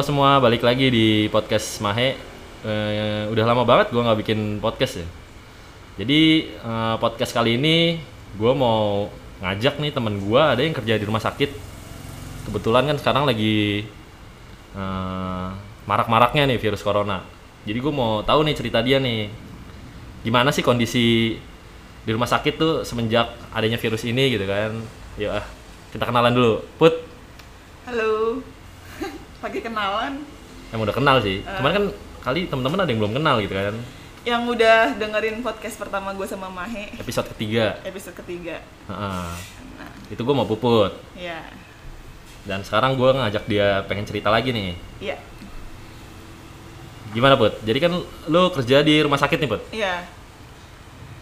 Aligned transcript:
Halo 0.00 0.16
semua, 0.16 0.40
balik 0.40 0.64
lagi 0.64 0.88
di 0.88 1.28
podcast 1.28 1.76
Mahe. 1.84 2.16
Eh, 2.64 3.28
udah 3.28 3.44
lama 3.44 3.68
banget 3.68 3.92
gue 3.92 4.00
nggak 4.00 4.18
bikin 4.24 4.56
podcast 4.56 5.04
ya. 5.04 5.08
Jadi 6.00 6.48
eh, 6.56 6.94
podcast 6.96 7.36
kali 7.36 7.60
ini 7.60 8.00
gue 8.32 8.52
mau 8.56 9.12
ngajak 9.44 9.76
nih 9.76 9.92
temen 9.92 10.16
gue 10.24 10.40
ada 10.40 10.56
yang 10.56 10.72
kerja 10.72 10.96
di 10.96 11.04
rumah 11.04 11.20
sakit. 11.20 11.52
Kebetulan 12.48 12.88
kan 12.88 12.96
sekarang 12.96 13.28
lagi 13.28 13.84
eh, 14.72 15.48
marak-maraknya 15.84 16.48
nih 16.48 16.56
virus 16.56 16.80
corona. 16.80 17.20
Jadi 17.68 17.76
gue 17.76 17.92
mau 17.92 18.24
tahu 18.24 18.40
nih 18.48 18.56
cerita 18.56 18.80
dia 18.80 18.96
nih. 19.04 19.28
Gimana 20.24 20.48
sih 20.48 20.64
kondisi 20.64 21.36
di 22.00 22.10
rumah 22.16 22.24
sakit 22.24 22.56
tuh 22.56 22.88
semenjak 22.88 23.36
adanya 23.52 23.76
virus 23.76 24.08
ini 24.08 24.32
gitu 24.32 24.48
kan? 24.48 24.80
Yuk 25.20 25.28
ah, 25.28 25.44
kita 25.92 26.08
kenalan 26.08 26.32
dulu. 26.32 26.64
Put, 26.80 27.04
Halo. 27.84 28.40
Pakai 29.40 29.60
kenalan. 29.60 30.14
yang 30.70 30.80
udah 30.80 30.94
kenal 30.94 31.16
sih. 31.18 31.42
Cuman 31.42 31.72
kan 31.72 31.84
kali 32.22 32.46
teman-teman 32.46 32.78
ada 32.78 32.86
yang 32.86 33.00
belum 33.02 33.14
kenal 33.16 33.42
gitu 33.42 33.50
kan. 33.50 33.74
Yang 34.22 34.42
udah 34.54 34.78
dengerin 34.94 35.40
podcast 35.40 35.76
pertama 35.76 36.12
gue 36.12 36.22
sama 36.24 36.46
Mahe, 36.46 36.92
Episode 36.94 37.32
ketiga. 37.34 37.80
episode 37.82 38.14
ketiga. 38.14 38.60
Heeh. 38.86 39.28
Nah, 39.74 39.90
Itu 40.06 40.22
gue 40.22 40.34
mau 40.36 40.44
puput. 40.44 40.92
ya. 41.16 41.40
Dan 42.40 42.62
sekarang 42.62 42.94
gue 42.94 43.10
ngajak 43.10 43.44
dia 43.44 43.82
pengen 43.84 44.06
cerita 44.06 44.28
lagi 44.28 44.52
nih. 44.52 44.76
Iya. 45.00 45.16
Gimana 47.10 47.34
Put? 47.34 47.58
Jadi 47.60 47.78
kan 47.80 47.92
lu 48.28 48.42
kerja 48.54 48.80
di 48.80 48.94
rumah 49.02 49.18
sakit 49.18 49.36
nih 49.36 49.50
Put. 49.50 49.62
Iya. 49.74 50.06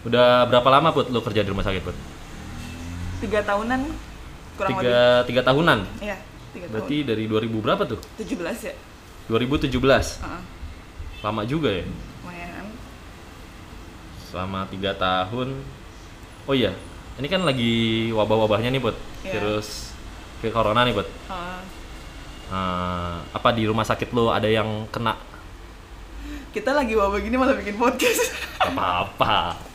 Udah 0.05 0.45
berapa 0.45 0.69
lama 0.69 0.93
Put 0.93 1.09
lu 1.09 1.19
kerja 1.19 1.41
di 1.41 1.49
rumah 1.49 1.65
sakit 1.65 1.81
Put? 1.81 1.97
Tiga 3.19 3.41
tahunan 3.41 3.81
kurang 4.55 4.69
lebih. 4.77 4.85
Tiga, 4.85 5.01
tiga 5.25 5.41
tahunan. 5.41 5.79
Iya, 5.99 6.17
tiga 6.59 6.71
Berarti 6.75 6.97
dari 7.07 7.23
2000 7.25 7.63
berapa 7.63 7.83
tuh? 7.87 7.99
tahun. 8.19 8.27
17 8.27 8.67
ya. 8.67 8.75
2017. 9.31 9.71
Heeh. 10.19 10.41
Lama 11.23 11.41
juga 11.47 11.69
ya. 11.71 11.83
lumayan. 11.87 12.65
Selama 14.27 14.67
tiga 14.67 14.91
tahun. 14.95 15.55
Oh 16.43 16.55
iya, 16.57 16.73
ini 17.15 17.27
kan 17.29 17.45
lagi 17.47 18.09
wabah-wabahnya 18.11 18.73
nih 18.73 18.81
Put. 18.83 18.95
Iya. 19.23 19.39
Virus 19.39 19.95
virus 20.41 20.51
corona 20.51 20.83
nih 20.83 20.95
Put. 20.95 21.07
Heeh. 21.07 21.61
Eh, 22.49 23.15
apa 23.29 23.49
di 23.53 23.63
rumah 23.69 23.85
sakit 23.85 24.09
lu 24.11 24.33
ada 24.33 24.49
yang 24.49 24.89
kena 24.89 25.13
kita 26.49 26.73
lagi 26.73 26.97
wabah 26.97 27.21
gini 27.21 27.37
malah 27.37 27.53
bikin 27.53 27.77
podcast. 27.77 28.33
apa-apa? 28.57 29.53
Nggak 29.53 29.68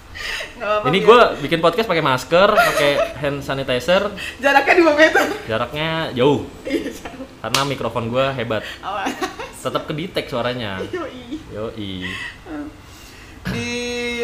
apa-apa. 0.56 0.86
Ini 0.86 0.98
gue 1.00 1.18
bikin 1.40 1.58
podcast 1.58 1.84
pakai 1.84 2.00
masker, 2.00 2.48
pakai 2.48 2.90
hand 3.16 3.38
sanitizer, 3.40 4.08
jaraknya 4.38 4.74
2 4.76 4.94
meter. 4.94 5.24
jaraknya 5.44 5.88
jauh 6.12 6.46
Iya, 6.62 6.90
karena 7.40 7.60
mikrofon 7.64 8.08
gue 8.08 8.26
hebat. 8.32 8.62
Tetap 9.56 9.84
kedetek 9.84 10.26
suaranya. 10.26 10.78
Yoi. 10.86 11.40
Yoi. 11.50 11.92
Di 13.44 13.70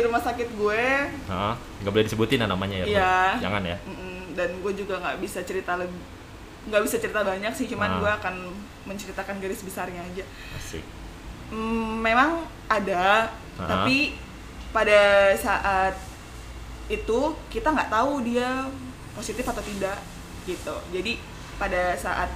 rumah 0.01 0.19
sakit 0.19 0.49
gue 0.51 0.85
Hah, 1.27 1.53
nggak 1.79 1.93
boleh 1.93 2.05
disebutin 2.05 2.41
ya 2.41 2.47
namanya 2.47 2.77
ya. 2.79 2.87
Iya. 2.87 3.15
Jangan 3.41 3.63
ya. 3.63 3.77
Dan 4.33 4.51
gue 4.59 4.73
juga 4.75 4.97
nggak 4.97 5.21
bisa 5.21 5.43
cerita 5.43 5.77
lebih 5.77 6.01
nggak 6.61 6.83
bisa 6.85 6.97
cerita 6.97 7.21
banyak 7.21 7.49
sih 7.51 7.65
cuman 7.67 7.89
Ah. 7.91 7.99
gue 7.99 8.11
akan 8.21 8.35
menceritakan 8.85 9.41
garis 9.41 9.61
besarnya 9.61 10.01
aja 10.03 10.25
Asik. 10.55 10.85
Mm, 11.49 11.99
memang 11.99 12.31
ada 12.67 13.33
Ah. 13.57 13.65
tapi 13.67 14.13
pada 14.71 15.01
saat 15.35 15.95
itu 16.87 17.19
kita 17.49 17.69
nggak 17.69 17.89
tahu 17.89 18.23
dia 18.23 18.67
positif 19.13 19.43
atau 19.43 19.61
tidak 19.61 19.99
gitu 20.45 20.75
jadi 20.91 21.19
pada 21.57 21.95
saat 21.95 22.31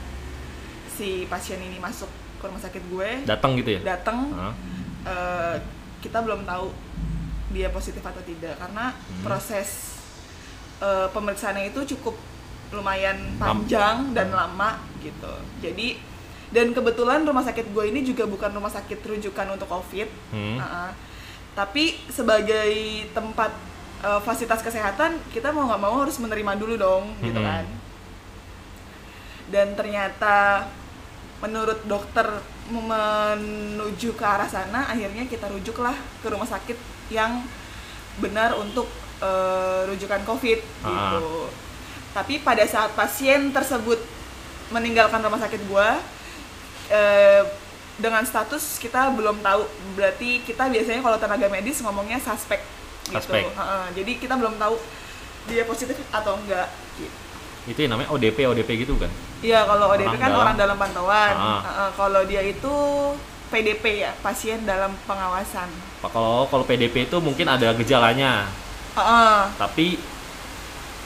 si 0.89 1.27
pasien 1.27 1.59
ini 1.59 1.79
masuk 1.79 2.07
ke 2.39 2.45
rumah 2.45 2.61
sakit 2.61 2.83
gue 2.85 3.11
Datang 3.25 3.57
gitu 3.57 3.71
ya. 3.73 3.81
datang 3.85 4.31
Hah? 4.31 4.55
eh, 5.05 5.57
kita 5.99 6.21
belum 6.21 6.45
tahu 6.45 6.71
dia 7.51 7.71
positif 7.71 8.01
atau 8.01 8.21
tidak 8.21 8.55
karena 8.55 8.91
Hmm. 8.93 9.23
proses 9.23 9.99
eh, 10.79 11.07
pemeriksaannya 11.09 11.71
itu 11.71 11.97
cukup 11.97 12.15
lumayan 12.71 13.17
panjang 13.39 14.11
dan 14.11 14.31
lama 14.31 14.83
gitu 14.99 15.31
jadi 15.61 15.99
dan 16.51 16.71
kebetulan 16.71 17.23
rumah 17.23 17.43
sakit 17.43 17.71
gue 17.71 17.85
ini 17.87 18.03
juga 18.03 18.25
bukan 18.25 18.51
rumah 18.51 18.71
sakit 18.71 18.99
rujukan 19.01 19.47
untuk 19.49 19.67
covid 19.67 20.07
Hmm. 20.31 20.59
Uh-uh. 20.59 20.91
Tapi 21.55 21.97
sebagai 22.09 22.71
tempat 23.11 23.51
eh, 24.01 24.21
fasilitas 24.21 24.61
kesehatan 24.61 25.17
kita 25.31 25.49
mau 25.49 25.65
nggak 25.65 25.81
mau 25.81 25.97
harus 25.99 26.19
menerima 26.19 26.53
dulu 26.55 26.75
dong 26.77 27.05
gitu 27.21 27.37
Hmm. 27.37 27.47
kan 27.47 27.65
dan 29.47 29.73
ternyata 29.73 30.67
menurut 31.39 31.79
dokter 31.85 32.25
menuju 32.67 34.13
ke 34.13 34.25
arah 34.25 34.47
sana 34.47 34.89
akhirnya 34.89 35.25
kita 35.25 35.47
rujuklah 35.47 35.93
ke 36.19 36.27
rumah 36.27 36.47
sakit 36.47 36.77
yang 37.09 37.45
benar 38.17 38.57
untuk 38.57 38.89
eh, 39.21 39.81
rujukan 39.87 40.25
covid 40.25 40.59
Ah. 40.81 41.15
gitu 41.15 41.49
tapi 42.11 42.39
pada 42.39 42.63
saat 42.65 42.95
pasien 42.95 43.51
tersebut 43.51 43.99
meninggalkan 44.71 45.21
rumah 45.21 45.39
sakit 45.39 45.61
gua 45.67 45.99
eh, 46.89 47.43
dengan 47.95 48.23
status 48.23 48.77
kita 48.77 49.15
belum 49.15 49.39
tahu 49.39 49.63
berarti 49.95 50.43
kita 50.43 50.67
biasanya 50.67 51.01
kalau 51.01 51.15
tenaga 51.15 51.47
medis 51.47 51.79
ngomongnya 51.79 52.19
suspek 52.19 52.59
gitu 53.07 53.15
Suspek. 53.15 53.47
Heeh, 53.47 53.85
jadi 53.95 54.13
kita 54.19 54.35
belum 54.35 54.57
tahu 54.57 54.75
dia 55.47 55.63
positif 55.63 55.95
atau 56.09 56.35
enggak 56.37 56.69
gitu. 56.97 57.15
Itu 57.65 57.79
yang 57.81 57.97
namanya 57.97 58.11
ODP 58.11 58.39
ODP 58.45 58.71
gitu 58.83 58.97
kan. 58.97 59.13
Iya 59.41 59.65
kalau 59.65 59.93
ODP 59.93 60.09
Orang 60.09 60.19
kan 60.19 60.29
dalam- 60.29 60.43
orang 60.43 60.57
dalam 60.57 60.77
pantauan. 60.77 61.35
Ah. 61.37 61.61
Heeh, 61.63 61.89
kalau 61.95 62.23
dia 62.25 62.43
itu 62.43 62.75
PDP 63.53 64.03
ya, 64.03 64.11
pasien 64.19 64.65
dalam 64.65 64.97
pengawasan. 65.05 65.69
Kalau 66.03 66.49
kalau 66.49 66.65
PDP 66.65 67.07
itu 67.07 67.17
mungkin 67.21 67.47
ada 67.47 67.71
gejalanya, 67.73 68.49
Heeh, 68.97 69.39
tapi 69.55 70.01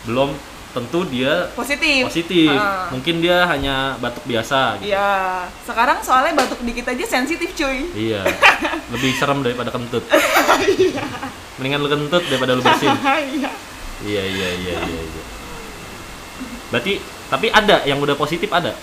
belum 0.02 0.32
tentu 0.76 1.00
dia 1.08 1.48
positif. 1.56 2.04
positif. 2.12 2.52
Heeh. 2.52 2.84
Mungkin 2.92 3.24
dia 3.24 3.48
hanya 3.48 3.96
batuk 3.98 4.24
biasa 4.28 4.76
gitu. 4.80 4.92
Iya. 4.92 5.48
Sekarang 5.64 5.98
soalnya 6.04 6.36
batuk 6.36 6.60
dikit 6.60 6.92
aja 6.92 7.04
sensitif 7.08 7.56
cuy. 7.56 7.88
Iya. 7.96 8.22
Lebih 8.92 9.16
serem 9.16 9.40
daripada 9.40 9.72
kentut. 9.72 10.04
Mendingan 11.58 11.80
lu 11.80 11.88
kentut 11.88 12.22
daripada 12.28 12.52
lu 12.54 12.62
bersin. 12.62 12.92
Iya. 13.08 13.50
Iya 13.98 14.22
iya 14.30 14.48
iya 14.62 14.74
iya. 14.78 15.00
iya. 15.02 15.22
Berarti 16.70 17.02
tapi 17.32 17.46
ada 17.50 17.82
yang 17.88 17.98
udah 17.98 18.14
positif 18.14 18.46
ada. 18.52 18.76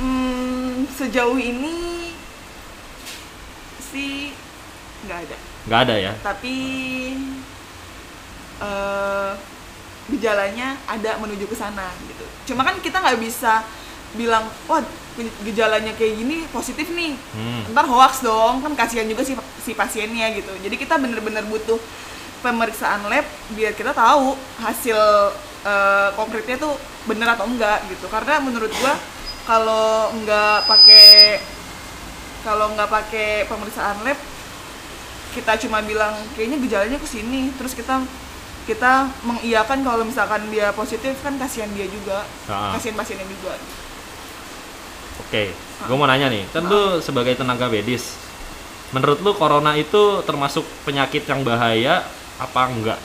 Hmm, 0.00 0.88
sejauh 0.94 1.36
ini 1.36 2.08
sih 3.78 4.32
nggak 5.04 5.18
ada. 5.28 5.36
Nggak 5.68 5.80
ada 5.84 5.94
ya. 5.98 6.12
Tapi 6.22 6.56
eh 8.62 9.32
gejalanya 10.12 10.76
ada 10.84 11.16
menuju 11.20 11.48
ke 11.48 11.56
sana 11.56 11.88
gitu. 12.04 12.24
Cuma 12.52 12.64
kan 12.66 12.76
kita 12.80 13.00
nggak 13.00 13.20
bisa 13.20 13.64
bilang, 14.14 14.46
wah 14.68 14.84
gejalanya 15.42 15.94
kayak 15.96 16.14
gini 16.20 16.44
positif 16.50 16.90
nih. 16.92 17.16
Hmm. 17.34 17.72
Ntar 17.72 17.86
hoax 17.88 18.20
dong, 18.20 18.62
kan 18.62 18.72
kasihan 18.76 19.08
juga 19.08 19.24
si, 19.24 19.32
si 19.64 19.72
pasiennya 19.72 20.34
gitu. 20.36 20.52
Jadi 20.60 20.76
kita 20.76 21.00
bener-bener 21.00 21.42
butuh 21.48 21.78
pemeriksaan 22.44 23.08
lab 23.08 23.24
biar 23.56 23.72
kita 23.72 23.96
tahu 23.96 24.36
hasil 24.60 24.98
eh, 25.64 26.08
konkretnya 26.12 26.60
tuh 26.60 26.76
bener 27.08 27.32
atau 27.32 27.48
enggak 27.48 27.80
gitu. 27.88 28.06
Karena 28.12 28.38
menurut 28.44 28.70
gua 28.76 28.94
kalau 29.48 30.12
nggak 30.24 30.68
pakai 30.68 31.40
kalau 32.44 32.76
nggak 32.76 32.90
pakai 32.92 33.48
pemeriksaan 33.48 34.04
lab 34.04 34.18
kita 35.34 35.58
cuma 35.66 35.82
bilang 35.82 36.14
kayaknya 36.38 36.62
gejalanya 36.62 36.98
ke 37.00 37.08
sini 37.10 37.50
terus 37.58 37.74
kita 37.74 38.04
kita 38.64 38.92
mengiyakan 39.20 39.80
kalau 39.80 40.02
misalkan 40.02 40.48
dia 40.48 40.72
positif 40.72 41.12
kan 41.20 41.36
kasihan 41.36 41.68
dia 41.70 41.84
juga 41.84 42.24
Ah. 42.46 42.72
kasihan 42.72 42.94
pasiennya 42.94 43.26
juga 43.26 43.54
Oke, 45.20 45.50
gue 45.54 45.96
mau 45.96 46.04
nanya 46.04 46.26
nih, 46.26 46.42
kan 46.48 46.62
lu 46.62 46.98
sebagai 46.98 47.34
tenaga 47.34 47.66
medis, 47.66 48.18
menurut 48.90 49.18
lu 49.20 49.30
corona 49.32 49.74
itu 49.74 49.98
termasuk 50.22 50.62
penyakit 50.82 51.22
yang 51.24 51.42
bahaya 51.42 52.02
apa 52.36 52.60
enggak? 52.66 52.98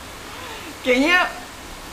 kayaknya 0.84 1.28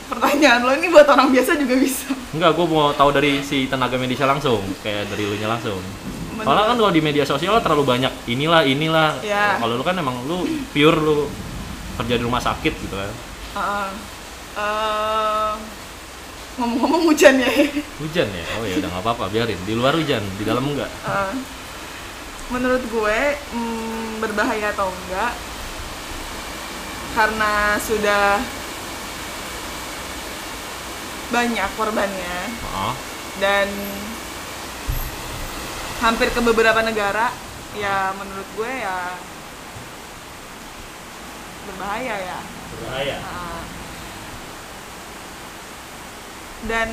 pertanyaan 0.07 0.61
lo 0.61 0.71
ini 0.73 0.87
buat 0.87 1.03
orang 1.05 1.31
biasa 1.31 1.55
juga 1.55 1.75
bisa 1.75 2.11
Enggak, 2.29 2.53
gue 2.53 2.65
mau 2.65 2.91
tahu 2.91 3.09
dari 3.09 3.39
si 3.39 3.65
tenaga 3.65 3.95
medisnya 3.95 4.27
langsung, 4.27 4.59
kayak 4.81 5.07
dari 5.07 5.23
lu 5.25 5.35
nya 5.35 5.47
langsung. 5.47 5.79
Soalnya 5.79 6.43
Menurut- 6.43 6.67
kan 6.67 6.77
kalau 6.77 6.91
di 6.91 7.01
media 7.01 7.25
sosial 7.25 7.55
terlalu 7.57 7.83
banyak 7.87 8.13
inilah 8.25 8.61
inilah. 8.61 9.09
Ya. 9.21 9.57
Kalau 9.57 9.73
lu 9.73 9.81
kan 9.81 9.95
emang 9.95 10.21
lu 10.23 10.43
pure 10.69 10.95
lu 10.95 11.25
kerja 11.97 12.15
di 12.15 12.23
rumah 12.23 12.41
sakit 12.41 12.73
gitu 12.77 12.95
kan. 12.95 13.11
Ah, 13.57 13.89
eh, 14.57 15.51
ngomong-ngomong 16.57 17.09
hujan 17.09 17.37
ya 17.37 17.49
Hujan 18.01 18.27
ya? 18.33 18.45
Oh 18.57 18.65
ya 18.65 18.81
udah 18.81 18.89
nggak 18.89 19.03
apa-apa, 19.05 19.25
biarin. 19.29 19.57
Di 19.65 19.73
luar 19.77 19.93
hujan, 19.93 20.21
di 20.37 20.43
dalam 20.45 20.65
enggak. 20.65 20.89
Eh, 20.89 21.33
menurut 22.47 22.83
gue 22.87 23.19
mm, 23.53 24.23
berbahaya 24.23 24.71
atau 24.71 24.87
enggak 24.87 25.33
karena 27.11 27.75
sudah 27.81 28.39
banyak 31.27 31.69
korbannya 31.75 32.37
Oh, 32.71 32.93
dan 33.41 33.67
hampir 35.99 36.29
ke 36.31 36.39
beberapa 36.39 36.79
negara 36.85 37.33
ya 37.75 38.15
menurut 38.15 38.47
gue 38.55 38.71
ya 38.71 39.17
berbahaya 41.77 42.15
ya. 42.17 42.39
Berbahaya. 42.73 43.17
Nah, 43.21 43.61
dan 46.65 46.89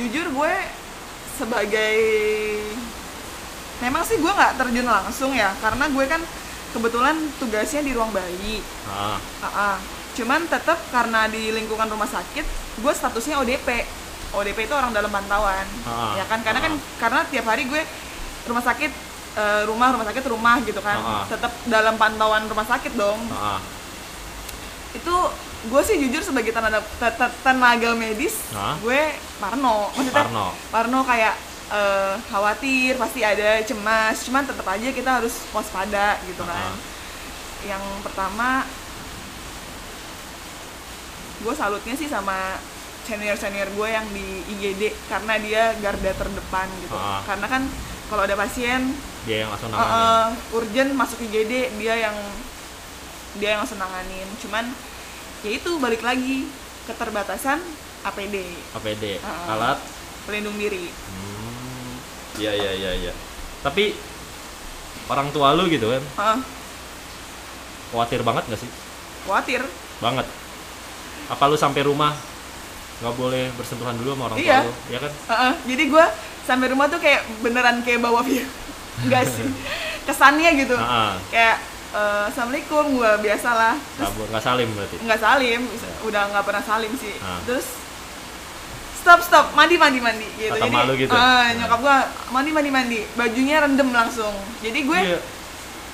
jujur 0.00 0.26
gue 0.32 0.54
sebagai 1.36 1.96
memang 3.84 4.02
sih 4.08 4.16
gue 4.16 4.32
nggak 4.32 4.56
terjun 4.56 4.88
langsung 4.88 5.36
ya 5.36 5.52
karena 5.60 5.84
gue 5.92 6.04
kan 6.08 6.24
kebetulan 6.72 7.16
tugasnya 7.36 7.84
di 7.84 7.92
ruang 7.92 8.08
bayi. 8.08 8.64
Ah. 8.88 9.20
Ah, 9.44 9.46
ah. 9.52 9.76
cuman 10.16 10.48
tetap 10.48 10.80
karena 10.90 11.28
di 11.28 11.52
lingkungan 11.52 11.86
rumah 11.92 12.08
sakit 12.08 12.42
gue 12.82 12.92
statusnya 12.96 13.38
ODP 13.38 13.86
ODP 14.34 14.64
itu 14.64 14.74
orang 14.74 14.96
dalam 14.96 15.12
pantauan. 15.12 15.68
Ah, 15.84 16.16
ya 16.16 16.24
kan 16.24 16.40
karena 16.40 16.60
ah. 16.60 16.64
kan 16.64 16.72
karena 16.96 17.20
tiap 17.28 17.46
hari 17.52 17.68
gue 17.68 17.84
rumah 18.48 18.64
sakit 18.64 19.07
eh, 19.38 19.62
rumah 19.64 19.88
rumah 19.90 20.04
sakit 20.04 20.24
rumah 20.26 20.56
gitu 20.60 20.80
kan 20.80 20.98
Ah, 20.98 21.10
ah. 21.14 21.24
tetap 21.26 21.52
dalam 21.64 21.94
pantauan 21.94 22.44
rumah 22.44 22.66
sakit 22.66 22.92
dong 22.94 23.20
ah 23.30 23.62
itu 24.90 25.14
gue 25.64 25.82
sih 25.84 25.96
jujur 26.00 26.22
sebagai 26.22 26.50
tenaga 26.50 26.80
te- 26.80 27.14
te- 27.14 27.36
tenaga 27.40 27.92
medis 27.94 28.40
Hah? 28.50 28.74
gue 28.78 29.00
parno 29.38 29.90
maksudnya 29.90 30.24
Parno. 30.24 30.46
parno 30.70 31.00
kayak 31.02 31.34
eh, 31.68 32.14
khawatir 32.26 32.96
pasti 32.96 33.20
ada 33.22 33.60
cemas 33.62 34.16
cuman 34.22 34.42
tetap 34.42 34.66
aja 34.66 34.88
kita 34.88 35.10
harus 35.14 35.44
waspada 35.50 36.16
gitu 36.24 36.42
kan 36.42 36.72
Ah. 36.72 36.76
yang 37.64 37.82
pertama 38.00 38.64
gue 41.38 41.54
salutnya 41.54 41.94
sih 41.94 42.06
sama 42.06 42.58
senior 43.04 43.34
senior 43.34 43.68
gue 43.68 43.88
yang 43.88 44.06
di 44.08 44.26
IGD 44.48 44.82
karena 45.06 45.34
dia 45.38 45.62
garda 45.76 46.12
terdepan 46.12 46.66
gitu 46.80 46.92
Ah. 46.92 47.22
karena 47.24 47.46
kan 47.46 47.62
kalau 48.08 48.22
ada 48.22 48.34
pasien 48.34 48.92
dia 49.22 49.44
yang 49.44 49.50
langsung 49.50 49.68
uh, 49.68 49.74
nanganin. 49.74 50.00
uh, 50.00 50.28
urgent 50.54 50.90
masuk 50.92 51.18
IGD 51.22 51.52
dia 51.76 51.94
yang 52.00 52.16
dia 53.36 53.48
yang 53.52 53.60
langsung 53.60 53.76
nanganin. 53.76 54.28
Cuman 54.38 54.64
ya 55.40 55.50
itu 55.52 55.70
balik 55.76 56.00
lagi 56.00 56.48
keterbatasan 56.84 57.60
APD 58.00 58.36
APD 58.72 59.20
Ah. 59.20 59.52
alat. 59.52 59.78
pelindung 60.24 60.56
diri. 60.56 60.88
Hmm 60.88 61.94
iya 62.36 62.52
iya 62.52 62.70
iya 62.74 62.90
iya. 62.98 63.12
Tapi 63.60 63.96
orang 65.06 65.28
tua 65.28 65.52
lu 65.52 65.64
gitu 65.66 65.88
kan? 65.88 66.04
Heeh, 66.04 66.38
khawatir 67.88 68.20
banget 68.20 68.44
gak 68.46 68.60
sih? 68.60 68.70
Khawatir. 69.24 69.64
Banget. 69.98 70.26
Apa 71.28 71.44
lu 71.44 71.56
sampai 71.56 71.82
rumah 71.82 72.12
nggak 72.98 73.14
boleh 73.14 73.48
bersentuhan 73.54 73.94
dulu 73.94 74.10
sama 74.12 74.24
orang 74.26 74.38
Iya. 74.38 74.58
tua 74.58 74.66
lu 74.66 74.74
ya 74.88 74.98
kan? 74.98 75.12
Heeh, 75.12 75.52
jadi 75.66 75.82
gue 75.86 76.04
sampai 76.48 76.72
rumah 76.72 76.88
tuh 76.88 76.96
kayak 76.96 77.20
beneran 77.38 77.84
kayak 77.84 78.00
bawa 78.00 78.24
virus 78.24 78.48
enggak 79.04 79.28
sih. 79.28 79.44
Kesannya 80.02 80.50
gitu. 80.56 80.72
Ah. 80.74 81.20
kayak 81.28 81.60
eh, 81.90 82.22
assalamualaikum 82.26 82.96
gue 82.96 83.10
biasalah. 83.20 83.76
Bo- 84.10 84.26
nggak 84.26 84.40
salim 84.40 84.68
berarti? 84.72 84.96
Nggak 84.98 85.20
salim. 85.20 85.60
Udah 86.02 86.22
nggak 86.32 86.42
pernah 86.42 86.64
salim 86.64 86.92
sih. 86.96 87.12
Ah. 87.20 87.36
terus 87.44 87.68
stop 88.98 89.20
stop 89.20 89.52
mandi 89.52 89.76
mandi 89.76 90.00
mandi. 90.00 90.26
Gitu. 90.34 90.50
Kata 90.50 90.64
jadi 90.64 90.72
malu 90.74 90.92
gitu? 90.96 91.12
Ah. 91.12 91.52
nyokap 91.54 91.78
gua 91.78 91.96
mandi 92.30 92.50
mandi 92.50 92.70
mandi. 92.70 93.00
Bajunya 93.12 93.60
rendem 93.60 93.88
langsung. 93.90 94.32
Jadi 94.58 94.78
gue 94.82 94.98
Iya. 94.98 95.20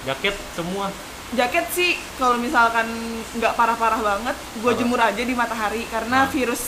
jaket 0.07 0.39
semua. 0.55 0.89
Jaket 1.35 1.67
sih 1.69 1.91
kalau 2.15 2.39
misalkan 2.39 2.87
nggak 3.35 3.53
parah-parah 3.53 3.99
banget 3.99 4.37
gue 4.55 4.73
jemur 4.75 4.99
aja 4.99 5.19
di 5.19 5.35
matahari. 5.35 5.83
Karena 5.85 6.25
Ah. 6.25 6.31
virus 6.31 6.63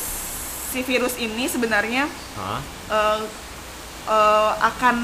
si 0.67 0.83
virus 0.83 1.15
ini 1.17 1.47
sebenarnya 1.47 2.05
eh, 2.91 3.19
eh, 4.07 4.53
akan 4.61 4.97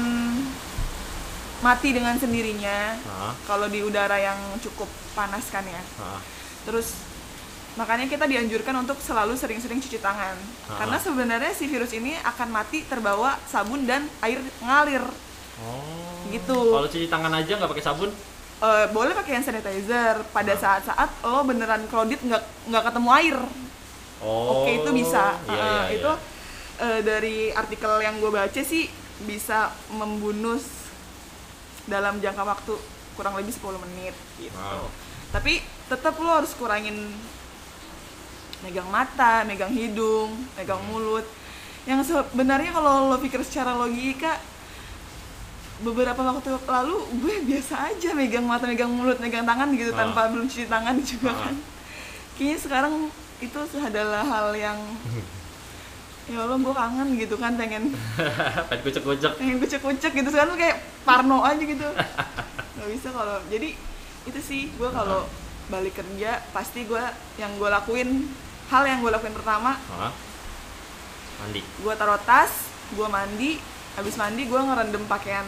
mati 1.59 1.95
dengan 1.95 2.15
sendirinya 2.15 2.99
Hah? 2.99 3.31
kalau 3.45 3.67
di 3.67 3.79
udara 3.79 4.19
yang 4.19 4.35
cukup 4.59 4.87
panas 5.13 5.47
kan 5.47 5.63
ya 5.63 5.79
Hah? 5.97 6.19
terus 6.63 6.99
makanya 7.73 8.05
kita 8.05 8.23
dianjurkan 8.23 8.75
untuk 8.77 8.99
selalu 8.99 9.33
sering-sering 9.33 9.79
cuci 9.79 9.97
tangan 9.97 10.35
Ah. 10.63 10.77
karena 10.77 10.97
sebenarnya 10.97 11.51
si 11.51 11.65
virus 11.65 11.89
ini 11.91 12.13
akan 12.21 12.51
mati 12.51 12.83
terbawa 12.83 13.39
sabun 13.45 13.83
dan 13.83 14.05
air 14.21 14.39
ngalir 14.59 15.03
oh 15.59 16.11
Gitu. 16.25 16.55
kalau 16.55 16.87
cuci 16.87 17.07
tangan 17.07 17.33
aja 17.33 17.57
nggak 17.57 17.71
pakai 17.71 17.85
sabun 17.85 18.11
Eh, 18.63 18.87
boleh 18.89 19.11
pakai 19.11 19.35
hand 19.35 19.43
sanitizer 19.43 20.23
pada 20.31 20.55
saat-saat 20.55 21.19
lo 21.21 21.43
beneran 21.43 21.83
krodit 21.83 22.15
nggak 22.17 22.39
nggak 22.71 22.83
ketemu 22.87 23.09
air 23.11 23.37
oh 24.23 24.63
oke 24.63 24.71
itu 24.71 24.89
bisa 24.93 25.35
iya, 25.43 25.51
Eh, 25.51 25.59
iya, 25.59 25.81
itu 25.93 26.07
iya. 26.07 26.32
Eh, 26.83 26.99
dari 27.01 27.37
artikel 27.49 27.97
yang 27.99 28.19
gue 28.19 28.27
baca 28.29 28.61
sih 28.61 28.91
bisa 29.23 29.71
membunuh 29.89 30.59
dalam 31.85 32.19
jangka 32.19 32.43
waktu 32.43 32.73
kurang 33.13 33.35
lebih 33.35 33.51
10 33.51 33.77
menit 33.79 34.11
gitu 34.37 34.51
Wow. 34.53 34.91
tapi 35.29 35.59
tetap 35.85 36.15
lo 36.17 36.31
harus 36.33 36.51
kurangin 36.53 37.11
megang 38.59 38.87
mata, 38.87 39.43
megang 39.43 39.67
hidung, 39.69 40.31
megang 40.53 40.79
Hmm. 40.79 40.87
mulut. 40.89 41.27
Yang 41.83 41.99
sebenarnya 42.07 42.71
kalau 42.71 43.11
lo 43.11 43.19
pikir 43.19 43.43
secara 43.43 43.75
logika, 43.75 44.39
beberapa 45.83 46.15
waktu 46.15 46.47
lalu 46.63 46.95
gue 47.19 47.35
biasa 47.49 47.91
aja 47.91 48.09
megang 48.13 48.47
mata, 48.47 48.63
megang 48.63 48.87
mulut, 48.87 49.19
megang 49.19 49.43
tangan 49.43 49.67
gitu 49.75 49.91
Ah. 49.91 49.99
tanpa 49.99 50.31
belum 50.31 50.47
cuci 50.47 50.65
tangan 50.65 50.95
juga 51.03 51.29
Ah. 51.29 51.37
kan. 51.43 51.55
Kayaknya 52.33 52.57
sekarang 52.57 52.93
itu 53.37 53.57
adalah 53.77 54.23
hal 54.23 54.55
yang 54.55 54.79
ya 56.23 56.37
Allah 56.39 56.55
gue 56.55 56.73
kangen 56.73 57.07
gitu 57.19 57.35
kan 57.35 57.59
pengen 57.59 57.91
pengen 58.71 58.81
kucek-kucek 58.83 59.35
pengen 59.35 59.57
kucek-kucek 59.59 60.11
gitu. 60.15 60.27
Tuh 60.31 60.57
kayak 60.57 60.77
parno 61.03 61.43
aja 61.43 61.59
gitu. 61.59 61.83
Nggak 62.79 62.89
bisa 62.95 63.07
kalau 63.11 63.37
jadi 63.51 63.75
itu 64.23 64.39
sih 64.39 64.71
gue 64.79 64.87
kalau 64.87 65.27
balik 65.67 65.99
kerja 65.99 66.39
pasti 66.55 66.87
gue 66.87 67.03
yang 67.39 67.51
gue 67.59 67.69
lakuin 67.71 68.27
hal 68.71 68.83
yang 68.87 68.99
gue 69.03 69.11
lakuin 69.11 69.35
pertama 69.35 69.75
Hah? 69.75 70.11
mandi. 71.43 71.59
gue 71.63 71.93
taruh 71.95 72.19
tas 72.23 72.51
gue 72.95 73.07
mandi 73.07 73.59
habis 73.95 74.15
mandi 74.15 74.43
gue 74.47 74.59
ngerendam 74.59 75.03
pakaian 75.07 75.47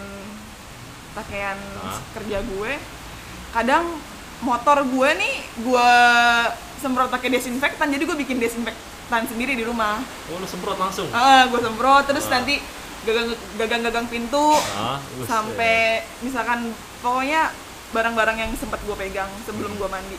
pakaian 1.16 1.60
Hah? 1.84 2.00
kerja 2.16 2.44
gue 2.44 2.72
kadang 3.56 3.96
motor 4.44 4.84
gue 4.84 5.10
nih 5.20 5.36
gue 5.64 5.90
semprot 6.84 7.08
pakai 7.12 7.32
desinfektan 7.32 7.92
jadi 7.92 8.04
gue 8.04 8.18
bikin 8.20 8.40
desinfektan 8.40 8.95
sendiri 9.08 9.54
di 9.54 9.62
rumah 9.62 10.02
oh 10.02 10.38
lu 10.38 10.46
semprot 10.46 10.76
langsung 10.76 11.06
ah 11.12 11.46
gue 11.46 11.60
semprot 11.60 12.04
terus 12.06 12.26
Ah. 12.26 12.32
nanti 12.36 12.58
gagang 13.04 13.30
gagang 13.56 13.82
gagang 13.84 14.08
pintu 14.08 14.58
ah 14.74 14.98
buset. 15.14 15.30
sampai 15.30 15.78
misalkan 16.20 16.74
pokoknya 17.00 17.54
barang-barang 17.92 18.38
yang 18.38 18.52
sempat 18.56 18.82
gue 18.82 18.96
pegang 18.96 19.30
sebelum 19.44 19.72
gue 19.72 19.88
mandi 19.88 20.18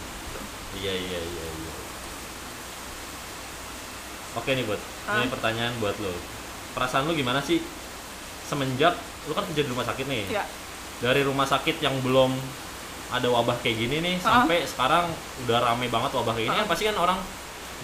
iya 0.77 0.93
iya 0.93 1.19
iya 1.19 1.45
iya 1.45 1.75
oke 4.35 4.47
nih 4.49 4.65
buat 4.65 4.81
Ah. 5.07 5.19
ini 5.19 5.29
pertanyaan 5.29 5.75
buat 5.77 5.97
lo 5.99 6.13
perasaan 6.73 7.07
lu 7.07 7.13
gimana 7.13 7.41
sih 7.41 7.59
semenjak 8.45 8.95
lu 9.27 9.33
kan 9.33 9.43
kerja 9.47 9.63
di 9.63 9.71
rumah 9.71 9.83
sakit 9.83 10.07
nih 10.07 10.23
ya 10.31 10.45
dari 10.99 11.21
rumah 11.21 11.45
sakit 11.45 11.79
yang 11.79 11.99
belum 12.01 12.33
ada 13.09 13.29
wabah 13.29 13.59
kayak 13.61 13.77
gini 13.79 13.97
nih 13.99 14.17
Ah. 14.19 14.43
sampai 14.43 14.63
sekarang 14.63 15.11
udah 15.43 15.59
rame 15.61 15.87
banget 15.89 16.11
wabah 16.13 16.33
kayak 16.33 16.47
gini 16.47 16.55
Ah. 16.55 16.61
kan 16.61 16.69
pasti 16.69 16.85
kan 16.85 16.97
orang 16.97 17.19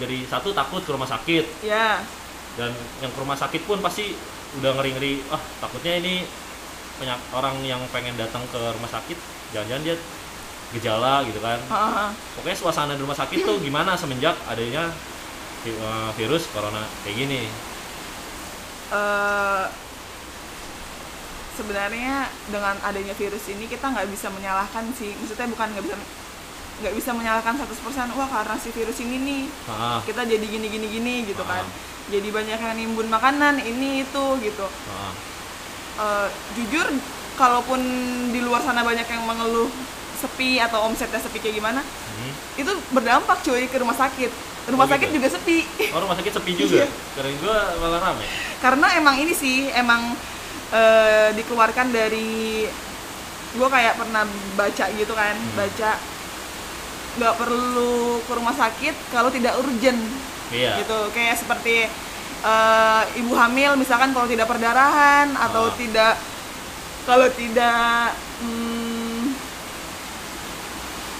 jadi 0.01 0.17
satu 0.25 0.55
takut 0.55 0.81
ke 0.81 0.91
rumah 0.93 1.09
sakit. 1.09 1.65
Ya 1.65 2.01
dan 2.57 2.69
yang 3.01 3.11
ke 3.13 3.19
rumah 3.19 3.37
sakit 3.37 3.65
pun 3.65 3.81
pasti 3.81 4.13
udah 4.61 4.77
ngeri-ngeri 4.77 5.25
ah 5.33 5.41
takutnya 5.57 5.97
ini 5.97 6.21
banyak 7.01 7.19
orang 7.33 7.55
yang 7.65 7.81
pengen 7.89 8.13
datang 8.13 8.45
ke 8.53 8.59
rumah 8.61 8.89
sakit 8.89 9.17
jangan-jangan 9.49 9.81
dia 9.81 9.97
gejala 10.73 11.21
gitu 11.29 11.37
kan. 11.37 11.61
Ah, 11.69 12.09
ah. 12.09 12.09
pokoknya 12.37 12.57
suasana 12.57 12.97
di 12.97 13.01
rumah 13.01 13.17
sakit 13.17 13.45
tuh 13.45 13.61
gimana 13.61 13.93
semenjak 13.93 14.33
adanya 14.49 14.89
eh, 15.65 16.09
virus 16.17 16.49
corona 16.49 16.81
kayak 17.05 17.13
gini. 17.25 17.45
Eh, 18.93 19.65
sebenarnya 21.53 22.25
dengan 22.49 22.73
adanya 22.81 23.13
virus 23.13 23.45
ini 23.53 23.69
kita 23.69 23.85
nggak 23.85 24.09
bisa 24.09 24.33
menyalahkan 24.33 24.89
sih. 24.97 25.13
Maksudnya 25.13 25.49
bukan 25.53 25.67
nggak 25.77 25.85
bisa 25.85 25.97
nggak 26.83 26.93
bisa 26.93 27.09
menyalahkan 27.09 27.55
100% 27.55 27.63
wah 28.11 28.27
karena 28.27 28.55
si 28.55 28.69
virus 28.69 28.99
ini 28.99 29.15
nih 29.17 29.43
ah, 29.65 30.03
kita 30.03 30.21
jadi 30.21 30.43
gini 30.43 30.67
gini 30.67 30.87
gini 30.89 31.15
gitu 31.25 31.41
kan 31.41 31.63
Ah. 31.63 31.71
jadi 32.05 32.27
banyak 32.27 32.59
yang 32.59 32.75
nimbun 32.75 33.07
makanan 33.07 33.57
ini 33.57 34.03
itu 34.03 34.25
gitu 34.39 34.67
ah, 34.89 35.15
Eh, 35.93 36.27
jujur 36.55 36.89
kalaupun 37.33 37.77
di 38.29 38.41
luar 38.41 38.59
sana 38.59 38.81
banyak 38.81 39.05
yang 39.05 39.23
mengeluh 39.23 39.69
sepi 40.15 40.57
atau 40.57 40.83
omsetnya 40.83 41.17
sepi 41.17 41.37
kayak 41.37 41.55
gimana 41.55 41.85
hmm. 41.85 42.33
itu 42.57 42.71
berdampak 42.89 43.37
cuy 43.39 43.63
ke 43.63 43.77
rumah 43.77 43.93
sakit 43.93 44.33
rumah 44.67 44.83
Oh, 44.83 44.89
gitu? 44.89 44.93
sakit 44.97 45.09
juga 45.13 45.27
sepi 45.29 45.57
oh 45.93 45.99
rumah 46.01 46.17
sakit 46.17 46.33
sepi 46.33 46.51
juga 46.59 46.81
Iya. 46.81 46.87
karena 47.13 47.29
gua 47.37 47.57
malah 47.77 47.99
rame 48.03 48.25
karena 48.57 48.87
emang 48.97 49.15
ini 49.17 49.33
sih 49.33 49.69
emang 49.71 50.17
eh, 50.71 51.29
dikeluarkan 51.35 51.87
dari 51.89 52.65
gue 53.53 53.67
kayak 53.69 53.93
pernah 53.93 54.25
baca 54.57 54.85
gitu 54.91 55.13
kan 55.13 55.35
Hmm. 55.37 55.53
baca 55.53 55.91
nggak 57.13 57.35
perlu 57.37 58.17
ke 58.25 58.31
rumah 58.33 58.53
sakit 58.53 58.95
kalau 59.09 59.29
tidak 59.29 59.53
urgent. 59.57 60.01
Iya. 60.49 60.81
Gitu. 60.81 60.99
Kayak 61.13 61.37
seperti 61.37 61.85
eh, 62.43 63.03
ibu 63.17 63.33
hamil 63.33 63.77
misalkan 63.77 64.11
kalau 64.11 64.27
tidak 64.27 64.45
perdarahan 64.45 65.31
atau 65.33 65.69
Ah. 65.69 65.75
tidak 65.77 66.13
kalau 67.03 67.27
tidak 67.31 68.11
hmm, 68.39 69.35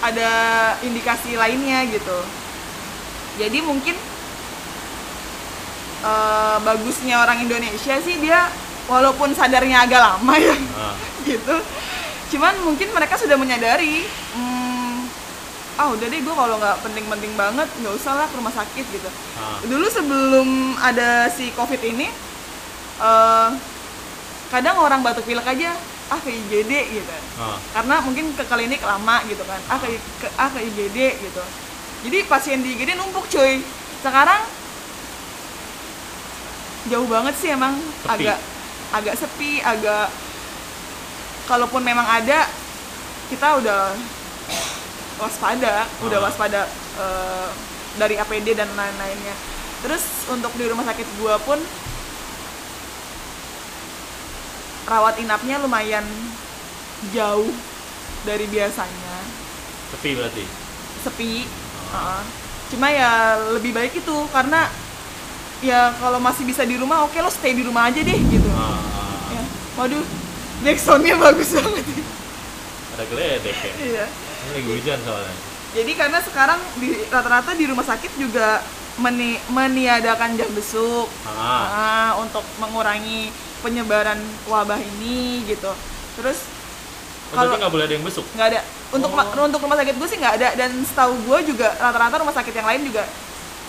ada 0.02 0.32
indikasi 0.82 1.36
lainnya 1.36 1.88
gitu. 1.88 2.20
Jadi 3.40 3.60
mungkin 3.64 3.96
eh, 6.04 6.58
bagusnya 6.62 7.24
orang 7.24 7.42
Indonesia 7.42 7.96
sih 8.02 8.20
dia 8.20 8.52
walaupun 8.84 9.32
sadarnya 9.32 9.88
agak 9.88 10.02
lama 10.02 10.34
ya 10.36 10.56
Ah, 10.76 10.96
gitu. 11.30 11.56
Cuman 12.36 12.54
mungkin 12.66 12.90
mereka 12.92 13.16
sudah 13.16 13.38
menyadari 13.38 14.04
hmm, 14.36 14.53
ah 15.74 15.90
udah 15.90 16.06
deh 16.06 16.22
gue 16.22 16.36
kalau 16.38 16.56
nggak 16.62 16.78
penting-penting 16.86 17.34
banget 17.34 17.66
nggak 17.82 17.94
usah 17.98 18.14
lah 18.14 18.28
ke 18.30 18.36
rumah 18.38 18.54
sakit 18.54 18.86
gitu. 18.94 19.10
Ah, 19.38 19.58
dulu 19.66 19.90
sebelum 19.90 20.78
ada 20.78 21.26
si 21.34 21.50
covid 21.58 21.82
ini 21.82 22.08
eh, 23.02 23.50
kadang 24.54 24.78
orang 24.78 25.02
batuk 25.02 25.26
pilek 25.26 25.50
aja 25.50 25.74
ah 26.14 26.20
ke 26.22 26.30
IGD 26.30 26.72
gitu. 26.94 27.14
Ah. 27.42 27.58
karena 27.74 27.98
mungkin 28.06 28.30
ke 28.38 28.46
klinik 28.46 28.86
lama 28.86 29.26
gitu 29.26 29.42
kan 29.50 29.58
ah 29.66 29.82
ke, 29.82 29.98
ke 30.22 30.28
ah 30.38 30.50
ke 30.54 30.60
IGD 30.62 30.98
gitu. 31.26 31.44
Jadi 32.04 32.18
pasien 32.28 32.60
di 32.62 32.76
IGD 32.78 32.94
numpuk 33.00 33.26
cuy. 33.32 33.64
Sekarang 34.04 34.44
jauh 36.92 37.08
banget 37.08 37.34
sih 37.40 37.50
emang 37.56 37.80
Sepi. 37.80 38.28
agak 38.28 38.38
agak 38.94 39.16
sepi 39.16 39.64
agak 39.64 40.12
kalaupun 41.48 41.82
memang 41.82 42.04
ada 42.04 42.46
kita 43.32 43.58
udah 43.58 43.96
waspada 45.24 45.74
udah 46.02 46.18
Ah. 46.18 46.24
waspada 46.24 46.62
eh, 46.96 47.48
dari 47.96 48.16
APD 48.16 48.54
dan 48.54 48.68
lain-lainnya 48.70 49.36
terus 49.80 50.04
untuk 50.28 50.52
di 50.54 50.66
rumah 50.66 50.84
sakit 50.84 51.08
gua 51.18 51.36
pun 51.40 51.60
rawat 54.84 55.16
inapnya 55.18 55.58
lumayan 55.58 56.04
jauh 57.10 57.52
dari 58.24 58.48
biasanya 58.48 59.16
Sepi 59.90 60.10
berarti. 60.14 60.44
sepi 61.00 61.32
Ah. 61.90 61.96
uh-uh. 61.96 62.22
cuma 62.68 62.88
ya 62.90 63.12
lebih 63.54 63.70
baik 63.72 63.94
itu 63.94 64.16
karena 64.30 64.66
ya 65.62 65.94
kalau 65.96 66.18
masih 66.18 66.44
bisa 66.44 66.64
di 66.64 66.76
rumah 66.76 67.06
oke 67.06 67.16
lo 67.16 67.30
stay 67.30 67.54
di 67.54 67.62
rumah 67.62 67.88
aja 67.88 68.02
deh 68.02 68.18
gitu 68.18 68.50
ah. 68.50 68.82
ya 69.30 69.44
waduh 69.76 70.04
backsoundnya 70.62 71.16
bagus 71.24 71.54
banget 71.54 71.86
Ada 72.94 73.04
geledek 73.06 73.56
ya. 73.56 73.72
iya 73.80 74.06
Ini 74.44 74.52
lagi 74.54 74.70
hujan 74.70 75.00
soalnya. 75.02 75.36
jadi 75.74 75.92
karena 75.96 76.20
sekarang 76.22 76.60
di 76.78 76.88
rata-rata 77.08 77.52
di 77.52 77.66
rumah 77.66 77.82
sakit 77.82 78.12
juga 78.16 78.62
meni- 78.96 79.42
meniadakan 79.48 80.36
jam 80.36 80.46
besuk 80.52 81.10
Ah, 81.26 82.14
untuk 82.16 82.46
mengurangi 82.58 83.34
penyebaran 83.60 84.20
wabah 84.46 84.78
ini 84.78 85.42
gitu 85.44 85.74
terus 86.14 86.46
oh, 87.32 87.42
berarti 87.42 87.58
nggak 87.58 87.72
boleh 87.72 87.86
ada 87.86 87.94
yang 87.94 88.06
besuk. 88.06 88.22
nggak 88.30 88.48
ada 88.48 88.60
untuk 88.92 89.10
Oh. 89.10 89.48
untuk 89.48 89.60
rumah 89.60 89.74
sakit 89.76 89.96
gue 89.98 90.08
sih 90.08 90.20
nggak 90.20 90.36
ada 90.38 90.50
dan 90.54 90.70
setahu 90.84 91.18
gue 91.26 91.38
juga 91.50 91.74
rata-rata 91.74 92.22
rumah 92.22 92.36
sakit 92.36 92.54
yang 92.54 92.68
lain 92.68 92.82
juga 92.86 93.04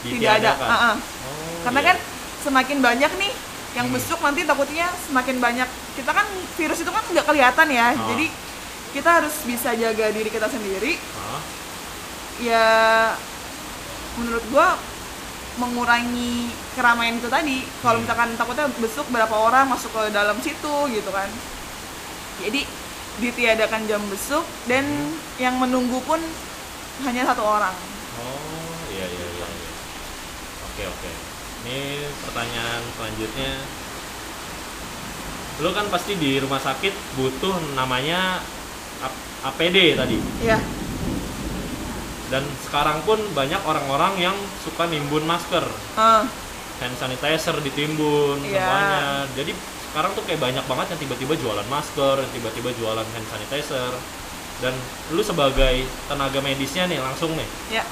tidak 0.05 0.33
ada. 0.37 0.51
Ah, 0.61 0.75
ah. 0.93 0.95
Oh, 1.01 1.65
karena 1.65 1.81
iya. 1.81 1.89
kan 1.89 1.97
semakin 2.45 2.79
banyak 2.79 3.13
nih 3.17 3.33
yang 3.75 3.87
Hmm. 3.89 3.97
besuk 3.97 4.21
nanti 4.21 4.45
takutnya 4.45 4.87
semakin 5.01 5.41
banyak 5.41 5.69
kita 5.97 6.11
kan 6.13 6.27
virus 6.55 6.79
itu 6.79 6.91
kan 6.91 7.01
nggak 7.09 7.25
kelihatan 7.25 7.67
ya 7.71 7.87
Ah. 7.89 8.07
jadi 8.07 8.27
kita 8.95 9.11
harus 9.21 9.35
bisa 9.43 9.75
jaga 9.75 10.07
diri 10.09 10.31
kita 10.31 10.47
sendiri 10.47 10.95
Ah, 11.19 11.43
ya 12.39 12.67
menurut 14.15 14.45
gua 14.49 14.79
mengurangi 15.55 16.51
keramaian 16.75 17.19
itu 17.19 17.27
tadi 17.27 17.63
kalau 17.79 17.99
Hmm. 17.99 18.07
misalkan 18.07 18.31
takutnya 18.35 18.67
besuk 18.79 19.07
berapa 19.11 19.35
orang 19.35 19.71
masuk 19.71 19.91
ke 19.91 20.11
dalam 20.11 20.39
situ 20.39 20.75
gitu 20.91 21.11
kan 21.11 21.27
jadi 22.39 22.67
ditiadakan 23.15 23.87
jam 23.87 24.03
besuk 24.11 24.43
dan 24.67 24.83
Hmm. 24.83 25.15
yang 25.39 25.55
menunggu 25.59 25.99
pun 26.03 26.19
hanya 27.03 27.27
satu 27.27 27.43
orang 27.43 27.75
Oh, 28.15 28.79
iya 28.95 29.07
iya 29.07 29.27
iya. 29.29 29.47
iya. 29.47 29.71
Oke 30.71 30.83
oke. 30.87 31.11
Ini 31.67 31.79
pertanyaan 32.23 32.83
selanjutnya. 32.95 33.53
Lu 35.59 35.71
kan 35.71 35.87
pasti 35.87 36.15
di 36.15 36.39
rumah 36.39 36.59
sakit 36.59 36.95
butuh 37.15 37.59
namanya 37.75 38.39
APD 39.45 39.95
tadi. 39.95 40.17
ya 40.41 40.59
Dan 42.25 42.43
sekarang 42.61 43.05
pun 43.05 43.21
banyak 43.31 43.61
orang-orang 43.63 44.17
yang 44.19 44.37
suka 44.61 44.89
nimbun 44.89 45.23
masker, 45.23 45.63
Ah, 45.95 46.25
hand 46.81 46.97
sanitizer 46.97 47.55
ditimbun 47.61 48.41
Iya. 48.43 48.59
semuanya. 48.59 49.03
Jadi 49.33 49.53
sekarang 49.85 50.11
tuh 50.13 50.25
kayak 50.25 50.41
banyak 50.41 50.65
banget 50.65 50.87
yang 50.91 51.01
tiba-tiba 51.01 51.35
jualan 51.37 51.67
masker, 51.69 52.15
yang 52.19 52.33
tiba-tiba 52.33 52.71
jualan 52.75 53.05
hand 53.05 53.29
sanitizer. 53.29 53.93
Dan 54.59 54.73
lu 55.11 55.21
sebagai 55.21 55.83
tenaga 56.07 56.39
medisnya 56.41 56.87
nih 56.87 56.99
langsung 56.99 57.35
nih, 57.35 57.49
ya 57.71 57.85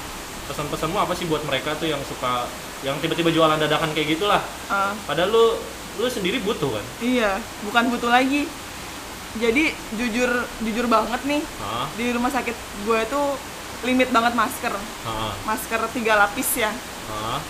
pesan-pesanmu 0.43 0.97
apa 0.97 1.13
sih 1.13 1.23
buat 1.23 1.43
mereka 1.43 1.71
tuh 1.77 1.87
yang 1.87 2.01
suka 2.03 2.47
yang 2.83 2.99
tiba-tiba 2.99 3.31
jualan 3.31 3.55
dadakan 3.55 3.95
kayak 3.95 4.19
gitulah 4.19 4.43
ah. 4.67 4.91
padahal 5.07 5.31
lu 5.31 5.45
lu 5.95 6.07
sendiri 6.09 6.35
butuh 6.41 6.67
kan 6.67 6.85
Iya, 6.99 7.39
bukan 7.63 7.87
butuh 7.87 8.11
lagi. 8.11 8.43
Jadi 9.33 9.73
jujur 9.97 10.29
jujur 10.61 10.85
banget 10.85 11.21
nih 11.25 11.41
Hah? 11.57 11.89
di 11.97 12.13
rumah 12.13 12.29
sakit 12.29 12.53
gue 12.85 12.99
itu 13.01 13.21
limit 13.83 14.13
banget 14.13 14.33
masker, 14.37 14.73
Hah? 14.77 15.33
masker 15.43 15.81
tiga 15.91 16.13
lapis 16.21 16.49
ya. 16.53 16.69
Hah? 17.09 17.41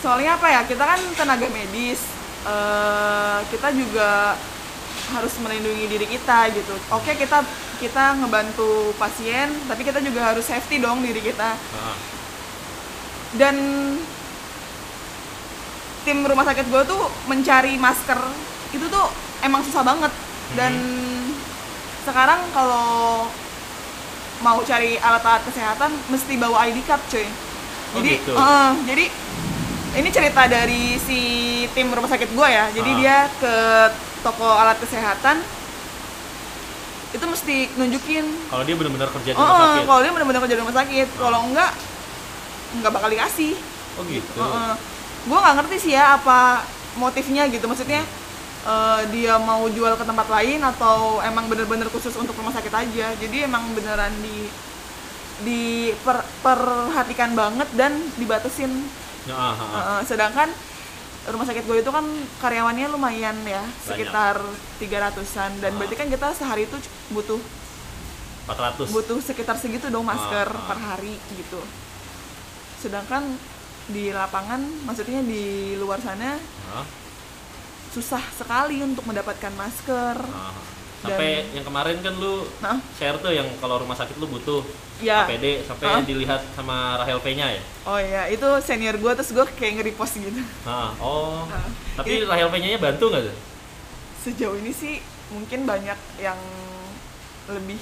Soalnya 0.00 0.38
apa 0.38 0.46
ya? 0.48 0.60
Kita 0.64 0.80
kan 0.86 1.00
tenaga 1.18 1.50
medis, 1.50 2.00
eh, 2.46 3.38
kita 3.50 3.68
juga 3.74 4.38
harus 5.10 5.34
melindungi 5.42 5.84
diri 5.90 6.06
kita 6.06 6.54
gitu. 6.54 6.74
Oke 6.94 7.18
kita 7.18 7.42
kita 7.82 8.14
ngebantu 8.22 8.94
pasien, 8.94 9.50
tapi 9.66 9.82
kita 9.82 9.98
juga 9.98 10.32
harus 10.32 10.46
safety 10.46 10.78
dong 10.78 11.02
diri 11.02 11.18
kita. 11.18 11.58
Dan 13.34 13.56
tim 16.06 16.18
rumah 16.24 16.46
sakit 16.46 16.66
gue 16.70 16.82
tuh 16.88 17.02
mencari 17.28 17.76
masker 17.76 18.18
itu 18.72 18.86
tuh 18.88 19.06
emang 19.42 19.62
susah 19.62 19.82
banget. 19.82 20.12
Dan 20.52 20.72
sekarang 22.02 22.40
kalau 22.50 23.28
mau 24.40 24.58
cari 24.60 24.96
alat-alat 24.96 25.44
kesehatan 25.44 25.92
mesti 26.08 26.32
bawa 26.34 26.64
ID 26.64 26.80
card 26.82 27.02
cuy. 27.06 27.28
Oh, 27.90 27.98
jadi 27.98 28.10
gitu. 28.16 28.32
eh, 28.32 28.70
jadi 28.86 29.04
ini 29.90 30.08
cerita 30.08 30.42
dari 30.46 30.96
si 30.96 31.20
tim 31.70 31.90
rumah 31.90 32.08
sakit 32.08 32.30
gue 32.30 32.48
ya. 32.48 32.70
Jadi 32.70 32.90
Ah. 32.90 32.96
dia 32.96 33.16
ke 33.36 33.54
toko 34.20 34.46
alat 34.46 34.78
kesehatan. 34.78 35.42
Itu 37.10 37.26
mesti 37.26 37.66
nunjukin. 37.74 38.22
Kalau 38.48 38.62
dia 38.62 38.76
benar-benar 38.78 39.10
kerja 39.10 39.30
di 39.30 39.36
rumah 39.36 39.50
eh, 39.50 39.62
sakit? 39.66 39.82
kalau 39.84 40.00
dia 40.00 40.12
benar-benar 40.14 40.40
kerja 40.40 40.54
di 40.54 40.62
rumah 40.62 40.76
sakit. 40.78 41.06
Ah. 41.06 41.18
kalau 41.18 41.40
enggak 41.44 41.70
nggak 42.70 42.92
bakal 42.94 43.08
dikasih. 43.10 43.52
Oh 43.98 44.02
gitu. 44.06 44.40
Gue 45.20 45.36
nggak 45.36 45.54
ngerti 45.58 45.76
sih 45.76 45.92
ya 45.92 46.16
apa 46.16 46.62
motifnya 46.96 47.44
gitu. 47.50 47.66
Maksudnya 47.66 48.00
eh, 48.62 49.00
dia 49.10 49.34
mau 49.36 49.64
jual 49.66 49.94
ke 49.94 50.04
tempat 50.04 50.26
lain 50.28 50.60
atau 50.60 51.20
emang 51.20 51.46
bener-bener 51.46 51.88
khusus 51.88 52.12
untuk 52.14 52.34
rumah 52.34 52.52
sakit 52.52 52.72
aja 52.72 53.06
jadi 53.16 53.44
emang 53.44 53.72
beneran 53.72 54.12
di 54.20 54.48
diperhatikan 55.40 57.32
banget 57.32 57.68
dan 57.74 57.92
dibatasin 58.16 58.72
Ya, 59.28 59.36
ah, 59.36 59.52
ah, 59.52 59.60
ah. 59.60 59.80
Eh, 60.00 60.02
sedangkan 60.08 60.48
rumah 61.28 61.44
sakit 61.44 61.68
gue 61.68 61.84
itu 61.84 61.92
kan 61.92 62.00
karyawannya 62.40 62.88
lumayan 62.88 63.36
ya 63.44 63.60
sekitar 63.84 64.40
300-an 64.80 65.60
dan 65.60 65.70
Ah. 65.70 65.76
berarti 65.76 65.96
kan 66.00 66.08
kita 66.08 66.32
sehari 66.32 66.64
itu 66.64 66.80
butuh 67.12 67.36
400 68.48 68.88
butuh 68.88 69.20
sekitar 69.20 69.60
segitu 69.60 69.92
dong 69.92 70.08
masker 70.08 70.48
ah. 70.48 70.64
per 70.64 70.78
hari 70.80 71.20
gitu 71.36 71.60
sedangkan 72.80 73.36
di 73.92 74.08
lapangan 74.08 74.64
maksudnya 74.88 75.20
di 75.20 75.76
luar 75.76 76.00
sana 76.00 76.40
Hah? 76.72 76.84
Susah 77.90 78.22
sekali 78.30 78.80
untuk 78.80 79.02
mendapatkan 79.02 79.50
masker 79.52 80.16
Ah. 80.24 80.54
sampai 81.00 81.48
yang 81.50 81.64
kemarin 81.64 81.96
kan 81.98 82.14
lu 82.14 82.44
nah 82.60 82.76
share 82.92 83.16
tuh 83.16 83.30
yang 83.30 83.48
kalau 83.56 83.78
rumah 83.78 83.94
sakit 83.94 84.14
lu 84.14 84.28
butuh 84.28 84.60
ya 84.98 85.24
APD 85.24 85.64
sampai 85.64 85.86
Ah. 85.88 86.00
dilihat 86.00 86.44
sama 86.52 86.94
Rahel 86.96 87.18
P-nya 87.18 87.50
ya 87.50 87.62
oh 87.84 87.96
ya 87.96 88.22
itu 88.26 88.44
senior 88.60 88.94
gue 88.94 89.12
terus 89.12 89.30
gue 89.30 89.44
kayak 89.50 89.80
nge-repost 89.80 90.20
gitu 90.20 90.38
Ah, 90.62 90.92
oh 90.98 91.44
Ah. 91.46 91.66
tapi 91.96 92.22
Rahel 92.22 92.46
P-nya 92.48 92.76
bantu 92.76 93.08
nggak 93.08 93.22
tuh 93.24 93.36
sejauh 94.20 94.54
ini 94.54 94.70
sih 94.70 95.00
mungkin 95.30 95.64
banyak 95.64 95.96
yang 96.18 96.36
lebih 97.48 97.80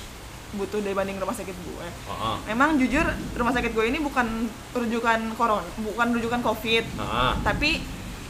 butuh 0.51 0.81
dibanding 0.81 1.19
rumah 1.19 1.35
sakit 1.35 1.53
gue 1.53 1.87
Ah, 2.07 2.15
ah. 2.33 2.37
memang 2.47 2.79
jujur 2.79 3.05
rumah 3.35 3.53
sakit 3.53 3.75
gue 3.75 3.85
ini 3.85 3.99
bukan 3.99 4.47
rujukan 4.73 5.21
koron 5.35 5.61
bukan 5.83 6.07
rujukan 6.15 6.41
covid 6.41 6.87
ah. 6.97 7.35
tapi 7.43 7.83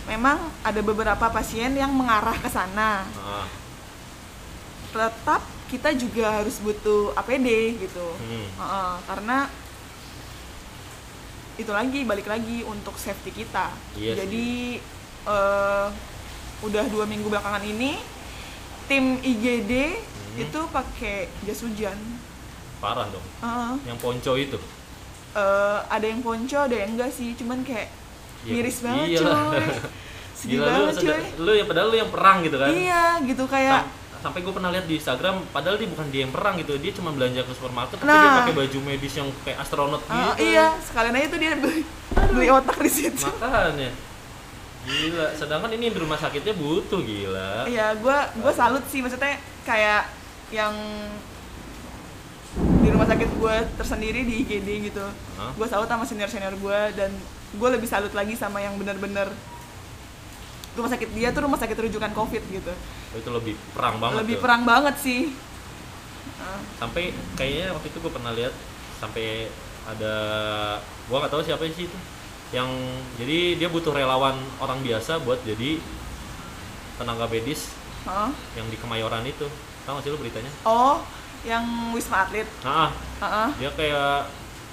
memang 0.08 0.36
ada 0.60 0.80
beberapa 0.80 1.28
pasien 1.28 1.72
yang 1.72 1.90
mengarah 1.90 2.34
ke 2.34 2.48
sana 2.48 3.04
Ah, 3.14 3.46
tetap 4.88 5.40
kita 5.68 5.92
juga 5.92 6.32
harus 6.32 6.56
butuh 6.58 7.12
APD 7.14 7.48
gitu 7.78 8.08
Hmm. 8.18 8.48
Karena 9.04 9.46
itu 11.54 11.68
lagi 11.68 12.00
balik 12.02 12.24
lagi 12.24 12.62
untuk 12.62 12.94
safety 12.96 13.34
kita 13.34 13.74
Iya 13.92 14.14
sih. 14.14 14.18
jadi 14.18 14.46
eh, 15.26 15.86
udah 16.60 16.84
dua 16.86 17.04
minggu 17.04 17.28
belakangan 17.28 17.62
ini 17.62 17.98
tim 18.86 19.20
IGD 19.20 19.72
Hmm. 20.28 20.44
itu 20.44 20.60
pakai 20.68 21.26
jas 21.42 21.60
hujan 21.60 21.98
Parah 22.78 23.10
dong. 23.10 23.26
Heeh. 23.42 23.90
Yang 23.90 23.98
ponco 23.98 24.32
itu. 24.38 24.54
Eh, 25.34 25.78
ada 25.84 26.06
yang 26.06 26.22
ponco 26.22 26.54
ada 26.56 26.72
yang 26.72 26.94
enggak 26.94 27.10
sih 27.10 27.34
cuman 27.34 27.60
kayak 27.60 27.90
Iya, 28.40 28.52
miris 28.54 28.78
banget 28.80 29.06
iyalah. 29.10 29.42
coy 29.48 29.66
sedih 30.38 30.50
Gila 30.52 30.64
lu, 30.64 30.70
banget 30.70 30.94
sedang- 30.94 31.18
coy 31.18 31.22
lu 31.40 31.52
yang 31.52 31.66
padahal 31.66 31.86
lu 31.88 31.96
yang 31.96 32.10
perang 32.10 32.36
gitu 32.40 32.56
kan. 32.56 32.70
iya 32.70 33.02
gitu 33.20 33.44
kayak 33.44 33.80
Sam- 33.82 33.96
sampai 34.18 34.40
gue 34.40 34.50
pernah 34.50 34.68
lihat 34.68 34.84
di 34.84 34.94
Instagram 34.96 35.34
padahal 35.48 35.76
dia 35.76 35.88
bukan 35.88 36.06
dia 36.08 36.20
yang 36.20 36.30
perang 36.30 36.54
gitu 36.56 36.74
dia 36.74 36.90
cuma 36.90 37.10
belanja 37.10 37.38
ke 37.40 37.52
supermarket 37.52 37.96
tapi 37.96 38.06
Nah. 38.08 38.18
dia 38.20 38.38
pakai 38.40 38.54
baju 38.56 38.78
medis 38.82 39.14
yang 39.14 39.28
kayak 39.40 39.58
astronot 39.58 40.00
eh, 40.00 40.10
gitu 40.10 40.42
iya 40.44 40.66
sekalian 40.80 41.14
aja 41.14 41.26
tuh 41.28 41.38
dia 41.38 41.50
beli, 41.54 41.82
beli 42.28 42.48
otak 42.48 42.78
di 42.78 42.90
situ 42.90 43.22
makanya 43.22 43.90
gila 44.80 45.26
sedangkan 45.32 45.70
ini 45.72 45.86
di 45.88 45.98
rumah 45.98 46.16
sakitnya 46.16 46.50
butuh 46.52 46.98
gila 47.00 47.62
Iya, 47.64 47.94
gue 47.94 48.18
gue 48.36 48.52
salut 48.52 48.82
sih 48.86 48.98
maksudnya 48.98 49.36
kayak 49.62 50.10
yang 50.48 50.74
di 52.78 52.88
rumah 52.88 53.06
sakit 53.06 53.28
gue 53.32 53.54
tersendiri 53.76 54.20
di 54.24 54.34
IGD 54.40 54.68
gitu. 54.84 55.04
Hah? 55.36 55.52
Gue 55.52 55.66
salut 55.66 55.86
sama 55.86 56.02
senior 56.02 56.26
senior 56.26 56.54
gue 56.54 56.80
dan 56.96 57.12
gue 57.48 57.68
lebih 57.72 57.88
salut 57.88 58.12
lagi 58.12 58.36
sama 58.36 58.60
yang 58.60 58.76
bener-bener 58.76 59.32
rumah 60.76 60.90
sakit 60.92 61.08
dia 61.10 61.32
tuh 61.32 61.42
rumah 61.42 61.58
sakit 61.58 61.74
rujukan 61.74 62.12
covid 62.12 62.42
gitu. 62.44 62.72
itu 63.10 63.30
lebih 63.32 63.54
perang 63.72 63.96
banget 63.98 64.16
lebih 64.22 64.36
tuh. 64.38 64.42
perang 64.44 64.62
banget 64.62 64.94
sih. 65.00 65.20
Sampai 66.78 67.10
kayaknya 67.34 67.74
waktu 67.74 67.88
itu 67.90 67.98
gue 67.98 68.12
pernah 68.12 68.30
lihat 68.30 68.54
sampai 68.98 69.50
ada 69.88 70.14
gua 71.08 71.24
nggak 71.24 71.32
tahu 71.32 71.42
siapa 71.42 71.64
sih 71.72 71.88
itu 71.88 71.98
yang 72.52 72.68
jadi 73.16 73.56
dia 73.56 73.68
butuh 73.68 73.90
relawan 73.90 74.36
orang 74.60 74.78
biasa 74.84 75.18
buat 75.24 75.40
jadi 75.42 75.80
tenaga 77.00 77.24
medis 77.26 77.72
Hah? 78.04 78.30
yang 78.54 78.68
di 78.68 78.76
Kemayoran 78.76 79.24
itu 79.24 79.48
tahu 79.84 79.92
nggak 79.96 80.04
sih 80.04 80.10
lu 80.12 80.18
beritanya 80.20 80.50
Oh, 80.62 81.00
yang 81.42 81.64
wisma 81.92 82.24
atlet. 82.24 82.48
nah 82.62 82.92
Heeh. 83.20 83.48
dia 83.58 83.70
kayak 83.72 84.28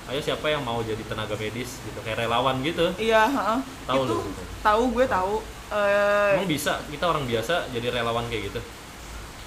ayo 0.05 0.19
siapa 0.19 0.45
yang 0.47 0.61
mau 0.61 0.79
jadi 0.79 1.01
tenaga 1.01 1.33
medis 1.33 1.81
gitu 1.81 1.99
kayak 2.01 2.21
relawan 2.21 2.61
gitu 2.61 2.93
Iya, 2.95 3.25
heeh. 3.25 3.59
Tahu 3.85 4.01
itu 4.01 4.13
lu 4.13 4.21
gitu? 4.21 4.41
tahu 4.61 4.83
gue 4.93 5.05
tahu. 5.07 5.33
Eh, 5.65 6.31
emang 6.37 6.45
bisa 6.47 6.77
kita 6.85 7.05
orang 7.09 7.25
biasa 7.25 7.73
jadi 7.73 7.89
relawan 7.91 8.29
kayak 8.29 8.53
gitu 8.53 8.61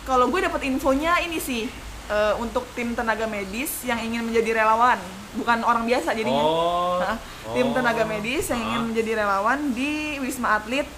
kalau 0.03 0.27
gue 0.27 0.41
dapat 0.41 0.67
infonya 0.67 1.21
ini 1.21 1.39
sih 1.39 1.71
eh, 2.09 2.35
untuk 2.37 2.67
tim 2.75 2.91
tenaga 2.93 3.29
medis 3.29 3.85
yang 3.85 4.01
ingin 4.01 4.25
menjadi 4.25 4.57
relawan, 4.59 4.97
bukan 5.37 5.61
orang 5.63 5.85
biasa 5.85 6.17
jadinya. 6.17 6.43
oh? 6.43 6.99
Tim 7.53 7.71
oh. 7.71 7.75
tenaga 7.77 8.03
medis 8.03 8.49
yang 8.49 8.59
ingin 8.59 8.83
menjadi 8.89 9.23
relawan 9.23 9.71
di 9.73 10.17
Wisma 10.19 10.59
Atlet 10.59 10.89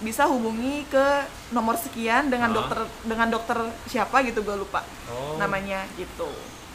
bisa 0.00 0.24
hubungi 0.24 0.88
ke 0.88 1.06
nomor 1.52 1.76
sekian 1.76 2.32
dengan 2.32 2.48
Ah. 2.50 2.56
dokter 2.56 2.78
dengan 3.04 3.28
dokter 3.28 3.58
siapa 3.84 4.24
gitu 4.24 4.40
gue 4.40 4.56
lupa 4.56 4.80
oh, 5.12 5.36
namanya 5.36 5.84
gitu. 5.92 6.24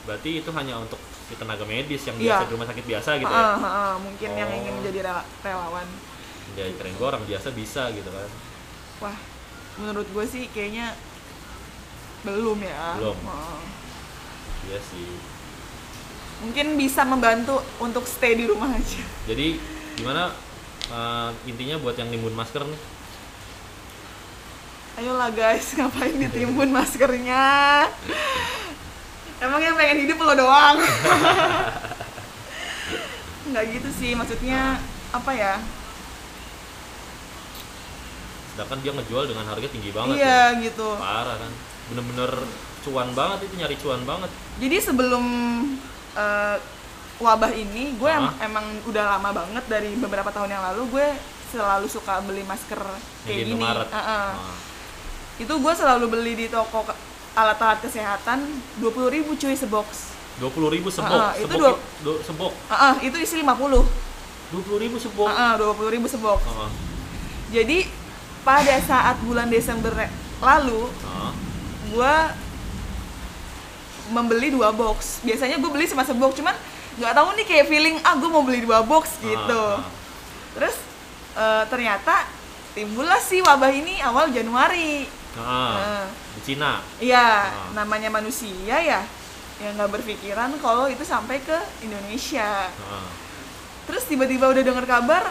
berarti 0.05 0.45
itu 0.45 0.53
hanya 0.53 0.77
untuk 0.77 1.01
si 1.25 1.33
tenaga 1.33 1.63
medis 1.63 2.01
yang 2.01 2.15
Iya. 2.15 2.21
biasa 2.21 2.43
di 2.43 2.51
rumah 2.51 2.67
sakit 2.67 2.85
biasa 2.85 3.09
gitu 3.17 3.27
ya 3.27 3.45
ha-ha, 3.51 3.97
mungkin 3.97 4.29
yang 4.31 4.45
Oh. 4.47 4.57
ingin 4.57 4.73
menjadi 4.75 4.99
rela- 5.03 5.27
relawan. 5.39 5.87
ya 6.53 6.65
keren 6.71 6.93
gue 6.93 7.07
orang 7.07 7.23
biasa 7.23 7.47
bisa 7.51 7.89
gitu 7.89 8.07
kan 8.07 8.29
Wah, 9.01 9.17
menurut 9.77 10.07
gue 10.07 10.25
sih 10.25 10.47
kayaknya 10.47 10.95
belum 12.21 12.57
ya. 12.59 12.95
Belum. 12.95 13.17
Ha. 13.21 13.37
iya 14.65 14.79
sih 14.81 15.09
Mungkin 16.37 16.75
bisa 16.75 17.01
membantu 17.01 17.57
untuk 17.77 18.03
stay 18.03 18.35
di 18.35 18.45
rumah 18.45 18.69
aja. 18.69 19.01
jadi 19.25 19.57
gimana 19.95 20.29
eh, 20.85 21.29
intinya 21.45 21.75
buat 21.77 21.93
yang 21.93 22.07
nimbun 22.07 22.31
masker 22.31 22.61
nih 22.61 22.81
Ayolah 24.95 25.27
guys, 25.29 25.67
ngapain 25.75 26.15
ditimbun 26.15 26.71
maskernya? 26.71 27.43
Emang 29.45 29.61
yang 29.61 29.75
pengen 29.77 29.97
hidup 30.09 30.17
lo 30.19 30.33
doang? 30.33 30.77
Nggak 33.53 33.65
gitu 33.77 33.89
sih, 33.93 34.11
maksudnya 34.17 34.81
apa 35.13 35.31
ya? 35.31 35.55
sedangkan 38.55 38.79
dia 38.79 38.91
ngejual 38.95 39.27
dengan 39.27 39.45
harga 39.51 39.67
tinggi 39.67 39.91
banget 39.91 40.15
iya 40.15 40.55
tuh. 40.55 40.63
gitu. 40.63 40.87
parah 40.95 41.35
kan 41.35 41.51
bener-bener 41.91 42.31
cuan 42.87 43.09
banget 43.11 43.39
itu 43.51 43.53
nyari 43.59 43.75
cuan 43.75 44.01
banget 44.07 44.31
Jadi 44.63 44.77
sebelum 44.79 45.25
eh, 46.15 46.57
wabah 47.19 47.51
ini, 47.51 47.99
gue 47.99 48.07
em- 48.07 48.35
emang 48.39 48.63
udah 48.87 49.03
lama 49.19 49.29
banget 49.43 49.63
dari 49.67 49.91
beberapa 49.99 50.31
tahun 50.31 50.55
yang 50.55 50.63
lalu 50.71 50.87
gue 50.87 51.07
selalu 51.51 51.87
suka 51.91 52.23
beli 52.23 52.47
masker 52.47 52.79
kayak 53.27 53.47
gini. 53.47 53.59
Heeh. 53.59 54.27
Nah, 54.31 54.55
Itu 55.35 55.59
gue 55.59 55.73
selalu 55.75 56.05
beli 56.07 56.33
di 56.39 56.47
toko 56.47 56.87
alat-alat 57.35 57.79
kesehatan 57.79 58.39
20.000 58.79 59.11
ribu 59.11 59.31
cuy 59.33 59.53
sebox. 59.53 60.15
dua 60.35 60.49
puluh 60.49 60.67
ribu 60.67 60.87
sebok 60.89 61.07
Ah, 61.09 61.31
ah, 61.31 61.33
itu 61.33 61.47
dua- 61.49 61.79
do- 62.01 62.19
sebok 62.19 62.51
Heeh, 62.67 62.95
itu 63.05 63.15
isi 63.17 63.35
50. 63.37 63.87
dua 64.49 64.61
puluh 64.61 64.79
ribu 64.79 64.97
sebok 64.97 65.27
Heeh, 65.27 65.51
20.000 65.57 65.95
ribu 65.95 66.07
sebox. 66.07 66.39
Ah, 66.45 66.67
Jadi 67.47 67.87
pada 68.41 68.75
saat 68.79 69.15
bulan 69.21 69.47
Desember 69.47 69.95
lalu, 70.37 70.91
ah. 71.03 71.31
gue 71.85 72.15
membeli 74.07 74.51
dua 74.51 74.69
box. 74.71 75.21
Biasanya 75.21 75.57
gue 75.57 75.67
beli 75.67 75.87
cuma 75.87 76.03
sebox, 76.03 76.35
cuman 76.35 76.53
nggak 76.95 77.13
tahu 77.13 77.27
nih 77.33 77.45
kayak 77.45 77.65
feeling 77.65 77.95
ah 78.01 78.13
gue 78.13 78.27
mau 78.27 78.43
beli 78.43 78.61
dua 78.61 78.79
box 78.81 79.17
gitu. 79.19 79.61
Ah. 79.71 79.81
Terus 80.53 80.75
eh, 81.33 81.63
ternyata 81.67 82.27
timbullah 82.71 83.17
sih 83.19 83.39
wabah 83.39 83.71
ini 83.71 83.97
awal 83.99 84.29
Januari. 84.29 85.07
Ah, 85.35 85.75
Nah, 85.75 86.05
di 86.33 86.41
Cina 86.41 86.79
Iya, 86.97 87.27
Ah. 87.45 87.69
namanya 87.73 88.07
manusia 88.09 88.77
ya, 88.77 89.01
yang 89.57 89.73
nggak 89.73 89.91
berpikiran 89.91 90.55
kalau 90.57 90.85
itu 90.85 91.01
sampai 91.01 91.39
ke 91.39 91.55
Indonesia. 91.81 92.71
Ah. 92.71 93.07
Terus 93.85 94.03
tiba-tiba 94.05 94.47
udah 94.47 94.63
dengar 94.63 94.85
kabar 94.85 95.23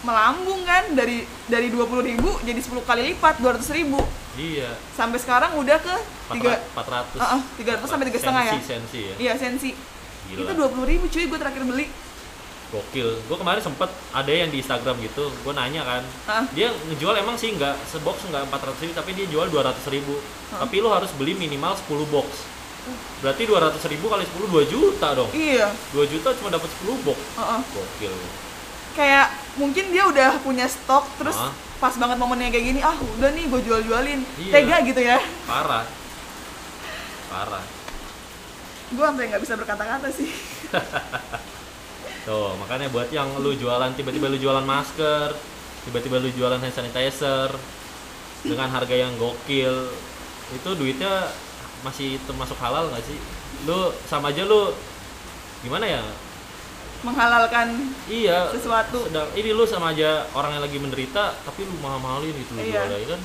melambung 0.00 0.64
kan 0.64 0.96
dari 0.96 1.20
dari 1.44 1.68
20.000 1.68 2.00
ribu 2.00 2.32
jadi 2.40 2.56
10 2.56 2.80
kali 2.80 3.12
lipat 3.12 3.36
200.000 3.36 3.68
ribu 3.76 4.00
iya 4.32 4.72
sampai 4.96 5.20
sekarang 5.20 5.60
udah 5.60 5.76
ke 5.76 5.92
tiga 6.32 6.56
empat 6.72 6.86
ratus 6.88 7.20
ah, 7.20 7.36
300 7.60 7.84
sampai 7.84 8.06
tiga 8.08 8.18
setengah 8.18 8.42
ya? 8.42 8.52
sensi 8.56 8.64
sensi 8.66 8.98
ya 9.04 9.14
iya 9.20 9.32
sensi 9.36 9.70
Gila. 10.32 10.40
itu 10.40 10.52
20.000 10.56 10.88
ribu 10.88 11.04
cuy 11.04 11.24
gue 11.28 11.36
terakhir 11.36 11.62
beli 11.68 11.86
gokil. 12.70 13.18
Gue 13.26 13.36
kemarin 13.36 13.58
sempet 13.58 13.90
ada 14.10 14.30
yang 14.30 14.48
di 14.48 14.58
Instagram 14.58 14.96
gitu 15.02 15.26
gue 15.26 15.52
nanya 15.52 15.82
kan. 15.82 16.02
Ah. 16.24 16.44
dia 16.54 16.70
ngejual 16.88 17.18
emang 17.18 17.34
sih 17.34 17.50
nggak 17.50 17.74
sebox 17.86 18.22
nggak 18.26 18.46
400 18.48 18.82
ribu 18.82 18.92
tapi 18.94 19.10
dia 19.12 19.26
jual 19.26 19.46
200 19.46 19.74
ribu. 19.90 20.14
Tapi 20.50 20.76
lo 20.78 20.90
harus 20.90 21.10
beli 21.14 21.34
minimal 21.34 21.74
10 21.76 22.06
box. 22.08 22.28
Berarti 23.20 23.44
200 23.44 23.76
ribu 23.92 24.08
kali 24.08 24.24
10 24.24 24.48
2 24.48 24.72
juta 24.72 25.08
dong. 25.12 25.30
Iya. 25.30 25.68
2 25.92 26.06
juta 26.06 26.32
cuma 26.38 26.48
dapat 26.48 26.70
10 26.80 26.96
box. 27.02 27.18
Ah, 27.36 27.58
ah. 27.58 27.60
gokil. 27.70 28.14
Kayak 28.94 29.26
mungkin 29.54 29.90
dia 29.90 30.06
udah 30.06 30.38
punya 30.40 30.66
stok 30.66 31.06
terus 31.18 31.36
Ah. 31.36 31.52
pas 31.78 31.94
banget 31.94 32.18
momennya 32.18 32.50
kayak 32.50 32.66
gini 32.66 32.80
ah 32.80 32.94
udah 32.96 33.30
nih 33.30 33.44
gue 33.46 33.60
jual-jualin. 33.62 34.20
Iya. 34.38 34.52
tega 34.54 34.76
gitu 34.86 35.00
ya. 35.00 35.18
Parah. 35.46 35.84
Parah. 37.30 37.64
Gue 38.90 39.04
sampai 39.06 39.30
nggak 39.30 39.42
bisa 39.42 39.54
berkata-kata 39.54 40.10
sih 40.10 40.26
tuh 42.22 42.52
makanya 42.56 42.92
buat 42.92 43.08
yang 43.08 43.28
lu 43.40 43.56
jualan 43.56 43.90
tiba-tiba 43.96 44.28
lu 44.28 44.36
jualan 44.36 44.62
masker 44.62 45.32
tiba-tiba 45.88 46.20
lu 46.20 46.28
jualan 46.30 46.60
hand 46.60 46.74
sanitizer 46.74 47.48
dengan 48.44 48.68
harga 48.68 48.92
yang 48.92 49.12
gokil 49.16 49.88
itu 50.50 50.68
duitnya 50.74 51.28
masih 51.80 52.20
termasuk 52.28 52.56
halal 52.60 52.92
nggak 52.92 53.04
sih? 53.04 53.16
Lu 53.64 53.88
sama 54.04 54.28
aja 54.28 54.44
lu 54.44 54.72
gimana 55.62 55.88
ya? 55.88 56.02
Menghalalkan 57.00 57.96
iya 58.12 58.52
sesuatu. 58.52 59.08
sedang 59.08 59.28
ini 59.32 59.56
lu 59.56 59.64
sama 59.64 59.96
aja 59.96 60.28
orang 60.36 60.60
yang 60.60 60.64
lagi 60.64 60.76
menderita 60.76 61.32
tapi 61.40 61.64
lu 61.64 61.72
mahal-mahalin 61.80 62.36
itu 62.36 62.52
lu 62.52 62.60
Iya. 62.60 62.84
jual 62.84 62.98
ya 63.00 63.06
kan? 63.16 63.20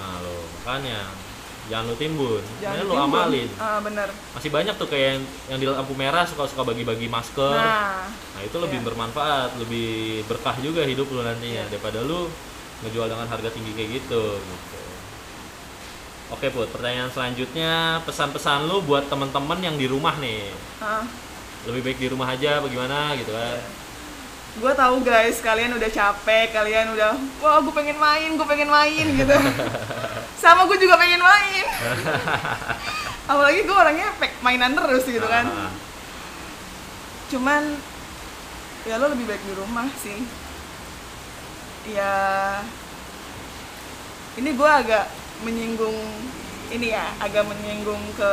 Nah 0.00 0.14
lo 0.24 0.36
makanya 0.60 0.98
jangan 1.68 1.84
lu 1.88 1.96
timbun 1.96 2.42
jangan 2.58 2.84
lu 2.84 2.94
amalin 2.96 3.48
ah, 3.56 3.78
bener 3.78 4.08
masih 4.32 4.48
banyak 4.48 4.74
tuh 4.74 4.88
kayak 4.88 5.04
yang, 5.12 5.20
yang 5.52 5.58
di 5.60 5.66
lampu 5.68 5.92
merah 5.92 6.24
suka-suka 6.24 6.64
bagi-bagi 6.64 7.06
masker 7.06 7.54
nah 7.54 8.08
Nah 8.08 8.46
itu 8.46 8.54
lebih 8.56 8.78
Iya. 8.78 8.86
bermanfaat, 8.86 9.50
lebih 9.58 9.88
berkah 10.24 10.54
juga 10.62 10.86
hidup 10.86 11.10
lu 11.10 11.20
nantinya 11.20 11.66
Iya. 11.66 11.70
daripada 11.74 12.00
lu 12.00 12.30
ngejual 12.86 13.10
dengan 13.10 13.26
harga 13.26 13.50
tinggi 13.50 13.74
kayak 13.74 13.90
gitu. 13.98 14.38
gitu. 14.38 14.78
Oke 16.30 16.46
Put, 16.48 16.70
pertanyaan 16.70 17.10
selanjutnya 17.10 17.98
pesan-pesan 18.04 18.70
lu 18.70 18.78
buat 18.86 19.10
teman-teman 19.10 19.58
yang 19.58 19.74
di 19.74 19.90
rumah 19.90 20.14
nih. 20.16 20.54
ah. 20.78 21.02
Lebih 21.66 21.82
baik 21.82 21.98
di 21.98 22.08
rumah 22.08 22.30
aja 22.30 22.62
bagaimana 22.62 23.18
gitu 23.18 23.34
kan. 23.34 23.58
Gue 24.58 24.72
tahu 24.74 24.96
guys 25.06 25.38
kalian 25.38 25.70
udah 25.78 25.86
capek 25.86 26.50
kalian 26.50 26.90
udah 26.90 27.14
wah 27.38 27.62
gue 27.62 27.70
pengen 27.70 27.94
main 27.94 28.34
gue 28.34 28.46
pengen 28.46 28.70
main 28.70 29.06
gitu. 29.14 29.36
Sama 30.42 30.66
gue 30.66 30.78
juga 30.82 30.98
pengen 30.98 31.22
main. 31.22 31.66
Apalagi 33.30 33.62
gue 33.62 33.76
orangnya 33.76 34.10
pek 34.18 34.34
mainan 34.42 34.74
terus 34.74 35.06
gitu 35.06 35.26
kan. 35.30 35.46
Ah, 35.46 35.70
cuman 37.30 37.62
ya 38.86 38.98
lo 38.98 39.14
lebih 39.14 39.30
baik 39.30 39.42
di 39.46 39.54
rumah 39.54 39.86
sih. 40.02 40.26
Ya 41.94 42.14
ini 44.38 44.54
gue 44.54 44.70
agak 44.70 45.06
menyinggung 45.46 45.98
ini 46.74 46.92
ya 46.92 47.14
agak 47.22 47.46
menyinggung 47.46 48.02
ke 48.18 48.32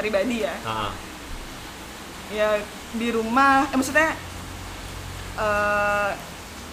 pribadi 0.00 0.44
ya. 0.44 0.56
Ah, 0.64 0.92
ya 2.32 2.60
di 2.96 3.08
rumah 3.12 3.68
eh, 3.70 3.76
maksudnya 3.76 4.10
eh, 5.36 6.10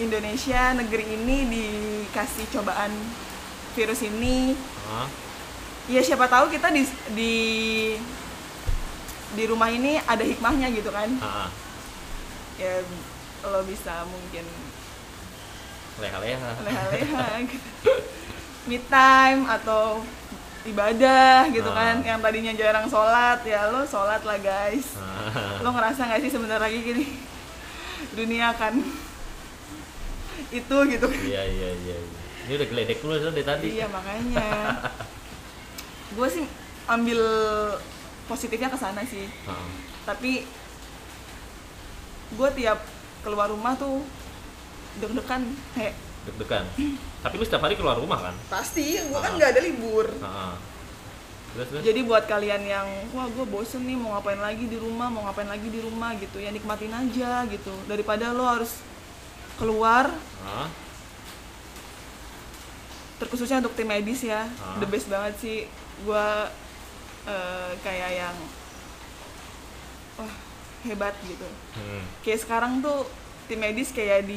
Indonesia 0.01 0.73
negeri 0.73 1.05
ini 1.05 1.37
dikasih 1.45 2.49
cobaan 2.49 2.89
virus 3.77 4.01
ini. 4.01 4.57
Ah, 4.89 5.05
ya 5.85 6.01
siapa 6.01 6.25
tahu 6.25 6.49
kita 6.49 6.73
di 6.73 6.81
di 7.13 7.35
di 9.33 9.43
rumah 9.45 9.69
ini 9.69 10.01
ada 10.01 10.25
hikmahnya 10.25 10.73
gitu 10.73 10.89
kan. 10.89 11.09
Ah. 11.21 11.49
ya 12.53 12.85
lo 13.49 13.65
bisa 13.65 14.05
mungkin 14.07 14.45
leha-leha. 16.01 16.51
Leha-leha 16.63 17.25
gitu. 17.49 17.69
Me 18.69 18.79
time 18.87 19.43
atau 19.49 19.99
ibadah 20.63 21.51
gitu 21.51 21.67
Ah. 21.67 21.75
kan 21.75 21.95
yang 22.01 22.19
tadinya 22.19 22.53
jarang 22.53 22.87
sholat 22.87 23.43
ya 23.43 23.67
lo 23.67 23.83
sholat 23.83 24.23
lah 24.23 24.37
guys. 24.37 24.95
Ah. 24.95 25.59
lo 25.59 25.69
ngerasa 25.69 26.07
nggak 26.07 26.21
sih 26.21 26.31
sebentar 26.31 26.57
lagi 26.57 26.79
gini? 26.79 27.05
Dunia 28.13 28.51
akan 28.51 28.79
itu 30.49 30.77
gitu. 30.87 31.07
Iya 31.09 31.41
iya 31.43 31.69
iya 31.73 31.95
iya. 31.97 32.19
ini 32.43 32.53
udah 32.53 32.67
geledek 32.67 32.99
dulu 32.99 33.15
dari 33.15 33.43
tadi. 33.43 33.67
Iya 33.73 33.87
makanya. 33.87 34.49
Gue 36.15 36.27
sih 36.27 36.45
ambil 36.85 37.19
positifnya 38.25 38.67
ke 38.67 38.77
sana 38.77 39.03
sih. 39.03 39.27
Ah, 39.43 39.67
tapi 40.05 40.43
gue 42.33 42.49
tiap 42.55 42.81
keluar 43.21 43.45
rumah 43.47 43.73
tuh 43.73 44.01
deg-degan 44.97 45.43
kayak 45.71 45.93
deg-degan. 46.23 46.65
Tapi 47.19 47.33
lu 47.35 47.43
setiap 47.43 47.61
hari 47.61 47.75
keluar 47.75 47.95
rumah 47.95 48.19
kan? 48.21 48.35
Pasti. 48.47 48.95
Gue 48.97 49.15
Ah. 49.15 49.21
kan 49.21 49.31
nggak 49.35 49.51
ada 49.53 49.61
libur. 49.61 50.07
Ah, 50.19 50.27
ah. 50.51 50.55
terus 51.53 51.67
terus? 51.69 51.83
Jadi 51.83 51.99
buat 52.01 52.25
kalian 52.25 52.63
yang 52.63 52.87
wah 53.11 53.27
gue 53.27 53.45
bosen 53.45 53.83
nih 53.83 53.93
mau 53.93 54.15
ngapain 54.15 54.37
lagi 54.37 54.65
di 54.65 54.75
rumah 54.75 55.05
mau 55.07 55.21
ngapain 55.23 55.45
lagi 55.45 55.67
di 55.67 55.79
rumah 55.79 56.17
gitu 56.17 56.37
ya 56.37 56.49
nikmatin 56.49 56.89
aja 56.89 57.45
gitu. 57.45 57.73
Daripada 57.85 58.31
lo 58.31 58.43
harus 58.43 58.81
keluar 59.55 60.09
Ah, 60.41 60.67
terkhususnya 63.17 63.61
untuk 63.61 63.75
tim 63.75 63.87
medis 63.87 64.23
ya. 64.23 64.49
Ah. 64.59 64.79
the 64.79 64.87
best 64.87 65.07
banget 65.07 65.33
sih. 65.39 65.57
Gue 66.01 66.27
kayak 67.79 68.11
yang 68.11 68.35
wah 70.15 70.33
hebat 70.83 71.15
gitu. 71.23 71.47
Hmm. 71.73 72.03
kayak 72.21 72.39
sekarang 72.39 72.83
tuh 72.83 73.07
tim 73.47 73.55
medis 73.57 73.89
kayak 73.89 74.27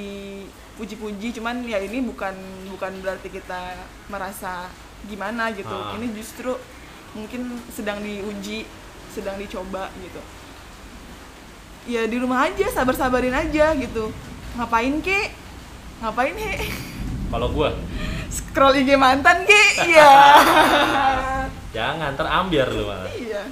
dipuji-puji 0.76 1.40
cuman 1.40 1.64
ya 1.64 1.80
ini 1.80 2.04
bukan 2.04 2.36
bukan 2.68 2.92
berarti 3.00 3.32
kita 3.32 3.80
merasa 4.12 4.68
gimana 5.08 5.48
gitu. 5.56 5.72
Ah. 5.72 5.96
ini 5.96 6.12
justru 6.12 6.52
mungkin 7.16 7.56
sedang 7.72 8.04
diuji 8.04 8.68
sedang 9.08 9.40
dicoba 9.40 9.88
gitu. 10.04 10.20
Ya 11.88 12.04
di 12.04 12.20
rumah 12.20 12.44
aja 12.44 12.68
sabar-sabarin 12.68 13.32
aja 13.32 13.72
gitu. 13.72 14.12
Ngapain 14.60 15.00
ke 15.00 15.32
ngapain 16.04 16.36
he? 16.36 16.68
Kalau 17.32 17.48
gua? 17.56 17.72
Scroll 18.28 18.84
IG 18.84 19.00
mantan 19.00 19.48
ke 19.48 19.62
iya. 19.88 20.12
Jangan 21.72 22.12
terambiar 22.20 22.68
lu 22.68 22.84
malah. 22.84 23.16
Iya. 23.16 23.48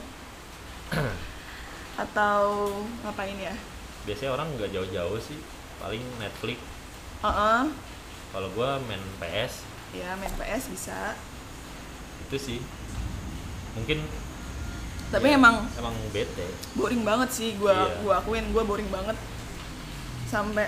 Atau 1.96 2.68
ngapain 3.00 3.40
ya? 3.40 3.56
Biasanya 4.04 4.36
orang 4.36 4.52
nggak 4.60 4.76
jauh-jauh 4.76 5.16
sih. 5.24 5.40
Paling 5.80 6.04
Netflix 6.20 6.73
Heeh. 7.24 7.60
kalau 8.30 8.48
gua 8.52 8.76
main 8.84 9.00
PS 9.16 9.64
ya 9.94 10.12
main 10.18 10.28
PS 10.34 10.68
bisa. 10.68 11.14
Itu 12.26 12.36
sih. 12.36 12.58
Mungkin 13.72 14.02
tapi 15.08 15.30
ya, 15.30 15.38
emang 15.38 15.70
emang 15.78 15.94
bete. 16.10 16.42
boring 16.74 17.06
banget 17.06 17.30
sih 17.30 17.54
gua 17.56 17.72
Iya. 17.72 18.02
gua 18.02 18.14
akuin 18.18 18.44
gua 18.50 18.66
boring 18.66 18.90
banget. 18.90 19.16
Sampai 20.26 20.66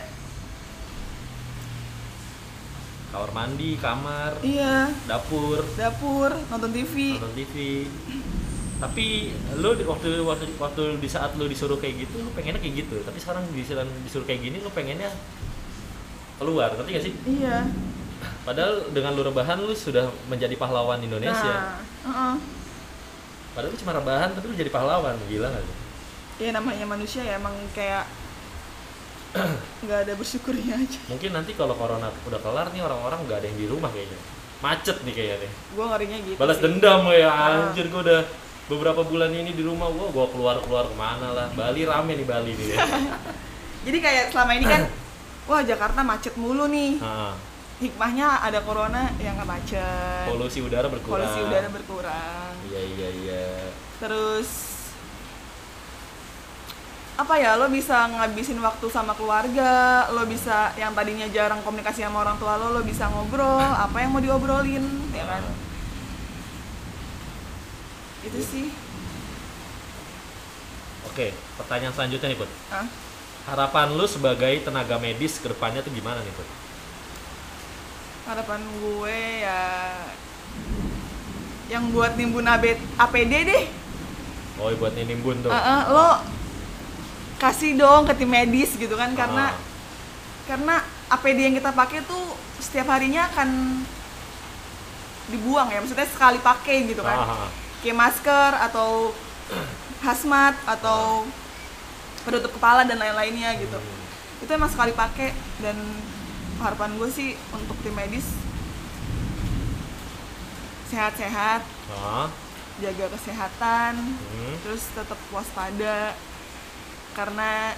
kamar 3.11 3.31
mandi 3.33 3.71
kamar 3.77 4.33
iya. 4.41 4.89
dapur. 5.05 5.61
Dapur 5.75 6.31
nonton 6.49 6.71
TV 6.71 7.17
nonton 7.19 7.35
TV 7.35 7.55
tapi 8.77 9.33
lu 9.57 9.73
di- 9.73 9.89
waktu 9.89 10.21
waktu 10.21 10.53
waktu 10.61 10.83
di 11.01 11.09
saat 11.09 11.33
lu 11.41 11.49
disuruh 11.49 11.81
kayak 11.81 12.07
gitu 12.07 12.21
lu 12.21 12.29
pengennya 12.33 12.61
kayak 12.61 12.85
gitu. 12.87 12.97
Tapi 13.03 13.19
sekarang 13.19 13.49
disuruh 13.51 13.89
disuruh 14.05 14.27
kayak 14.29 14.41
gini 14.45 14.61
lu 14.61 14.69
pengennya 14.69 15.09
keluar 16.37 16.69
ngerti 16.73 16.91
gak 16.93 17.05
sih? 17.05 17.15
Iya. 17.25 17.57
Padahal 18.43 18.91
dengan 18.91 19.13
lu 19.13 19.23
rebahan 19.23 19.59
lu 19.59 19.73
sudah 19.73 20.07
menjadi 20.27 20.55
pahlawan 20.55 21.01
Indonesia. 21.01 21.55
Nah 21.55 21.83
heeh. 22.07 22.35
padahal 23.53 23.73
lu 23.73 23.79
cuma 23.81 23.93
rebahan 23.93 24.29
tapi 24.33 24.47
lu 24.47 24.55
jadi 24.55 24.71
pahlawan 24.71 25.17
gila 25.27 25.49
gak 25.49 25.63
sih? 25.63 25.77
Ya 26.37 26.51
namanya 26.53 26.85
manusia 26.85 27.23
ya 27.23 27.37
emang 27.37 27.57
kayak 27.73 28.05
nggak 29.85 29.99
ada 30.09 30.13
bersyukurnya 30.15 30.77
aja. 30.77 31.01
Mungkin 31.09 31.31
nanti 31.33 31.53
kalau 31.53 31.77
corona 31.77 32.09
udah 32.25 32.41
kelar 32.41 32.73
nih 32.73 32.81
orang-orang 32.81 33.21
nggak 33.25 33.39
ada 33.41 33.47
yang 33.49 33.59
di 33.59 33.67
rumah 33.67 33.91
kayaknya. 33.91 34.19
Macet 34.61 34.97
nih 35.05 35.13
kayaknya 35.13 35.37
nih. 35.45 35.51
Gua 35.77 35.85
ngerinya 35.93 36.19
gitu 36.25 36.39
balas 36.41 36.57
sih. 36.57 36.65
dendam 36.65 37.01
ya 37.13 37.29
Ah. 37.29 37.69
anjir 37.69 37.89
gua 37.89 38.01
udah 38.01 38.21
beberapa 38.67 39.03
bulan 39.05 39.31
ini 39.31 39.53
di 39.53 39.61
rumah 39.61 39.89
gua 39.93 40.09
gua 40.09 40.27
keluar 40.33 40.57
keluar 40.65 40.85
ke 40.89 40.97
mana 40.97 41.29
lah. 41.33 41.47
Bali 41.53 41.85
rame 41.85 42.13
nih 42.17 42.27
Bali 42.27 42.53
nih 42.57 42.67
jadi 43.87 43.99
kayak 44.01 44.25
selama 44.33 44.53
ini 44.57 44.67
kan 44.67 44.83
wah 45.47 45.63
Jakarta 45.63 46.03
macet 46.03 46.35
mulu 46.35 46.67
nih. 46.67 46.99
Ah, 46.99 47.35
hikmahnya 47.79 48.43
ada 48.43 48.61
corona 48.67 49.13
yang 49.23 49.39
nggak 49.39 49.49
macet. 49.49 50.27
Polusi 50.27 50.59
udara 50.65 50.89
berkurang. 50.91 51.23
Polusi 51.23 51.41
udara 51.45 51.69
berkurang. 51.71 52.53
Iya 52.69 52.81
iya 52.83 53.09
iya. 53.23 53.47
Terus 54.03 54.77
apa 57.17 57.41
ya 57.41 57.57
lo 57.57 57.73
bisa 57.73 58.13
ngabisin 58.13 58.61
waktu 58.61 58.93
sama 58.93 59.17
keluarga 59.17 60.05
lo 60.13 60.29
bisa 60.29 60.77
yang 60.77 60.93
tadinya 60.93 61.25
jarang 61.33 61.65
komunikasi 61.65 62.05
sama 62.05 62.21
orang 62.21 62.37
tua 62.37 62.61
lo 62.61 62.77
lo 62.77 62.85
bisa 62.85 63.09
ngobrol 63.09 63.57
apa 63.89 63.97
yang 64.05 64.13
mau 64.13 64.21
diobrolin 64.21 64.85
ya 65.17 65.25
kan? 65.25 65.43
Itu 68.27 68.41
sih. 68.43 68.69
Oke 71.09 71.33
pertanyaan 71.57 71.95
selanjutnya 71.95 72.29
nih 72.35 72.39
Put. 72.41 72.51
Ah 72.73 73.06
harapan 73.47 73.95
lu 73.95 74.05
sebagai 74.05 74.59
tenaga 74.61 74.99
medis 74.99 75.39
ke 75.39 75.47
depannya 75.47 75.81
tuh 75.81 75.95
gimana 75.95 76.19
nih 76.19 76.35
Put? 76.35 76.49
Harapan 78.27 78.61
gue 78.61 79.19
ya 79.39 79.63
yang 81.67 81.91
buat 81.91 82.15
nimbun 82.15 82.47
AB, 82.47 82.79
APD 82.95 83.33
deh. 83.47 83.65
Oh 84.59 84.71
buat 84.79 84.95
nimbun 84.95 85.43
tuh? 85.43 85.51
Ah, 85.51 85.63
ah, 85.63 85.81
lo 85.91 86.09
kasih 87.37 87.77
dong 87.77 88.09
ke 88.09 88.15
tim 88.17 88.31
medis 88.31 88.75
gitu 88.75 88.97
kan 88.97 89.13
karena 89.15 89.53
Ah, 89.53 89.59
karena 90.47 90.75
APD 91.13 91.39
yang 91.43 91.55
kita 91.55 91.71
pakai 91.71 92.03
tuh 92.07 92.35
setiap 92.59 92.89
harinya 92.89 93.29
akan 93.29 93.83
dibuang 95.27 95.69
ya 95.71 95.83
maksudnya 95.83 96.07
sekali 96.07 96.39
pakai 96.39 96.87
gitu 96.87 97.03
kan. 97.03 97.19
Ah. 97.19 97.49
kayak 97.83 97.99
masker 97.99 98.53
atau 98.71 99.15
hazmat 100.03 100.55
atau 100.67 101.27
penutup 102.27 102.51
kepala 102.51 102.83
dan 102.83 102.99
lain-lainnya 102.99 103.55
gitu 103.57 103.79
Hmm. 103.79 104.43
itu 104.43 104.51
emang 104.51 104.69
sekali 104.69 104.91
pakai 104.93 105.31
dan 105.59 105.79
harapan 106.59 106.93
gue 106.97 107.09
sih 107.09 107.33
untuk 107.51 107.79
tim 107.81 107.95
medis 107.95 108.27
sehat-sehat 110.87 111.63
Ah, 111.89 112.27
jaga 112.79 113.07
kesehatan 113.09 113.95
hmm. 113.97 114.55
terus 114.61 114.83
tetap 114.91 115.19
waspada 115.31 116.13
karena 117.15 117.73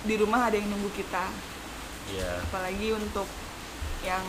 di 0.00 0.14
rumah 0.14 0.46
ada 0.46 0.56
yang 0.56 0.68
nunggu 0.68 0.88
kita 0.92 1.24
iya 2.08 2.40
apalagi 2.42 2.92
untuk 2.92 3.26
yang 4.00 4.24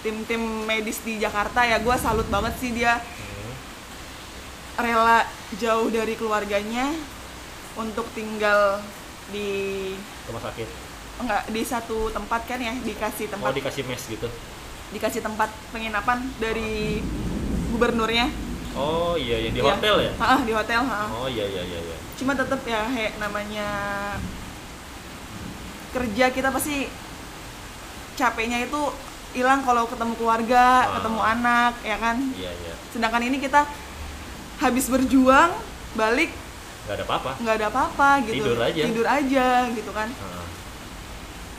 tim-tim 0.00 0.38
medis 0.62 1.00
di 1.00 1.18
Jakarta 1.18 1.64
ya 1.64 1.78
gue 1.78 1.96
salut 1.96 2.26
banget 2.28 2.54
sih 2.58 2.70
dia 2.70 2.98
Hmm. 2.98 3.54
rela 4.76 5.22
jauh 5.56 5.88
dari 5.88 6.14
keluarganya 6.14 6.90
untuk 7.74 8.06
tinggal 8.12 8.78
di 9.26 9.92
rumah 10.24 10.42
sakit 10.42 10.68
enggak 11.16 11.42
di 11.48 11.62
satu 11.62 12.10
tempat 12.10 12.44
kan 12.44 12.58
ya 12.58 12.74
dikasih 12.76 13.26
tempat 13.28 13.50
dikasih 13.52 13.82
mes 13.84 14.02
gitu 14.04 14.28
dikasih 14.90 15.20
tempat 15.20 15.50
penginapan 15.70 16.22
dari 16.36 17.02
gubernurnya 17.70 18.30
oh 18.72 19.14
iya 19.14 19.38
yang 19.40 19.54
di 19.54 19.60
Iya. 19.60 19.70
hotel 19.72 19.94
ya 20.00 20.12
Ah, 20.16 20.40
di 20.40 20.52
hotel 20.52 20.80
ha. 20.82 21.06
oh 21.08 21.26
iya 21.26 21.44
iya 21.44 21.62
iya 21.62 21.80
iya 21.80 21.96
cuma 22.14 22.32
tetap 22.32 22.62
ya 22.62 22.86
he, 22.88 23.10
namanya 23.16 23.66
kerja 25.90 26.26
kita 26.28 26.50
pasti 26.50 26.90
capeknya 28.14 28.62
itu 28.62 28.78
hilang 29.32 29.62
kalau 29.62 29.86
ketemu 29.86 30.14
keluarga, 30.14 30.66
Ah. 30.84 30.90
ketemu 30.94 31.20
anak, 31.20 31.72
ya 31.82 31.96
kan. 31.98 32.16
iya 32.34 32.50
iya 32.54 32.74
Sedangkan 32.90 33.22
ini 33.24 33.42
kita 33.42 33.66
habis 34.56 34.86
berjuang, 34.86 35.50
balik 35.92 36.30
nggak 36.84 36.94
ada 36.94 37.04
apa-apa 37.04 37.30
nggak 37.40 37.56
ada 37.56 37.66
apa-apa 37.68 38.08
gitu. 38.24 38.34
Tidur 38.44 38.58
aja. 38.60 38.82
Tidur 38.84 39.06
aja 39.08 39.46
gitu 39.72 39.90
kan. 39.90 40.08
Ah, 40.12 40.42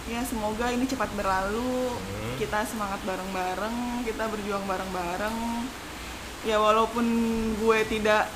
Ya 0.06 0.22
semoga 0.22 0.70
ini 0.70 0.86
cepat 0.86 1.10
berlalu. 1.14 1.98
hmm. 1.98 2.38
kita 2.38 2.62
semangat 2.64 3.00
bareng-bareng 3.02 4.04
kita 4.04 4.28
berjuang 4.28 4.62
bareng-bareng 4.64 5.38
ya 6.44 6.60
walaupun 6.60 7.06
gue 7.58 7.80
tidak 7.88 8.28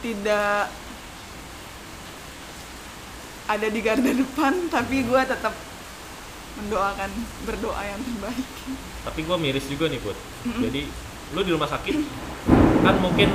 tidak 0.00 0.70
ada 3.44 3.68
di 3.68 3.80
garda 3.80 4.12
depan 4.14 4.70
tapi 4.70 5.04
gue 5.04 5.20
tetap 5.26 5.52
mendoakan 6.54 7.10
berdoa 7.44 7.82
yang 7.82 8.00
terbaik 8.00 8.46
tapi 9.02 9.20
gue 9.20 9.36
miris 9.36 9.66
juga 9.66 9.90
nih 9.90 10.00
put 10.00 10.16
jadi 10.46 10.88
lu 11.34 11.40
di 11.42 11.52
rumah 11.52 11.68
sakit 11.68 11.96
kan 12.80 12.96
mungkin 13.02 13.28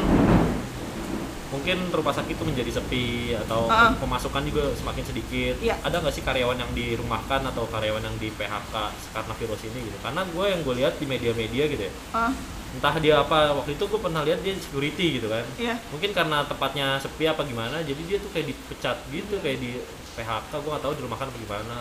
mungkin 1.50 1.78
rumah 1.90 2.14
sakit 2.14 2.38
itu 2.38 2.46
menjadi 2.46 2.72
sepi 2.78 3.34
atau 3.36 3.66
Ah. 3.66 3.90
pemasukan 3.98 4.46
juga 4.46 4.70
semakin 4.74 5.04
sedikit. 5.04 5.56
Iya. 5.60 5.76
ada 5.82 5.98
nggak 5.98 6.14
sih 6.14 6.22
karyawan 6.22 6.58
yang 6.58 6.72
dirumahkan 6.74 7.42
atau 7.44 7.66
karyawan 7.66 8.06
yang 8.06 8.16
di 8.22 8.30
PHK 8.30 8.76
karena 9.14 9.34
virus 9.34 9.62
ini 9.66 9.80
gitu? 9.90 9.98
Karena 10.00 10.22
gue 10.24 10.46
yang 10.46 10.62
gue 10.62 10.76
lihat 10.78 10.94
di 10.98 11.06
media-media 11.06 11.64
gitu 11.68 11.84
ya. 11.90 11.94
Ah 12.14 12.34
entah 12.70 13.02
dia 13.02 13.18
apa 13.18 13.50
waktu 13.58 13.74
itu 13.74 13.82
gue 13.82 13.98
pernah 13.98 14.22
lihat 14.22 14.46
dia 14.46 14.54
security 14.54 15.18
gitu 15.18 15.26
kan. 15.26 15.42
Iya. 15.58 15.74
Mungkin 15.90 16.14
karena 16.14 16.46
tempatnya 16.46 17.02
sepi 17.02 17.26
apa 17.26 17.42
gimana 17.42 17.82
jadi 17.82 17.98
dia 18.06 18.18
tuh 18.22 18.30
kayak 18.30 18.54
dipecat 18.54 18.98
gitu 19.10 19.42
kayak 19.42 19.58
di 19.58 19.82
PHK 20.14 20.52
gue 20.54 20.70
nggak 20.70 20.84
tahu 20.86 20.94
dirumahkan 21.02 21.34
apa 21.34 21.38
gimana. 21.42 21.78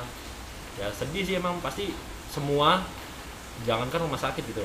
Ya 0.81 0.89
sedih 0.97 1.23
sih 1.29 1.35
emang. 1.37 1.61
Pasti 1.61 1.93
semua 2.33 2.89
jangankan 3.69 4.09
rumah 4.09 4.21
sakit 4.21 4.45
gitu 4.45 4.65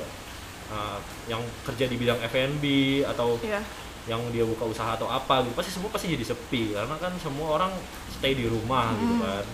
Uh, 0.64 0.96
yang 1.28 1.44
kerja 1.60 1.84
di 1.84 2.00
bidang 2.00 2.16
F&B 2.24 2.64
atau 3.04 3.36
iya 3.44 3.60
yang 4.04 4.20
dia 4.28 4.44
buka 4.44 4.68
usaha 4.68 4.92
atau 4.92 5.08
apa 5.08 5.40
gitu 5.42 5.56
pasti 5.56 5.72
semua 5.72 5.88
pasti 5.88 6.12
jadi 6.12 6.24
sepi 6.28 6.76
karena 6.76 6.96
kan 7.00 7.12
semua 7.16 7.56
orang 7.56 7.72
stay 8.12 8.36
di 8.36 8.44
rumah 8.44 8.92
gitu 8.94 9.14
Hmm. 9.16 9.24
kan. 9.24 9.46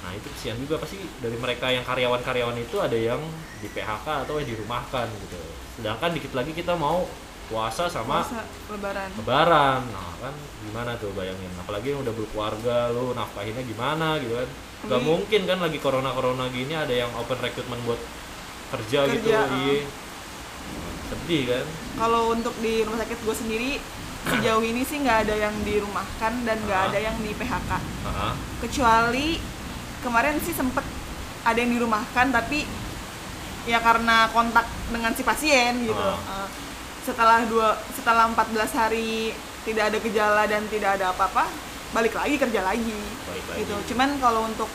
Nah 0.00 0.10
itu 0.16 0.26
kesian 0.32 0.56
juga 0.56 0.80
pasti 0.80 0.96
dari 1.20 1.36
mereka 1.36 1.68
yang 1.68 1.84
karyawan-karyawan 1.84 2.56
itu 2.56 2.76
ada 2.80 2.96
yang 2.96 3.20
di 3.60 3.68
PHK 3.68 4.24
atau 4.24 4.40
yang 4.40 4.48
dirumahkan 4.48 5.06
gitu. 5.12 5.36
Sedangkan 5.76 6.14
dikit 6.14 6.32
lagi 6.32 6.54
kita 6.54 6.72
mau 6.72 7.04
puasa 7.50 7.90
sama 7.90 8.22
puasa 8.22 8.46
lebaran. 8.70 9.10
lebaran. 9.18 9.80
Nah 9.90 10.14
kan 10.22 10.34
gimana 10.64 10.94
tuh 10.96 11.10
bayangin? 11.12 11.50
Apalagi 11.58 11.92
yang 11.92 12.00
udah 12.00 12.14
berkeluarga 12.14 12.94
lu 12.94 13.12
nafkahinnya 13.12 13.66
gimana 13.66 14.16
gitu 14.22 14.38
kan? 14.38 14.48
Nggak 14.88 15.02
mungkin 15.04 15.40
kan 15.44 15.58
lagi 15.60 15.78
corona 15.82 16.14
corona 16.14 16.48
gini 16.48 16.72
ada 16.72 16.94
yang 16.94 17.10
open 17.18 17.36
recruitment 17.36 17.82
buat 17.84 18.00
kerja, 18.70 19.04
gitu 19.10 19.28
Kerja, 19.28 19.50
iya 19.66 19.82
sedih 21.10 21.42
kan 21.48 21.64
kalau 21.98 22.30
untuk 22.30 22.54
di 22.58 22.80
rumah 22.80 22.98
sakit 22.98 23.18
gue 23.18 23.36
sendiri 23.36 23.70
sejauh 24.22 24.60
ini 24.62 24.82
sih 24.82 24.98
nggak 24.98 25.18
ada 25.24 25.34
yang 25.38 25.54
dirumahkan 25.60 26.32
dan 26.40 26.56
nggak 26.60 26.76
Ah. 26.78 26.86
ada 26.86 26.98
yang 26.98 27.16
di 27.18 27.32
PHK 27.32 27.70
Heeh. 27.72 28.32
kecuali 28.60 29.28
kemarin 30.00 30.36
sih 30.38 30.52
sempet 30.52 30.84
ada 31.42 31.56
yang 31.56 31.72
dirumahkan 31.72 32.26
tapi 32.30 32.68
ya 33.64 33.78
karena 33.78 34.28
kontak 34.30 34.64
dengan 34.88 35.12
si 35.12 35.22
pasien 35.22 35.82
gitu 35.82 35.96
Ah. 35.96 36.44
Uh, 36.44 36.48
setelah 37.00 37.42
dua 37.44 37.74
setelah 37.90 38.28
14 38.28 38.44
hari 38.72 39.32
tidak 39.62 39.88
ada 39.88 39.98
gejala 39.98 40.44
dan 40.44 40.62
tidak 40.68 40.94
ada 40.94 41.10
apa-apa 41.10 41.48
balik 41.90 42.12
lagi 42.12 42.36
kerja 42.36 42.60
lagi 42.62 43.00
Balik 43.24 43.44
lagi. 43.46 43.58
gitu 43.58 43.74
cuman 43.90 44.20
kalau 44.20 44.44
untuk 44.44 44.68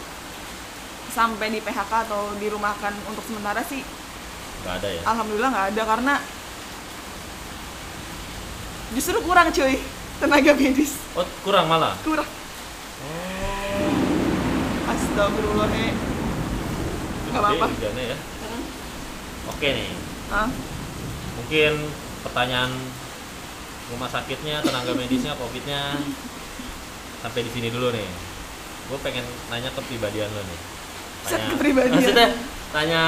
sampai 1.07 1.47
di 1.47 1.59
PHK 1.59 1.91
atau 2.03 2.33
dirumahkan 2.35 2.91
untuk 3.07 3.23
sementara 3.23 3.61
sih 3.61 3.79
nggak 4.65 4.81
ada 4.81 4.89
ya? 4.89 5.01
Alhamdulillah 5.05 5.49
nggak 5.53 5.67
ada 5.77 5.81
karena 5.85 6.13
justru 8.97 9.17
kurang 9.21 9.53
cuy 9.53 9.77
tenaga 10.17 10.51
medis. 10.57 10.97
Oh 11.13 11.21
kurang 11.45 11.69
malah? 11.69 11.93
Kurang. 12.01 12.25
Oh. 13.05 14.89
Astagfirullah 14.89 15.69
Nggak 15.69 15.93
gede 17.29 17.57
apa-apa. 17.61 17.65
ya. 18.01 18.17
Oke 19.53 19.67
nih. 19.69 19.89
Ah 20.33 20.49
mungkin 21.37 21.73
pertanyaan 22.25 22.73
rumah 23.93 24.09
sakitnya 24.09 24.65
tenaga 24.65 24.97
medisnya 24.97 25.37
covidnya. 25.37 26.01
Sampai 27.21 27.45
di 27.45 27.51
sini 27.53 27.69
dulu 27.69 27.93
nih. 27.93 28.09
Gue 28.89 28.97
pengen 29.05 29.25
nanya 29.53 29.69
ke 29.69 29.81
pribadian 29.85 30.29
lo 30.33 30.41
nih 30.41 30.74
Set 31.25 31.41
kepribadian. 31.49 31.97
maksudnya 31.97 32.29
tanya 32.69 33.03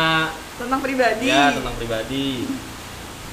tentang 0.57 0.79
pribadi. 0.81 1.25
Ya 1.29 1.53
tentang 1.53 1.75
pribadi. 1.77 2.49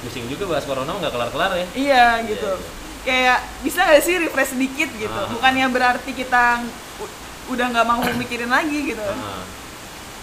Pusing 0.05 0.29
juga 0.29 0.45
bahas 0.45 0.65
corona 0.69 0.93
nggak 0.93 1.13
kelar 1.13 1.29
kelar 1.33 1.51
ya. 1.57 1.67
Iya 1.73 2.05
gitu. 2.29 2.45
Iya, 2.45 2.73
kayak 3.05 3.39
bisa 3.65 3.79
nggak 3.85 4.03
sih 4.05 4.15
refresh 4.21 4.51
sedikit 4.53 4.89
gitu? 4.97 5.13
Ah. 5.13 5.29
bukannya 5.29 5.65
berarti 5.73 6.11
kita 6.13 6.61
udah 7.49 7.65
nggak 7.73 7.85
mau 7.85 8.01
mikirin 8.17 8.49
lagi 8.49 8.93
gitu. 8.93 9.01
Nah, 9.01 9.45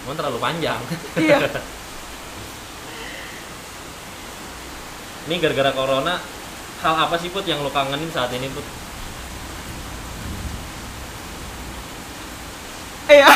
Cuman 0.02 0.14
terlalu 0.18 0.38
panjang. 0.42 0.80
Iya. 1.18 1.38
Ini 5.22 5.38
gara-gara 5.38 5.70
corona 5.70 6.18
hal 6.82 6.94
apa 6.98 7.14
sih 7.22 7.30
put 7.30 7.46
yang 7.46 7.62
lo 7.62 7.70
kangenin 7.70 8.10
saat 8.10 8.34
ini 8.34 8.50
put 8.50 8.66
iya. 13.12 13.28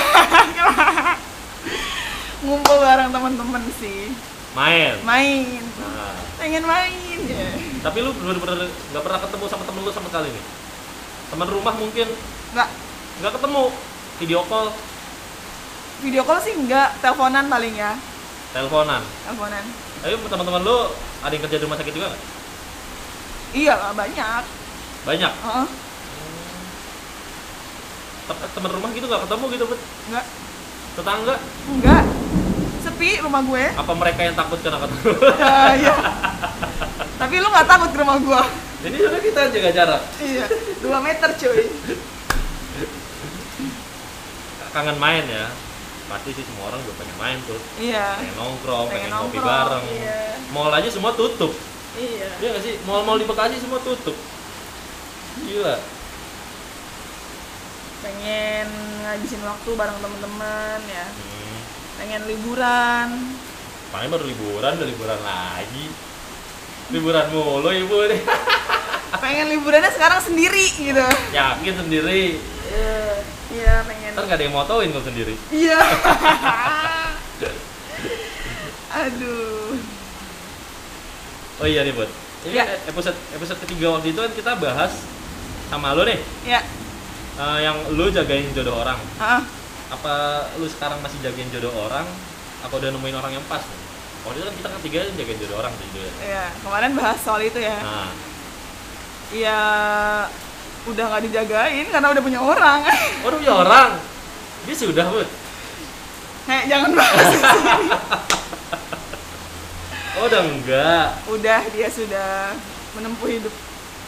Ngumpul 2.47 2.77
bareng 2.81 3.11
teman-teman 3.13 3.63
sih. 3.77 4.13
Main? 4.57 4.97
Main. 5.05 5.61
Nah, 5.77 6.17
pengen 6.41 6.65
main 6.65 7.21
ya. 7.29 7.49
Tapi 7.85 7.99
lu 8.01 8.11
bener-bener 8.17 8.73
nggak 8.73 9.03
pernah 9.05 9.21
ketemu 9.21 9.45
sama 9.53 9.63
temen 9.69 9.81
lu 9.85 9.93
sama 9.93 10.09
sekali 10.09 10.33
nih? 10.33 10.45
Teman 11.29 11.49
rumah 11.53 11.75
mungkin? 11.77 12.09
Nggak. 12.57 12.69
Nggak 13.21 13.33
ketemu? 13.37 13.65
Video 14.17 14.41
call? 14.49 14.73
Video 16.01 16.23
call 16.25 16.41
sih 16.41 16.57
nggak 16.57 17.05
teleponan 17.05 17.53
paling 17.53 17.75
ya. 17.77 17.93
Teleponan? 18.57 19.05
Teleponan. 19.29 19.65
Tapi 20.01 20.13
teman-teman 20.17 20.61
lu 20.65 20.79
ada 21.21 21.33
yang 21.33 21.43
kerja 21.45 21.57
di 21.61 21.65
rumah 21.69 21.77
sakit 21.77 21.93
juga 21.93 22.07
nggak? 22.13 22.23
Iya 23.53 23.75
banyak. 23.93 24.43
Banyak? 25.05 25.33
Heeh. 25.33 25.67
Te- 25.67 25.86
teman 28.27 28.71
rumah 28.75 28.91
gitu 28.91 29.07
nggak 29.07 29.23
ketemu 29.29 29.45
gitu 29.55 29.65
put 29.71 29.81
nggak. 30.11 30.25
Tetangga? 30.97 31.35
Nggak. 31.79 32.05
Sepi 32.83 33.11
rumah 33.21 33.43
gue. 33.43 33.65
Apa 33.75 33.93
mereka 33.93 34.21
yang 34.23 34.37
takut 34.39 34.59
karena 34.63 34.79
ketemu? 34.83 35.11
Ya, 35.37 35.57
iya. 35.77 35.95
tapi 37.17 37.35
lu 37.39 37.49
nggak 37.51 37.69
takut 37.69 37.91
ke 37.93 37.99
rumah 37.99 38.17
gua. 38.23 38.43
Jadi 38.85 38.97
sudah 39.03 39.21
kita 39.21 39.41
jaga 39.51 39.71
jarak. 39.75 40.03
Iya. 40.23 40.47
Dua 40.81 40.99
meter 41.03 41.31
cuy. 41.35 41.65
Kangen 44.73 44.97
main 45.01 45.25
ya. 45.25 45.49
Pasti 46.07 46.31
sih 46.39 46.45
semua 46.47 46.71
orang 46.71 46.79
juga 46.87 47.03
pengen 47.03 47.17
main 47.19 47.39
tuh 47.51 47.59
iya. 47.83 48.15
Pengen 48.15 48.37
nongkrong 48.39 48.87
pengen, 48.87 49.11
Pengen 49.11 49.19
ngopi 49.19 49.39
nongkrong, 49.43 49.83
bareng. 49.83 49.85
iya. 49.91 50.21
mall 50.55 50.71
aja 50.71 50.87
semua 50.87 51.11
tutup. 51.19 51.51
Iya. 51.99 52.31
Iya 52.39 52.49
gak 52.55 52.63
sih? 52.63 52.75
Mall-mall 52.87 53.19
di 53.19 53.27
Bekasi 53.27 53.59
semua 53.59 53.83
tutup. 53.83 54.15
Gila. 55.43 55.77
Pengen 58.07 58.67
ngabisin 59.03 59.43
waktu 59.43 59.71
bareng 59.73 59.99
temen-temen 59.99 60.79
ya 60.87 61.07
Hmm. 61.09 61.59
pengen 61.99 62.23
liburan 62.25 63.09
Paling 63.87 64.11
baru 64.11 64.25
liburan, 64.25 64.77
udah 64.77 64.83
liburan 64.85 65.21
lagi. 65.21 65.87
Liburan 66.89 67.27
mulu 67.31 67.71
ibu 67.73 67.99
nih. 68.05 68.19
pengen 69.23 69.47
liburannya 69.49 69.91
sekarang 69.91 70.19
sendiri 70.19 70.67
gitu 70.71 71.07
Yakin 71.33 71.75
sendiri. 71.77 72.37
iya 72.67 72.99
iya 73.49 73.75
pengen 73.83 74.11
Ntar 74.13 74.23
gak 74.25 74.37
ada 74.37 74.45
yang 74.45 74.55
motoin 74.55 74.91
kalau 74.91 75.03
sendiri. 75.03 75.35
iya 75.51 75.79
aduh 78.97 79.75
Oh 81.57 81.65
iya 81.65 81.81
nih, 81.83 81.91
Bud. 81.91 82.11
Ini 82.45 82.53
Ya. 82.53 82.69
episode 82.85 83.17
episode 83.33 83.57
ketiga 83.63 83.89
waktu 83.91 84.13
itu 84.13 84.21
kan 84.21 84.29
kita 84.31 84.53
bahas 84.57 84.93
sama 85.67 85.91
lo 85.91 86.05
nih, 86.05 86.21
ya 86.45 86.61
eh, 87.37 87.59
yang 87.61 87.77
lu 87.93 88.09
jagain 88.09 88.49
jodoh 88.53 88.77
orang. 88.77 88.99
ah 89.17 89.43
Apa 89.87 90.15
lu 90.57 90.67
sekarang 90.67 90.99
masih 90.99 91.21
jagain 91.21 91.49
jodoh 91.49 91.73
orang? 91.77 92.07
Apa 92.61 92.75
udah 92.75 92.91
nemuin 92.91 93.15
orang 93.15 93.33
yang 93.33 93.45
pas? 93.47 93.63
Waktu 94.23 94.37
itu 94.37 94.45
kan 94.45 94.55
kita 94.57 94.69
ketiga 94.81 94.99
jagain 95.15 95.39
jodoh 95.39 95.57
orang 95.57 95.71
tuh 95.73 95.87
judulnya. 95.89 96.15
iya 96.21 96.45
kemarin 96.59 96.93
bahas 96.93 97.19
soal 97.21 97.41
itu 97.41 97.59
ya 97.59 97.79
Nah, 97.79 98.11
Iya 99.27 99.61
udah 100.87 101.05
nggak 101.05 101.23
dijagain 101.27 101.87
karena 101.89 102.09
udah 102.09 102.23
punya 102.23 102.39
orang 102.39 102.79
oh 103.23 103.27
udah 103.27 103.39
punya 103.39 103.55
orang. 103.55 103.91
Dia 104.67 104.75
sudah, 104.77 105.07
Bud. 105.07 105.29
Hei, 106.47 106.67
jangan 106.67 106.91
bahas. 106.91 107.27
Oh, 110.17 110.25
udah 110.27 110.43
enggak. 110.43 111.07
Udah 111.29 111.61
dia 111.71 111.89
sudah 111.91 112.55
menempuh 112.95 113.29
hidup. 113.29 113.55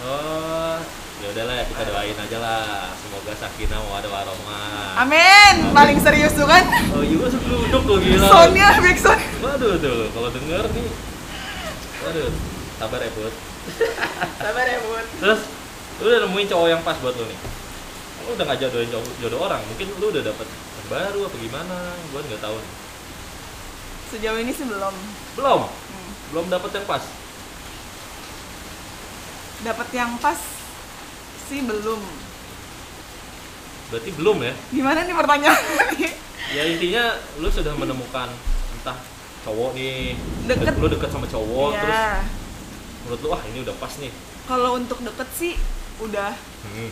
Oh, 0.00 0.78
ya 1.18 1.26
udahlah 1.35 1.57
kita 1.66 1.83
doain 1.85 2.16
aja 2.16 2.38
lah. 2.38 2.94
Semoga 2.98 3.33
sakinah 3.35 3.78
mau 3.83 3.94
ada 3.98 4.09
warohmah. 4.09 5.02
Amin. 5.02 5.54
Paling 5.74 5.98
serius 5.98 6.33
tuh 6.35 6.46
kan. 6.46 6.64
Oh 6.94 7.02
iya 7.02 7.16
gua 7.18 7.28
duduk 7.31 7.83
tuh 7.83 7.96
gila. 7.98 8.26
Soundnya 8.26 8.68
backsound. 8.78 9.22
Waduh 9.42 9.74
tuh, 9.78 10.00
kalau 10.14 10.28
denger 10.31 10.64
nih. 10.70 10.88
Waduh, 12.07 12.28
sabar 12.78 13.00
ya 13.02 13.11
Bud. 13.12 13.35
Sabar 14.40 14.64
ya 14.64 14.81
bun. 14.81 15.04
Terus, 15.20 15.40
lu 16.00 16.09
udah 16.09 16.20
nemuin 16.24 16.46
cowok 16.48 16.68
yang 16.72 16.81
pas 16.81 16.96
buat 17.04 17.12
lu 17.12 17.28
nih. 17.28 17.38
Lu 18.24 18.33
udah 18.33 18.44
gak 18.48 18.59
jodohin 18.64 18.88
jodoh, 18.88 19.12
jodoh 19.20 19.40
orang, 19.44 19.61
mungkin 19.68 19.92
lu 20.00 20.09
udah 20.09 20.24
dapet 20.24 20.48
baru 20.88 21.28
apa 21.28 21.37
gimana 21.37 21.76
gue 22.00 22.20
nggak 22.33 22.40
tahu 22.40 22.57
nih. 22.57 22.72
sejauh 24.09 24.40
ini 24.40 24.57
sih 24.57 24.64
belum 24.64 24.94
belum 25.37 25.61
Hmm. 25.68 26.11
belum 26.33 26.46
dapet 26.48 26.81
yang 26.81 26.87
pas 26.88 27.04
dapat 29.61 29.88
yang 29.92 30.16
pas 30.16 30.40
sih 31.48 31.64
belum. 31.64 32.00
Berarti 33.88 34.11
belum 34.14 34.37
ya? 34.44 34.52
Gimana 34.68 34.98
nih 35.02 35.16
pertanyaan 35.16 35.64
ya 36.48 36.64
intinya 36.64 37.12
lu 37.37 37.48
sudah 37.52 37.76
menemukan 37.76 38.28
entah 38.72 38.96
cowok 39.44 39.76
nih 39.76 40.16
Deket. 40.48 40.80
lu 40.80 40.88
deket 40.88 41.11
sama 41.12 41.28
cowok 41.28 41.76
terus 41.76 41.92
Iya. 41.92 42.24
menurut 43.04 43.20
lu 43.20 43.28
ah 43.32 43.42
ini 43.48 43.58
udah 43.64 43.76
pas 43.76 43.92
nih. 44.00 44.12
Kalau 44.48 44.70
untuk 44.76 44.98
deket 45.00 45.28
sih 45.37 45.54
udah. 46.00 46.32
Hmm. 46.68 46.90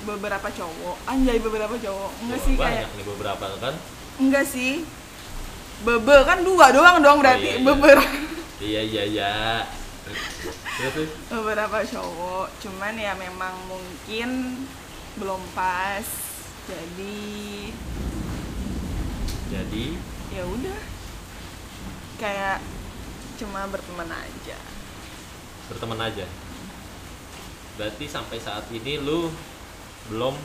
beberapa 0.00 0.48
cowok 0.48 0.96
anjay 1.04 1.36
beberapa 1.36 1.76
cowok. 1.76 2.10
Enggak 2.24 2.40
Wah, 2.40 2.46
sih 2.48 2.54
banyak 2.56 2.88
kayak 2.88 2.96
nih 2.96 3.04
beberapa 3.04 3.46
kan? 3.60 3.74
Enggak 4.16 4.44
sih. 4.48 4.72
Bebe 5.80 6.16
kan 6.24 6.40
dua 6.40 6.72
doang 6.72 7.00
dong 7.00 7.20
iya, 7.20 7.24
berarti. 7.24 7.48
iya. 7.48 7.60
beberapa. 7.64 8.04
Iya 8.60 8.80
iya 8.80 9.02
iya. 9.04 9.32
terus 9.40 9.68
terus 9.68 9.79
beberapa 11.28 11.84
cowok 11.84 12.48
cuman 12.64 12.94
ya 12.96 13.12
memang 13.14 13.54
mungkin 13.68 14.62
belum 15.20 15.42
pas. 15.52 16.06
Jadi 16.70 17.72
jadi? 19.50 19.86
ya 20.30 20.42
udah. 20.46 20.80
Kayak 22.22 22.62
cuma 23.40 23.66
berteman 23.66 24.06
aja. 24.06 24.58
Berteman 25.66 26.00
aja? 26.06 26.26
Berarti 27.74 28.04
sampai 28.06 28.38
saat 28.38 28.68
ini 28.70 29.02
lu 29.02 29.32
belum 30.12 30.36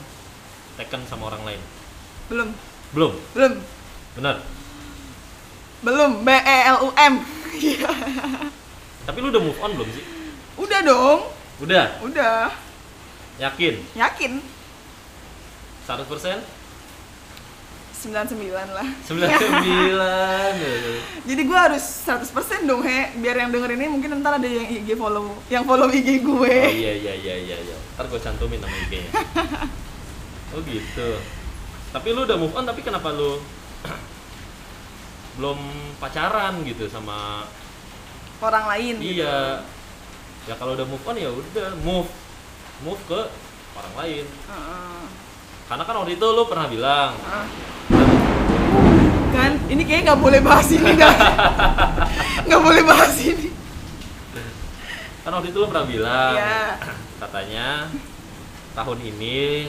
taken 0.74 1.06
sama 1.06 1.30
orang 1.30 1.42
lain? 1.46 1.62
Belum. 2.26 2.48
Belum? 2.90 3.12
Belum. 3.36 3.54
Benar? 4.18 4.36
Belum. 5.86 6.12
B 6.26 6.28
E 6.32 6.58
L 6.66 6.78
U 6.86 6.90
M. 6.96 7.14
tapi 9.06 9.22
lu 9.22 9.30
udah 9.30 9.42
move 9.42 9.58
on 9.62 9.70
belum 9.78 9.88
sih? 9.94 10.04
Udah 10.58 10.80
dong. 10.82 11.20
Udah? 11.62 12.02
Udah. 12.02 12.50
Yakin? 13.38 13.78
Yakin. 13.94 14.42
100% 15.86 16.42
99 17.96 18.52
lah. 18.52 18.84
99 19.08 19.16
jadi 21.28 21.42
gue 21.42 21.58
harus 21.58 21.84
100% 22.04 22.68
dong 22.68 22.84
he. 22.84 23.08
Biar 23.22 23.36
yang 23.40 23.50
denger 23.54 23.70
ini 23.78 23.88
mungkin 23.88 24.20
ntar 24.20 24.38
ada 24.38 24.46
yang 24.46 24.68
IG 24.68 24.98
follow 24.98 25.38
yang 25.48 25.64
follow 25.64 25.88
IG 25.88 26.20
gue. 26.22 26.54
Oh 26.66 26.70
iya 26.70 26.92
iya 26.92 27.14
iya 27.16 27.34
iya 27.34 27.56
iya. 27.62 27.76
Ntar 27.96 28.06
gue 28.10 28.20
cantumin 28.20 28.60
nama 28.60 28.76
IG-nya. 28.86 29.10
oh 30.54 30.60
gitu. 30.66 31.08
Tapi 31.94 32.08
lu 32.12 32.28
udah 32.28 32.36
move 32.36 32.54
on 32.54 32.66
tapi 32.68 32.82
kenapa 32.84 33.08
lu 33.14 33.40
belum 35.40 35.58
pacaran 35.98 36.62
gitu 36.68 36.88
sama 36.92 37.48
orang 38.38 38.64
lain 38.68 38.94
gitu. 38.98 39.20
iya. 39.20 39.64
Ya 40.44 40.54
kalau 40.54 40.72
udah 40.72 40.84
move 40.84 41.02
on 41.02 41.16
ya 41.16 41.28
udah 41.28 41.68
move 41.80 42.08
move 42.80 43.00
ke 43.04 43.20
orang 43.74 43.94
lain. 43.96 44.24
Heeh. 44.24 45.02
Karena 45.66 45.82
kan 45.82 45.94
waktu 45.96 46.14
itu 46.14 46.26
lu 46.26 46.44
pernah 46.44 46.66
bilang 46.66 47.12
Ah. 47.22 47.46
kan 49.28 49.52
ini 49.66 49.82
kayaknya 49.82 50.02
nggak 50.08 50.22
boleh 50.22 50.40
bahas 50.40 50.68
ini 50.70 50.92
dah 50.94 51.12
nggak 52.46 52.62
boleh 52.62 52.82
bahas 52.82 53.14
ini 53.20 53.48
kan 55.20 55.30
waktu 55.30 55.50
itu 55.50 55.58
lu 55.58 55.66
pernah 55.66 55.84
bilang 55.84 56.32
Iya. 56.32 56.62
katanya 57.18 57.66
tahun 58.72 58.98
ini 59.04 59.68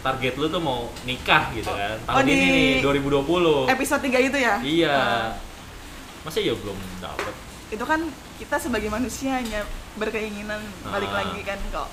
target 0.00 0.34
lu 0.36 0.46
tuh 0.46 0.60
mau 0.60 0.86
nikah 1.02 1.50
gitu 1.50 1.66
kan 1.66 1.98
Oh, 2.04 2.14
tahun 2.14 2.24
di 2.24 2.32
ini 2.32 2.46
nih 2.46 2.70
2020 2.78 3.74
episode 3.74 4.02
3 4.04 4.22
itu 4.22 4.38
ya 4.38 4.54
Iya. 4.60 4.94
Ah. 4.94 5.26
Masa 6.26 6.42
ya 6.42 6.52
belum 6.52 6.74
dapet? 6.98 7.34
itu 7.66 7.82
kan 7.82 7.98
kita 8.36 8.58
sebagai 8.58 8.86
manusia 8.86 9.34
hanya 9.36 9.66
berkeinginan 9.94 10.58
balik 10.84 11.06
Ah. 11.08 11.18
lagi 11.20 11.42
kan 11.42 11.58
kok 11.68 11.90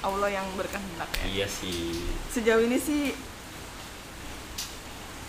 Allah 0.00 0.30
yang 0.32 0.46
berkehendak 0.54 1.10
ya 1.16 1.26
Iya 1.26 1.46
sih. 1.48 1.98
sejauh 2.28 2.62
ini 2.62 2.78
sih 2.78 3.10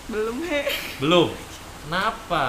belum 0.08 0.38
he 0.44 0.70
Belum. 0.98 1.34
Kenapa? 1.84 2.46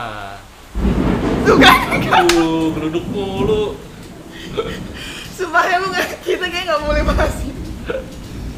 tuh 1.42 1.56
kan 1.56 1.88
Aduh, 2.20 2.68
geruduk 2.70 3.04
mulu. 3.06 3.80
supaya 5.30 5.78
lu 5.78 5.88
nggak 5.88 6.20
kita 6.20 6.44
kayak 6.46 6.64
nggak 6.66 6.82
boleh 6.82 7.02
bahas 7.02 7.32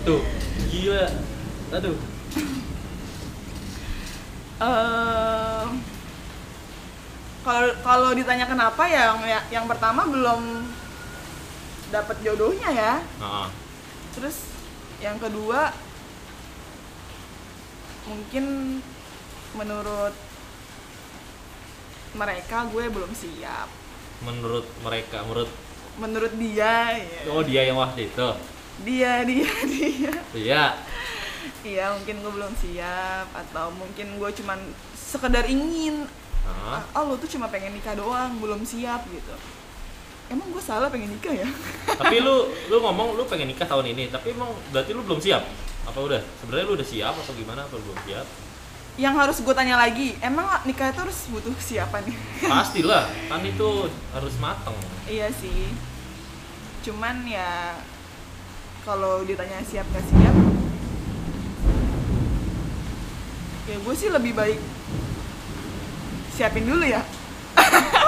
Tuh, 0.03 0.23
gila. 0.67 1.07
Aduh. 1.71 1.95
Ehm, 4.59 5.69
kalau 7.40 7.72
kalau 7.81 8.11
ditanya 8.12 8.44
kenapa 8.44 8.85
ya 8.85 9.11
yang 9.11 9.20
ya- 9.24 9.46
yang 9.50 9.66
pertama 9.66 10.05
belum 10.05 10.68
dapat 11.88 12.16
jodohnya 12.20 12.68
ya. 12.70 12.94
Nah, 13.16 13.48
terus 14.12 14.46
yang 14.98 15.16
kedua 15.16 15.72
mungkin 18.05 18.44
menurut 19.53 20.14
mereka 22.12 22.66
gue 22.66 22.85
belum 22.87 23.12
siap. 23.12 23.68
Menurut 24.20 24.66
mereka, 24.81 25.22
menurut 25.22 25.50
menurut 25.96 26.33
dia 26.35 26.96
ya. 26.96 27.20
Oh 27.31 27.40
dia 27.40 27.62
yang 27.64 27.79
waktu 27.79 28.07
itu. 28.07 28.29
dia 28.81 29.20
dia 29.22 29.50
dia. 29.72 30.12
Iya. 30.33 30.64
iya 31.61 31.92
mungkin 31.92 32.20
gue 32.20 32.33
belum 32.33 32.53
siap 32.55 33.29
atau 33.31 33.68
mungkin 33.70 34.16
gue 34.16 34.31
cuman 34.35 34.57
sekedar 34.94 35.44
ingin 35.44 36.09
Nah, 36.51 36.83
ah 36.91 37.03
lo 37.07 37.15
tuh 37.17 37.31
cuma 37.31 37.47
pengen 37.51 37.75
nikah 37.75 37.95
doang 37.95 38.39
belum 38.43 38.63
siap 38.67 39.07
gitu 39.11 39.35
emang 40.31 40.47
gue 40.55 40.63
salah 40.63 40.87
pengen 40.87 41.11
nikah 41.11 41.35
ya 41.35 41.49
tapi 41.99 42.23
lu 42.23 42.47
lu 42.71 42.77
ngomong 42.79 43.19
lu 43.19 43.27
pengen 43.27 43.51
nikah 43.51 43.67
tahun 43.67 43.91
ini, 43.91 44.11
tapi 44.15 44.31
emang 44.35 44.51
berarti 44.71 44.91
lu 44.95 45.03
belum 45.03 45.19
siap? 45.19 45.43
Apa 45.87 45.99
udah? 45.99 46.23
Sebenarnya 46.39 46.67
lu 46.71 46.75
udah 46.79 46.87
siap 46.87 47.15
atau 47.19 47.33
gimana 47.35 47.67
atau 47.67 47.83
belum 47.83 47.99
siap? 48.07 48.27
yang 49.01 49.17
harus 49.17 49.41
gue 49.41 49.55
tanya 49.57 49.81
lagi 49.81 50.13
emang 50.21 50.45
nikah 50.69 50.93
itu 50.93 51.01
harus 51.01 51.19
butuh 51.33 51.55
kesiapan 51.57 52.05
ya 52.05 52.17
Pastilah, 52.53 53.09
kan 53.33 53.41
itu 53.41 53.89
harus 54.13 54.35
mateng. 54.37 54.77
iya 55.09 55.33
sih 55.33 55.73
cuman 56.85 57.25
ya 57.25 57.81
kalau 58.85 59.25
ditanya 59.25 59.61
siap 59.65 59.89
gak 59.93 60.05
siap 60.05 60.35
ya 63.69 63.77
gue 63.81 63.95
sih 63.95 64.09
lebih 64.13 64.33
baik 64.37 64.61
siapin 66.33 66.64
dulu 66.64 66.85
ya 66.85 67.03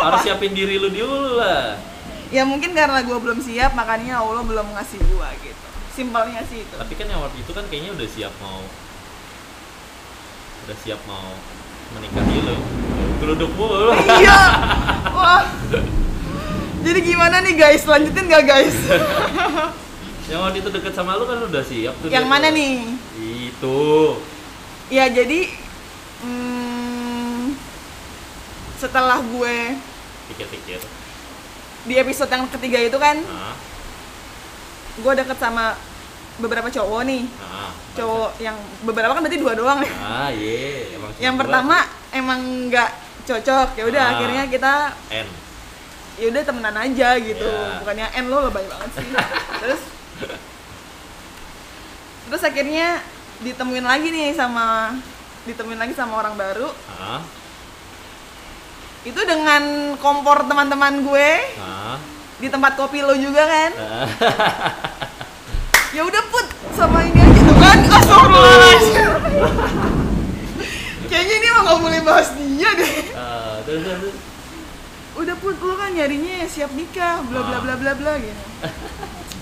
Harus 0.02 0.20
siapin 0.24 0.50
diri 0.50 0.78
lu 0.78 0.88
dulu 0.88 1.38
lah. 1.38 1.78
ya 2.32 2.42
mungkin 2.42 2.72
karena 2.72 3.04
gue 3.04 3.12
belum 3.14 3.38
siap 3.38 3.76
makanya 3.76 4.18
Allah 4.18 4.40
belum 4.40 4.66
ngasih 4.72 4.98
gue 4.98 5.28
gitu 5.44 5.66
simpelnya 5.92 6.40
sih 6.48 6.64
itu 6.64 6.74
Tapi 6.74 6.94
kan 6.96 7.06
yang 7.06 7.20
waktu 7.20 7.38
itu 7.38 7.52
kan 7.52 7.64
kayaknya 7.68 7.92
udah 7.92 8.08
siap 8.08 8.32
mau 8.40 8.64
udah 10.62 10.76
siap 10.80 11.00
mau 11.04 11.37
menikahi 11.92 12.38
lu. 12.40 12.56
Geruduk 13.20 13.52
mulu. 13.52 13.92
iya 14.16 14.38
wah 15.14 15.44
jadi 16.82 16.98
gimana 16.98 17.38
nih 17.44 17.54
guys 17.54 17.85
lanjutin 17.85 18.26
gak 18.26 18.42
guys 18.42 18.74
yang 20.32 20.40
waktu 20.40 20.58
itu 20.58 20.70
deket 20.72 20.96
sama 20.96 21.14
lu 21.14 21.28
kan 21.28 21.38
udah 21.44 21.62
siap 21.62 21.94
tuh. 22.00 22.08
yang 22.08 22.25
mana 22.27 22.48
tuh. 22.48 22.56
nih 22.56 22.75
Itu. 23.52 23.79
ya 24.88 25.04
jadi 25.06 25.46
hmm, 26.25 26.52
setelah 28.83 29.22
gue 29.22 29.78
Pikir-pikir. 30.28 30.78
di 31.83 31.94
episode 31.96 32.26
yang 32.28 32.50
ketiga 32.50 32.78
itu 32.80 32.94
kan 32.96 33.14
Nah, 33.16 33.54
gue 34.94 35.12
deket 35.16 35.35
sama 35.37 35.78
beberapa 36.35 36.66
cowok 36.66 37.00
nih 37.04 37.22
nah. 37.38 37.70
cowok 37.92 38.30
yang 38.38 38.56
beberapa 38.83 39.12
kan 39.12 39.20
berarti 39.20 39.38
dua 39.38 39.52
doang 39.52 39.78
nih 39.78 39.92
Ah, 39.96 40.28
iya. 40.28 40.92
Emang 40.92 41.10
yang 41.16 41.35
pertama 41.37 41.76
emang 42.10 42.40
nggak 42.66 42.90
cocok 43.22 43.68
ya 43.74 43.85
udah 43.85 44.02
Ah. 44.02 44.10
akhirnya 44.12 44.42
kita 44.46 44.74
N. 45.12 45.28
ya 46.14 46.26
udah 46.28 46.42
temenan 46.42 46.76
aja 46.76 47.08
gitu 47.16 47.46
Iya. 47.46 47.78
bukannya 47.78 48.06
N 48.16 48.26
lo 48.26 48.38
lebay 48.44 48.64
banget 48.64 48.90
sih 48.92 49.06
terus 49.62 49.83
terus 52.26 52.42
akhirnya 52.42 53.00
ditemuin 53.40 53.83
lagi 53.83 54.08
nih 54.08 54.33
sama 54.33 54.96
ditemuin 55.44 55.78
lagi 55.78 55.92
sama 55.92 56.16
orang 56.16 56.35
baru 56.35 56.68
Ah, 56.96 57.20
itu 59.03 59.21
dengan 59.27 59.94
kompor 59.98 60.46
teman-teman 60.46 61.03
gue. 61.03 61.31
Ah. 61.59 61.98
di 62.42 62.50
tempat 62.50 62.75
kopi 62.75 62.98
lo 63.07 63.15
juga 63.15 63.46
kan? 63.46 63.71
Ah. 63.79 64.07
ya 65.96 66.03
udah 66.03 66.23
put. 66.27 66.46
Sama 66.75 67.07
ini 67.07 67.21
aja 67.23 67.40
tuh 67.46 67.57
kan? 67.59 67.79
Astagfirullahaladzim. 67.87 69.11
Kayaknya 71.07 71.35
ini 71.38 71.46
emang 71.53 71.65
gak 71.71 71.81
boleh 71.87 72.00
bahas 72.03 72.29
dia 72.35 72.71
deh. 72.75 72.94
Ah, 73.15 73.63
terus, 73.63 73.83
terus, 73.87 74.15
udah 75.15 75.37
put. 75.38 75.55
Lo 75.63 75.75
kan 75.79 75.94
nyarinya 75.94 76.42
siap 76.50 76.75
nikah 76.75 77.23
bla 77.31 77.46
bla 77.46 77.59
Ah. 77.59 77.63
bla 77.63 77.75
bla 77.79 77.92
bla 77.94 78.13
gitu. 78.19 78.42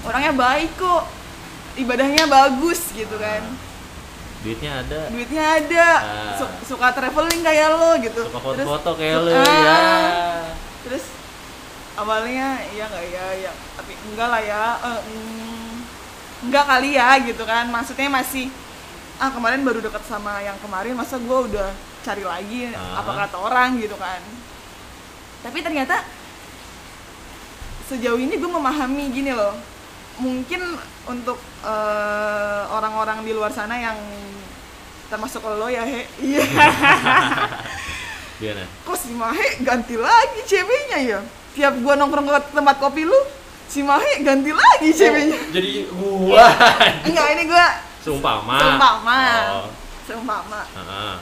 Orangnya 0.04 0.32
baik 0.36 0.76
kok. 0.76 1.04
Ibadahnya 1.80 2.28
bagus 2.28 2.92
gitu 2.92 3.16
kan 3.16 3.69
duitnya 4.40 4.72
ada. 4.80 5.00
Duitnya 5.08 5.44
ada. 5.58 5.88
Ah. 6.00 6.32
su- 6.34 6.56
suka 6.66 6.90
traveling 6.90 7.40
kayak 7.40 7.68
lo 7.70 7.90
gitu. 7.98 8.22
Suka 8.24 8.40
Terus- 8.40 8.64
foto-foto 8.64 8.90
kayak 8.96 9.18
lu 9.20 9.30
Ah. 9.30 9.44
ya. 9.44 9.80
Terus 10.82 11.04
awalnya 11.94 12.46
iya 12.70 12.84
nggak 12.86 13.04
ya 13.06 13.26
ya 13.38 13.52
tapi 13.76 13.92
enggak 14.08 14.28
lah 14.28 14.40
ya 14.40 14.62
mm, 14.80 15.72
enggak 16.48 16.64
kali 16.66 16.90
ya 16.94 17.08
gitu 17.20 17.42
kan. 17.44 17.68
Maksudnya 17.68 18.08
masih 18.08 18.48
ah 19.16 19.28
kemarin 19.28 19.60
baru 19.60 19.78
deket 19.78 20.00
sama 20.04 20.40
yang 20.40 20.56
kemarin 20.58 20.96
masa 20.96 21.20
gue 21.20 21.38
udah 21.46 21.68
cari 22.00 22.24
lagi 22.24 22.72
Ah. 22.72 23.04
apa 23.04 23.12
kata 23.20 23.36
orang 23.36 23.76
gitu 23.76 23.94
kan. 23.94 24.20
Tapi 25.40 25.60
ternyata 25.60 26.00
sejauh 27.86 28.16
ini 28.16 28.36
gue 28.36 28.50
memahami 28.50 29.04
gini 29.10 29.32
loh 29.32 29.52
mungkin 30.20 30.60
untuk 31.08 31.40
eh, 31.64 32.62
orang-orang 32.70 33.24
di 33.24 33.32
luar 33.32 33.50
sana 33.50 33.74
yang 33.74 33.96
termasuk 35.10 35.42
lo 35.42 35.66
ya 35.66 35.82
he. 35.82 36.06
Iya. 36.22 36.42
Gimana 38.40 38.64
kok 38.64 38.96
si 38.96 39.12
Mahe 39.12 39.60
ganti 39.60 40.00
lagi 40.00 40.40
ceweknya 40.48 40.98
ya? 41.04 41.20
Tiap 41.52 41.82
gua 41.84 41.98
nongkrong 41.98 42.24
ke 42.24 42.40
tempat 42.56 42.76
kopi 42.80 43.04
lu 43.04 43.18
si 43.68 43.84
Mahe 43.84 44.24
ganti 44.24 44.54
lagi 44.54 44.88
ceweknya 44.96 45.36
Oh, 45.36 45.52
jadi 45.52 45.70
gua. 45.92 46.46
Enggak 47.04 47.26
ini 47.36 47.42
gua 47.50 47.66
seumpama. 48.00 48.56
seumpama. 48.56 49.20
Oh. 49.60 49.68
seumpama. 50.08 50.60
Ah. 50.72 51.16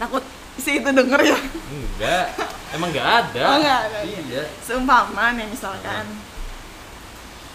takut 0.00 0.24
si 0.56 0.80
itu 0.80 0.88
denger 0.88 1.20
ya? 1.20 1.38
Enggak. 1.68 2.26
Emang 2.72 2.88
enggak 2.90 3.08
ada. 3.22 3.42
Oh, 3.44 3.56
nggak 3.60 3.80
ada, 3.90 3.98
iya. 4.08 4.42
Seumpama 4.64 5.36
nih 5.36 5.46
misalkan 5.46 6.06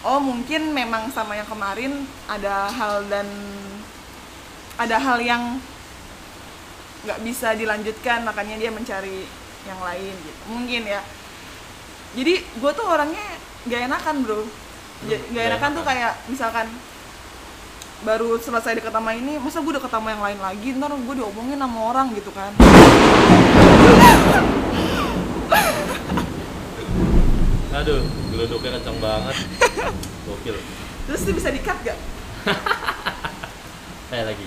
oh 0.04 0.20
mungkin 0.20 0.72
memang 0.72 1.12
sama 1.12 1.36
yang 1.36 1.48
kemarin 1.48 2.06
ada 2.24 2.72
hal 2.72 3.04
dan 3.12 3.26
ada 4.80 4.96
hal 4.96 5.20
yang 5.20 5.60
nggak 7.04 7.20
bisa 7.24 7.52
dilanjutkan 7.56 8.24
makanya 8.24 8.60
dia 8.60 8.70
mencari 8.72 9.24
yang 9.68 9.80
lain 9.80 10.14
gitu. 10.24 10.40
Mungkin 10.48 10.82
ya. 10.88 11.00
Jadi 12.16 12.34
gue 12.40 12.72
tuh 12.74 12.86
orangnya 12.88 13.22
gak 13.68 13.92
enakan 13.92 14.16
bro. 14.24 14.40
Hmm, 14.40 14.48
gak 15.08 15.20
nggak 15.32 15.44
enakan 15.52 15.70
tuh 15.76 15.84
kayak 15.84 16.12
misalkan 16.28 16.66
baru 18.00 18.40
selesai 18.40 18.80
deket 18.80 18.96
sama 18.96 19.12
ini 19.12 19.36
masa 19.36 19.60
gue 19.60 19.76
deket 19.76 19.92
sama 19.92 20.16
yang 20.16 20.24
lain 20.24 20.40
lagi? 20.40 20.72
Ntar 20.76 20.96
gue 20.96 21.14
diomongin 21.20 21.60
sama 21.60 21.80
orang 21.92 22.08
gitu 22.16 22.32
kan 22.32 22.52
aduh 27.70 28.02
geluduknya 28.34 28.70
kenceng 28.78 28.98
banget. 28.98 29.36
Gokil. 30.26 30.56
Terus 31.06 31.20
tuh 31.22 31.34
bisa 31.34 31.48
dikat 31.50 31.78
gak? 31.82 31.98
saya 34.10 34.22
lagi. 34.26 34.46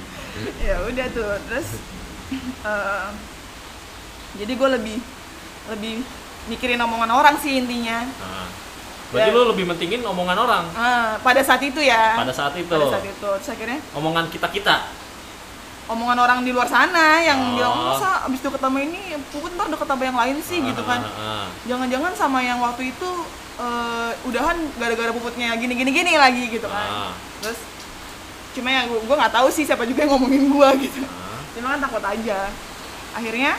Ya 0.59 0.81
udah 0.83 1.07
tuh 1.13 1.31
terus 1.47 1.67
eh, 2.65 3.07
jadi 4.35 4.51
gue 4.51 4.69
lebih 4.75 4.97
lebih 5.71 5.93
mikirin 6.51 6.81
omongan 6.81 7.11
orang 7.11 7.35
sih 7.39 7.59
intinya. 7.59 8.03
Nah. 8.03 8.47
berarti 9.13 9.29
Ya. 9.29 9.37
lu 9.37 9.41
lebih 9.53 9.65
mentingin 9.69 10.01
omongan 10.01 10.37
orang? 10.41 10.65
Ah, 10.73 11.21
pada 11.21 11.45
saat 11.45 11.61
itu 11.61 11.77
ya. 11.79 12.17
Pada 12.17 12.33
saat 12.33 12.57
itu. 12.57 12.65
Pada 12.65 12.97
saat 12.97 13.05
itu. 13.05 13.21
Terus 13.21 13.49
akhirnya? 13.53 13.79
Omongan 13.93 14.25
kita 14.33 14.49
kita 14.49 14.89
omongan 15.85 16.15
orang 16.17 16.39
di 16.41 16.51
luar 16.51 16.65
sana 16.65 17.19
yang 17.19 17.35
Oh. 17.35 17.53
bilang 17.53 17.75
masa 17.91 18.23
abis 18.23 18.39
deket 18.39 18.57
sama 18.57 18.79
ini 18.79 19.01
puput 19.29 19.51
ntar 19.51 19.67
deket 19.67 19.83
sama 19.85 20.03
yang 20.03 20.15
lain 20.15 20.37
sih 20.39 20.59
gitu 20.59 20.81
kan 20.81 21.01
Ah, 21.01 21.43
ah, 21.43 21.45
jangan-jangan 21.65 22.13
sama 22.13 22.39
yang 22.39 22.57
waktu 22.57 22.89
itu 22.89 23.09
eh, 23.55 24.11
udahan 24.23 24.57
gara-gara 24.75 25.11
puputnya 25.11 25.51
gini 25.53 25.73
gini 25.73 25.91
gini 25.91 26.11
lagi 26.15 26.47
gitu 26.49 26.65
Ah. 26.65 26.71
kan 26.71 26.87
terus 27.41 27.59
cuma 28.53 28.69
ya 28.69 28.85
gue 28.85 28.95
gue 28.97 29.15
nggak 29.17 29.33
tahu 29.33 29.47
sih 29.49 29.63
siapa 29.63 29.83
juga 29.83 30.03
yang 30.03 30.15
ngomongin 30.15 30.47
gue 30.47 30.67
gitu 30.85 31.03
ah. 31.03 31.41
cuma 31.51 31.75
kan 31.75 31.79
takut 31.81 32.01
aja 32.01 32.39
akhirnya 33.13 33.53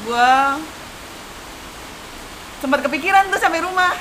gue 0.00 0.30
sempat 2.58 2.82
kepikiran 2.82 3.30
tuh 3.30 3.38
sampai 3.38 3.62
rumah 3.62 3.94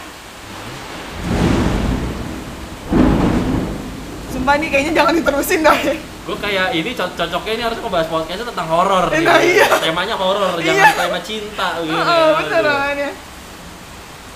sumpah 4.27 4.55
nih 4.57 4.69
kayaknya 4.69 4.93
jangan 4.95 5.13
diterusin 5.13 5.61
dah 5.61 5.77
ya. 5.77 5.93
Gue 6.27 6.37
kayak 6.37 6.67
ini 6.73 6.91
co- 6.91 7.15
cocoknya 7.15 7.53
ini 7.53 7.63
harus 7.63 7.79
ngebahas 7.79 8.07
podcastnya 8.07 8.45
tentang 8.45 8.67
horor 8.67 9.05
Eh, 9.09 9.21
nah, 9.21 9.39
iya. 9.39 9.67
temanya 9.79 10.13
horor 10.13 10.59
jangan 10.59 10.75
Iya. 10.83 10.89
tema 10.93 11.19
cinta 11.21 11.67
gitu 11.79 11.95
Heeh, 11.95 12.27
bener 12.37 12.63
makanya 12.63 13.09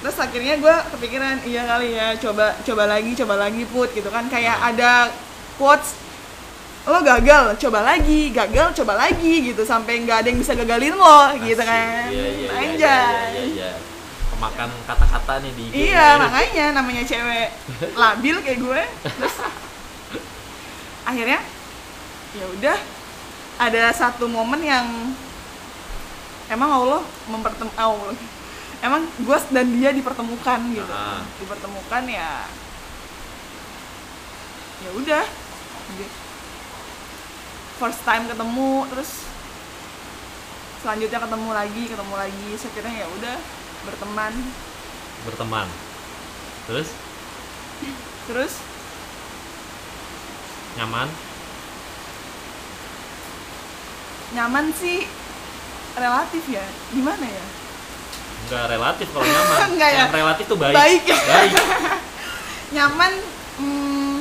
terus 0.01 0.17
akhirnya 0.17 0.55
gue 0.57 0.75
kepikiran 0.89 1.35
iya 1.43 1.61
kali 1.63 1.93
ya 1.93 2.17
coba 2.17 2.57
coba 2.57 2.83
lagi 2.87 3.11
coba 3.13 3.35
lagi 3.37 3.63
put 3.65 3.91
gitu 3.91 4.09
kan. 4.09 4.25
Kayak 4.25 4.57
ada 4.65 5.13
quotes 5.55 5.93
lo 6.81 6.97
gagal 7.01 7.53
coba 7.59 7.85
lagi 7.85 8.31
gagal 8.31 8.73
coba 8.73 8.97
lagi 8.97 9.33
gitu. 9.45 9.61
Sampai 9.61 10.01
nggak 10.01 10.17
ada 10.17 10.27
yang 10.27 10.39
bisa 10.39 10.55
gagalin 10.55 10.97
lo 10.97 11.37
gitu 11.37 11.61
kan. 11.61 12.09
Iya, 12.09 12.17
iya, 12.25 12.29
iya, 12.33 12.49
anjay. 12.49 12.73
iya, 12.73 12.97
iya, 13.29 13.43
iya. 13.45 13.71
kemakan 14.31 14.73
kata-kata 14.89 15.33
nih 15.37 15.51
di 15.53 15.63
IG 15.69 15.73
Iya, 15.93 16.07
makanya 16.17 16.65
namanya 16.73 17.03
cewek 17.05 17.47
labil 18.01 18.35
kayak 18.41 18.57
gue. 18.59 18.81
Terus 19.05 19.35
akhirnya 21.09 21.39
ya 22.31 22.45
udah 22.47 22.77
ada 23.61 23.83
satu 23.91 24.25
momen 24.25 24.63
yang 24.63 24.87
emang 26.47 26.69
Allah 26.71 27.01
mempertem 27.27 27.69
Allah. 27.77 28.15
Emang 28.81 29.05
gue 29.21 29.37
dan 29.53 29.67
dia 29.77 29.93
dipertemukan 29.93 30.59
gitu. 30.73 30.89
Ah. 30.89 31.21
Dipertemukan 31.37 32.03
ya 32.09 32.49
ya 34.81 34.89
udah. 34.97 35.23
First 37.77 38.01
time 38.05 38.29
ketemu 38.29 38.85
terus 38.93 39.25
selanjutnya 40.81 41.19
ketemu 41.21 41.49
lagi, 41.53 41.83
ketemu 41.89 42.13
lagi. 42.17 42.47
Akhirnya 42.57 42.93
ya 43.05 43.07
udah 43.09 43.37
berteman. 43.85 44.33
berteman 45.21 45.69
terus 46.65 46.89
Terus 48.29 48.53
nyaman 50.77 51.09
nyaman 54.35 54.65
sih. 54.75 55.07
Relatif 55.91 56.43
ya. 56.47 56.63
Gimana 56.95 57.25
ya? 57.27 57.43
Enggak 58.47 58.65
relatif 58.67 59.07
kalau 59.11 59.25
nyaman. 59.27 59.57
Enggak 59.75 59.89
ya? 59.91 59.99
yang 59.99 60.11
relatif 60.11 60.45
tuh 60.47 60.57
baik. 60.59 60.75
Baik 60.75 61.03
ya? 61.07 61.19
baik. 61.19 61.53
Nyaman 62.75 63.13
hmm, 63.59 64.19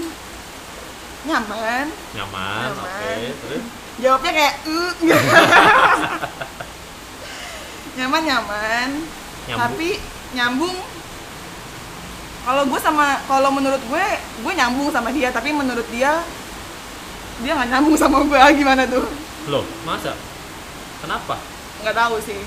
nyaman. 1.23 1.87
Nyaman 2.19 2.67
Nyaman. 2.75 2.83
oke 2.83 3.15
terus? 3.47 3.65
Jawabnya 4.01 4.33
kayak 4.33 4.55
mm, 4.67 4.93
nyaman 8.01 8.23
nyaman. 8.27 8.89
Nyambung. 9.47 9.61
tapi 9.61 9.89
nyambung. 10.35 10.77
Kalau 12.41 12.63
gue 12.67 12.81
sama 12.81 13.07
kalau 13.29 13.51
menurut 13.53 13.83
gue 13.85 14.07
gue 14.43 14.53
nyambung 14.57 14.89
sama 14.91 15.15
dia 15.15 15.29
tapi 15.31 15.53
menurut 15.53 15.87
dia 15.93 16.25
dia 17.41 17.53
nggak 17.55 17.71
nyambung 17.71 17.97
sama 18.01 18.25
gue 18.25 18.41
gimana 18.57 18.89
tuh 18.89 19.05
loh 19.49 19.65
masa? 19.89 20.13
Kenapa? 21.01 21.41
Nggak 21.81 21.97
tahu 21.97 22.17
sih. 22.21 22.41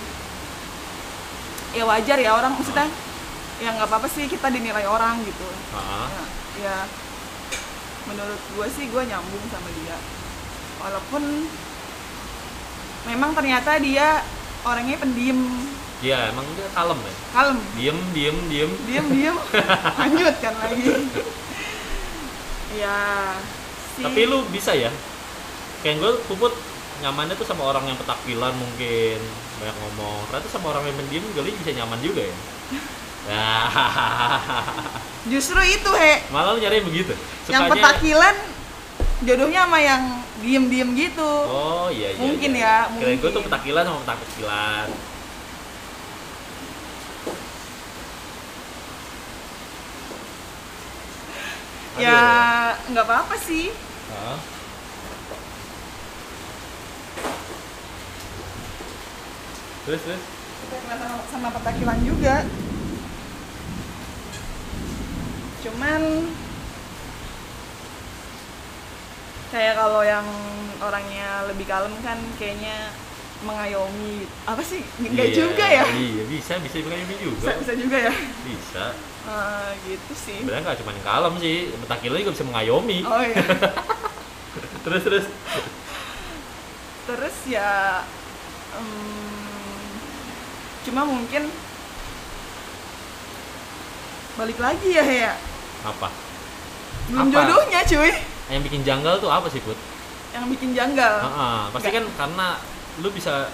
Ya 1.74 1.90
wajar 1.90 2.18
ya 2.22 2.38
orang 2.38 2.54
maksudnya 2.54 2.86
ya 3.58 3.70
nggak 3.74 3.90
apa-apa 3.90 4.08
sih 4.12 4.30
kita 4.30 4.54
dinilai 4.54 4.86
orang 4.86 5.24
gitu. 5.26 5.48
Ah, 5.74 6.06
ya, 6.12 6.24
ya. 6.62 6.78
Menurut 8.06 8.38
gue 8.38 8.68
sih 8.78 8.86
gue 8.92 9.04
nyambung 9.10 9.46
sama 9.50 9.70
dia. 9.82 9.98
Walaupun 10.84 11.24
memang 13.10 13.32
ternyata 13.34 13.80
dia 13.82 14.22
orangnya 14.62 15.02
pendiam. 15.02 15.40
Iya 16.04 16.36
emang 16.36 16.46
dia 16.54 16.68
kalem 16.76 17.00
ya? 17.00 17.14
Kalem. 17.32 17.58
Diem 17.80 18.00
diem 18.12 18.38
diem. 18.52 18.72
Diem 18.86 19.06
diem. 19.08 19.38
Lanjut 20.04 20.36
kan 20.44 20.54
lagi. 20.62 20.84
Ya 22.76 22.98
si 23.96 24.02
tapi 24.04 24.22
lu 24.28 24.46
bisa 24.52 24.76
ya? 24.76 24.92
Kayak 25.82 25.96
gue 26.04 26.12
puput 26.28 26.54
nyamannya 27.04 27.36
tuh 27.36 27.44
sama 27.44 27.68
orang 27.68 27.84
yang 27.92 28.00
petakilan 28.00 28.56
mungkin 28.56 29.20
banyak 29.60 29.76
ngomong. 29.84 30.24
Ternyata 30.32 30.48
sama 30.48 30.72
orang 30.72 30.88
yang 30.88 30.96
pendiam 30.96 31.24
juga 31.28 31.40
lu 31.44 31.52
bisa 31.60 31.72
nyaman 31.76 32.00
juga 32.00 32.24
ya. 32.24 32.36
Justru 35.32 35.60
itu 35.68 35.92
he. 36.00 36.24
Malah 36.32 36.56
lu 36.56 36.64
nyari 36.64 36.80
begitu. 36.80 37.12
Yang 37.52 37.76
petakilan 37.76 38.36
jodohnya 39.24 39.68
sama 39.68 39.80
yang 39.84 40.04
diem 40.40 40.64
diem 40.72 40.90
gitu. 40.96 41.32
Oh 41.48 41.88
iya 41.92 42.16
iya 42.16 42.20
Mungkin 42.20 42.52
iya. 42.56 42.88
ya, 42.88 42.96
kirain 43.00 43.20
gue 43.20 43.20
tuh 43.20 43.28
mungkin. 43.40 43.48
petakilan 43.52 43.84
sama 43.88 44.00
petakilan 44.08 44.88
ya 51.94 52.26
nggak 52.90 53.06
apa-apa 53.06 53.36
sih. 53.38 53.70
Hah? 54.10 54.53
Terus 59.84 60.02
terus 60.02 60.24
Kita 60.64 60.76
kena 60.80 60.96
sama, 60.98 61.18
sama 61.28 61.48
petakilan 61.52 62.00
juga 62.02 62.36
cuman 65.64 66.02
kayak 69.48 69.76
kalau 69.78 70.02
yang 70.04 70.28
orangnya 70.82 71.48
lebih 71.48 71.64
kalem 71.64 71.94
kan 72.04 72.20
kayaknya 72.36 72.92
mengayomi 73.44 74.24
apa 74.44 74.60
sih 74.60 74.84
nggak 75.00 75.30
Iya, 75.30 75.36
juga 75.36 75.66
ya 75.68 75.84
Iya, 75.88 76.24
bisa 76.28 76.54
bisa 76.60 76.80
mengayomi 76.80 77.16
juga. 77.20 77.40
bisa, 77.44 77.52
bisa 77.60 77.74
juga 77.76 77.98
ya 78.02 78.14
Bisa. 78.44 78.86
Eh, 79.24 79.70
gitu 79.88 80.14
sih 80.16 80.40
Sebenarnya 80.44 80.64
nggak 80.68 80.80
cuma 80.84 80.92
yang 80.92 81.06
kalem 81.06 81.34
sih, 81.40 81.56
mentakila 81.76 82.16
juga 82.20 82.34
bisa 82.36 82.44
mengayomi. 82.44 83.00
oh 83.04 83.24
iya 83.24 83.44
Terus 84.84 85.02
terus. 85.02 85.26
terus 87.04 87.38
ya 87.48 88.04
em, 88.76 89.43
cuma 90.84 91.02
mungkin 91.04 91.48
balik 94.34 94.58
lagi 94.58 94.90
ya 94.92 95.06
ya 95.06 95.34
Apa? 95.84 96.10
belum 97.08 97.28
Apa? 97.28 97.34
jodohnya 97.34 97.82
cuy 97.84 98.12
Yang 98.52 98.62
bikin 98.68 98.82
janggal 98.84 99.16
tuh 99.18 99.32
apa 99.32 99.48
sih, 99.48 99.62
Put? 99.62 99.78
yang 100.34 100.50
bikin 100.50 100.74
janggal 100.74 101.22
Heeh, 101.22 101.60
pasti 101.70 101.90
kan 101.90 102.06
karena 102.18 102.48
lu 102.98 103.10
bisa 103.10 103.48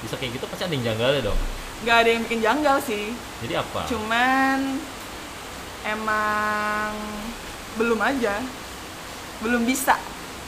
bisa 0.00 0.14
kayak 0.16 0.34
gitu 0.34 0.44
pasti 0.48 0.64
ada 0.64 0.72
yang 0.72 0.84
janggalnya 0.84 1.22
dong. 1.22 1.38
nggak 1.82 1.96
ada 1.98 2.08
yang 2.08 2.22
bikin 2.24 2.40
janggal 2.40 2.76
sih 2.80 3.12
Jadi 3.44 3.54
apa? 3.54 3.80
cuman 3.86 4.58
emang 5.84 6.90
belum 7.74 8.00
aja 8.00 8.40
belum 9.40 9.62
bisa 9.62 9.94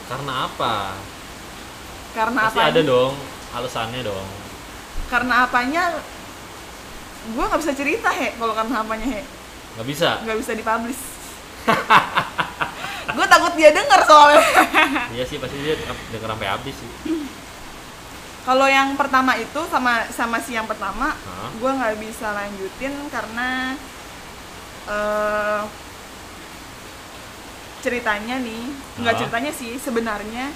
Karena 0.04 0.48
apa? 0.48 0.96
karena 2.14 2.40
Pasti 2.48 2.58
apa 2.58 2.70
ada 2.70 2.80
dong 2.80 3.12
alasannya 3.52 4.00
dong. 4.02 4.26
Karena 5.14 5.34
apanya 5.42 5.94
gue 7.26 7.38
nggak 7.40 7.60
bisa 7.60 7.72
cerita 7.72 8.10
he 8.10 8.34
kalau 8.34 8.50
karena 8.52 8.82
apanya 8.82 9.06
he 9.08 9.22
Nggak 9.74 9.86
bisa. 9.86 10.08
nggak 10.20 10.38
bisa 10.38 10.52
dipublish 10.52 11.02
gue 13.14 13.26
takut 13.28 13.52
dia 13.54 13.70
denger 13.70 14.00
soalnya 14.02 14.42
Iya 15.14 15.24
sih 15.24 15.38
pasti 15.38 15.56
dia 15.56 15.78
denger 16.10 16.28
sampai 16.28 16.48
habis 16.48 16.74
sih. 16.74 16.90
kalau 18.42 18.66
yang 18.66 18.92
pertama 18.92 19.32
itu 19.34 19.60
sama 19.66 20.04
sama 20.10 20.36
si 20.38 20.52
yang 20.52 20.66
pertama 20.66 21.14
Hah? 21.14 21.48
gue 21.50 21.70
nggak 21.70 21.94
bisa 21.96 22.26
lanjutin 22.30 22.92
karena 23.08 23.78
eh 24.84 25.62
ceritanya 27.80 28.36
nih 28.38 28.64
nggak 28.98 29.12
Hah? 29.12 29.20
ceritanya 29.20 29.52
sih 29.52 29.76
sebenarnya 29.76 30.52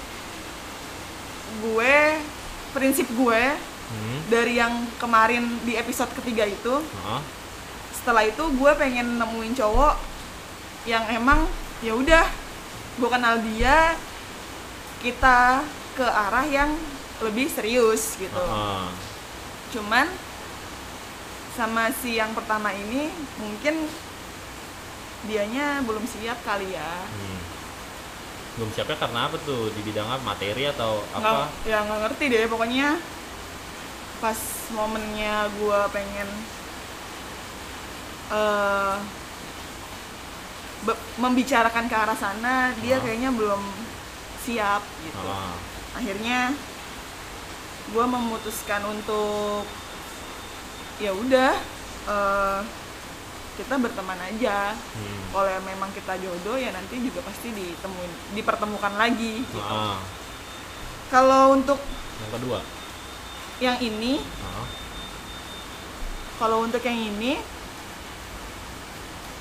gue 1.59 1.95
prinsip 2.71 3.09
gue 3.09 3.41
Hmm. 3.89 4.19
dari 4.29 4.61
yang 4.61 4.85
kemarin 5.01 5.49
di 5.65 5.73
episode 5.73 6.13
ketiga 6.13 6.45
itu 6.45 6.77
Heeh. 6.77 7.21
setelah 7.91 8.21
itu 8.21 8.43
gue 8.45 8.71
pengen 8.77 9.17
nemuin 9.17 9.57
cowok 9.57 9.97
yang 10.85 11.09
emang 11.09 11.49
ya 11.81 11.97
udah 11.97 12.25
gue 12.95 13.09
kenal 13.09 13.41
dia 13.41 13.97
kita 15.01 15.65
ke 15.97 16.05
arah 16.05 16.45
yang 16.45 16.69
lebih 17.19 17.49
serius 17.49 18.13
gitu 18.15 18.37
Heeh. 18.37 18.87
cuman 19.73 20.05
sama 21.57 21.89
si 21.91 22.15
yang 22.15 22.31
pertama 22.31 22.69
ini 22.71 23.09
mungkin 23.35 23.89
dianya 25.25 25.83
belum 25.83 26.05
siap 26.05 26.39
kali 26.45 26.71
ya 26.71 26.93
Hmm. 27.09 27.37
Belum 28.57 28.75
siapnya 28.75 28.99
karena 28.99 29.31
apa 29.31 29.39
tuh? 29.39 29.71
Di 29.71 29.79
bidang 29.87 30.03
apa? 30.03 30.19
Materi 30.19 30.67
atau 30.67 30.99
nggak 31.15 31.31
apa? 31.31 31.47
ya 31.63 31.79
nggak 31.79 31.99
ngerti 32.03 32.25
deh 32.27 32.43
pokoknya 32.43 32.87
pas 34.19 34.39
momennya 34.69 35.35
gue 35.49 35.79
pengen 35.89 36.29
be- 40.81 41.01
membicarakan 41.17 41.85
ke 41.85 41.95
arah 41.95 42.15
sana 42.15 42.55
dia 42.77 42.97
Ah. 42.97 43.01
kayaknya 43.01 43.31
belum 43.31 43.61
siap 44.41 44.83
gitu 45.01 45.19
Heeh. 45.21 45.53
akhirnya 45.95 46.39
gue 47.89 48.05
memutuskan 48.05 48.81
untuk 48.85 49.65
ya 50.97 51.11
udah 51.11 51.53
eh, 52.05 52.59
kita 53.55 53.75
berteman 53.75 54.19
aja 54.25 54.71
Hmm. 54.71 55.19
kalau 55.31 55.51
memang 55.61 55.91
kita 55.91 56.15
jodoh 56.15 56.55
ya 56.55 56.71
nanti 56.71 56.95
juga 56.97 57.19
pasti 57.21 57.51
ditemuin 57.51 58.33
dipertemukan 58.33 58.93
lagi 58.95 59.43
gitu. 59.43 59.59
Heeh. 59.59 59.97
kalau 61.07 61.53
untuk 61.53 61.79
Yang 62.19 62.31
kedua. 62.35 62.59
Yang 63.59 63.77
ini 63.77 64.19
Heeh. 64.19 64.67
kalau 66.35 66.63
untuk 66.63 66.79
yang 66.79 66.95
ini 66.97 67.35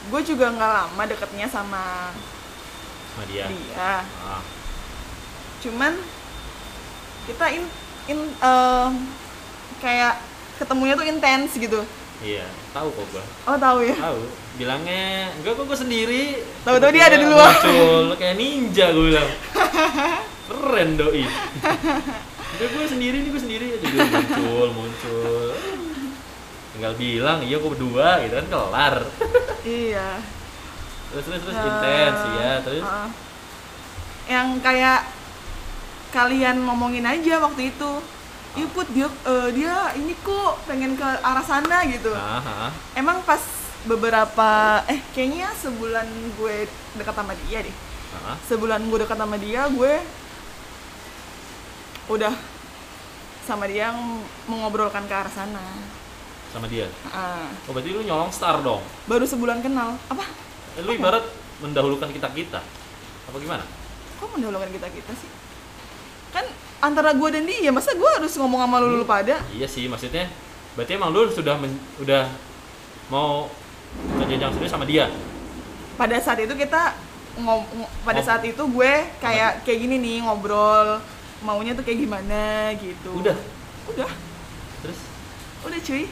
gue 0.09 0.21
juga 0.25 0.49
nggak 0.49 0.73
lama 0.73 1.03
deketnya 1.05 1.47
sama 1.47 2.11
Sama 3.09 3.23
dia. 3.25 3.47
dia 3.47 4.03
Ah. 4.17 4.43
cuman 5.59 5.93
kita 7.25 7.47
in, 7.51 7.65
in 8.07 8.19
eh, 8.25 8.89
kayak 9.79 10.19
ketemunya 10.57 10.95
tuh 10.95 11.05
intens 11.05 11.55
gitu 11.55 11.83
Iya, 12.19 12.43
tahu 12.75 12.91
kok 12.91 13.07
gua. 13.15 13.23
oh 13.47 13.55
tahu 13.57 13.79
ya 13.87 13.95
Tahu. 13.95 14.23
Bilangnya 14.59 15.31
enggak 15.39 15.55
kok 15.55 15.71
gua 15.71 15.79
sendiri. 15.79 16.43
Tahu-tahu 16.67 16.91
dia 16.91 17.07
ada 17.07 17.15
Tiba-tiba 17.15 17.31
duluan. 17.31 17.55
Muncul 17.55 18.07
kayak 18.19 18.35
ninja 18.35 18.87
gua 18.91 19.05
bilang. 19.07 19.29
Keren 20.51 20.91
doi. 20.99 21.23
Enggak 22.59 22.69
gua 22.75 22.85
sendiri 22.91 23.17
nih, 23.23 23.31
gua 23.31 23.43
sendiri 23.43 23.67
aja 23.71 23.87
dia 23.87 24.03
muncul, 24.03 24.67
muncul. 24.75 25.49
Tinggal 26.75 26.93
bilang, 26.99 27.39
iya 27.47 27.57
gua 27.63 27.71
berdua 27.71 28.09
gitu 28.27 28.35
kan 28.35 28.47
kelar. 28.51 28.95
iya 29.63 30.09
Terus 31.09 31.25
terus 31.25 31.41
terus 31.41 31.57
Eh, 31.57 31.65
intens 31.65 32.19
ya, 32.37 32.53
terus 32.61 32.85
uh-uh. 32.85 33.09
yang 34.29 34.61
kayak 34.61 35.09
kalian 36.11 36.57
ngomongin 36.67 37.05
aja 37.05 37.41
waktu 37.41 37.73
itu 37.73 37.93
Ih 38.57 38.69
put 38.73 38.89
dia 38.91 39.07
eh, 39.07 39.49
dia 39.53 39.93
ini 39.95 40.13
kok 40.21 40.65
pengen 40.67 40.97
ke 40.97 41.05
arah 41.05 41.45
sana 41.45 41.85
gitu 41.87 42.11
ah, 42.13 42.41
ah. 42.41 42.71
emang 42.93 43.21
pas 43.23 43.41
beberapa 43.85 44.83
eh 44.89 44.99
kayaknya 45.13 45.53
sebulan 45.57 46.09
gue 46.37 46.65
dekat 46.97 47.13
sama 47.15 47.33
dia 47.47 47.59
deh 47.65 47.77
ah. 48.19 48.37
sebulan 48.49 48.81
gue 48.89 48.99
dekat 49.05 49.17
sama 49.21 49.37
dia 49.37 49.69
gue 49.69 49.95
udah 52.09 52.33
sama 53.43 53.65
dia 53.65 53.89
ng- 53.91 54.21
mengobrolkan 54.45 55.05
ke 55.05 55.15
arah 55.15 55.31
sana 55.31 55.61
sama 56.49 56.65
dia. 56.65 56.89
Ah, 57.07 57.45
Oh 57.65 57.73
berarti 57.73 57.91
lu 57.91 58.01
nyolong 58.01 58.29
star 58.29 58.59
dong. 58.59 58.81
baru 59.05 59.25
sebulan 59.25 59.61
kenal 59.61 60.01
apa 60.07 60.25
Eh, 60.75 60.83
lu 60.83 60.93
ibarat 60.93 61.25
mendahulukan 61.59 62.09
kita 62.09 62.29
kita. 62.31 62.61
Apa 63.25 63.37
gimana? 63.37 63.65
kok 64.15 64.29
mendahulukan 64.29 64.67
kita 64.69 64.89
kita 64.89 65.13
sih 65.15 65.31
kan 66.29 66.43
antara 66.81 67.13
gue 67.13 67.29
dan 67.31 67.43
dia 67.43 67.71
masa 67.71 67.93
gue 67.93 68.11
harus 68.11 68.35
ngomong 68.35 68.59
sama 68.59 68.77
lu, 68.79 68.97
lu 68.97 69.07
pada 69.07 69.41
Iya 69.49 69.65
sih, 69.65 69.87
maksudnya 69.87 70.27
berarti 70.75 70.93
emang 70.93 71.09
lu 71.09 71.29
sudah 71.29 71.55
men- 71.55 71.79
udah 71.99 72.27
mau 73.07 73.47
ke 74.13 74.25
jenjang 74.27 74.53
serius 74.53 74.69
sama 74.69 74.85
dia. 74.85 75.07
pada 75.95 76.17
saat 76.17 76.39
itu 76.39 76.53
kita 76.53 76.95
ngom 77.37 77.63
ngo- 77.65 77.93
pada 78.03 78.19
Oh. 78.19 78.27
saat 78.27 78.43
itu 78.43 78.61
gue 78.61 78.93
kayak 79.19 79.63
kayak 79.63 79.79
gini 79.79 79.97
nih 79.97 80.17
ngobrol 80.21 80.99
maunya 81.41 81.73
tuh 81.73 81.83
kayak 81.83 81.99
gimana 82.01 82.43
gitu 82.75 83.11
Udah. 83.15 83.37
udah 83.87 84.11
Terus 84.81 84.99
udah 85.61 85.81
cuy 85.81 86.05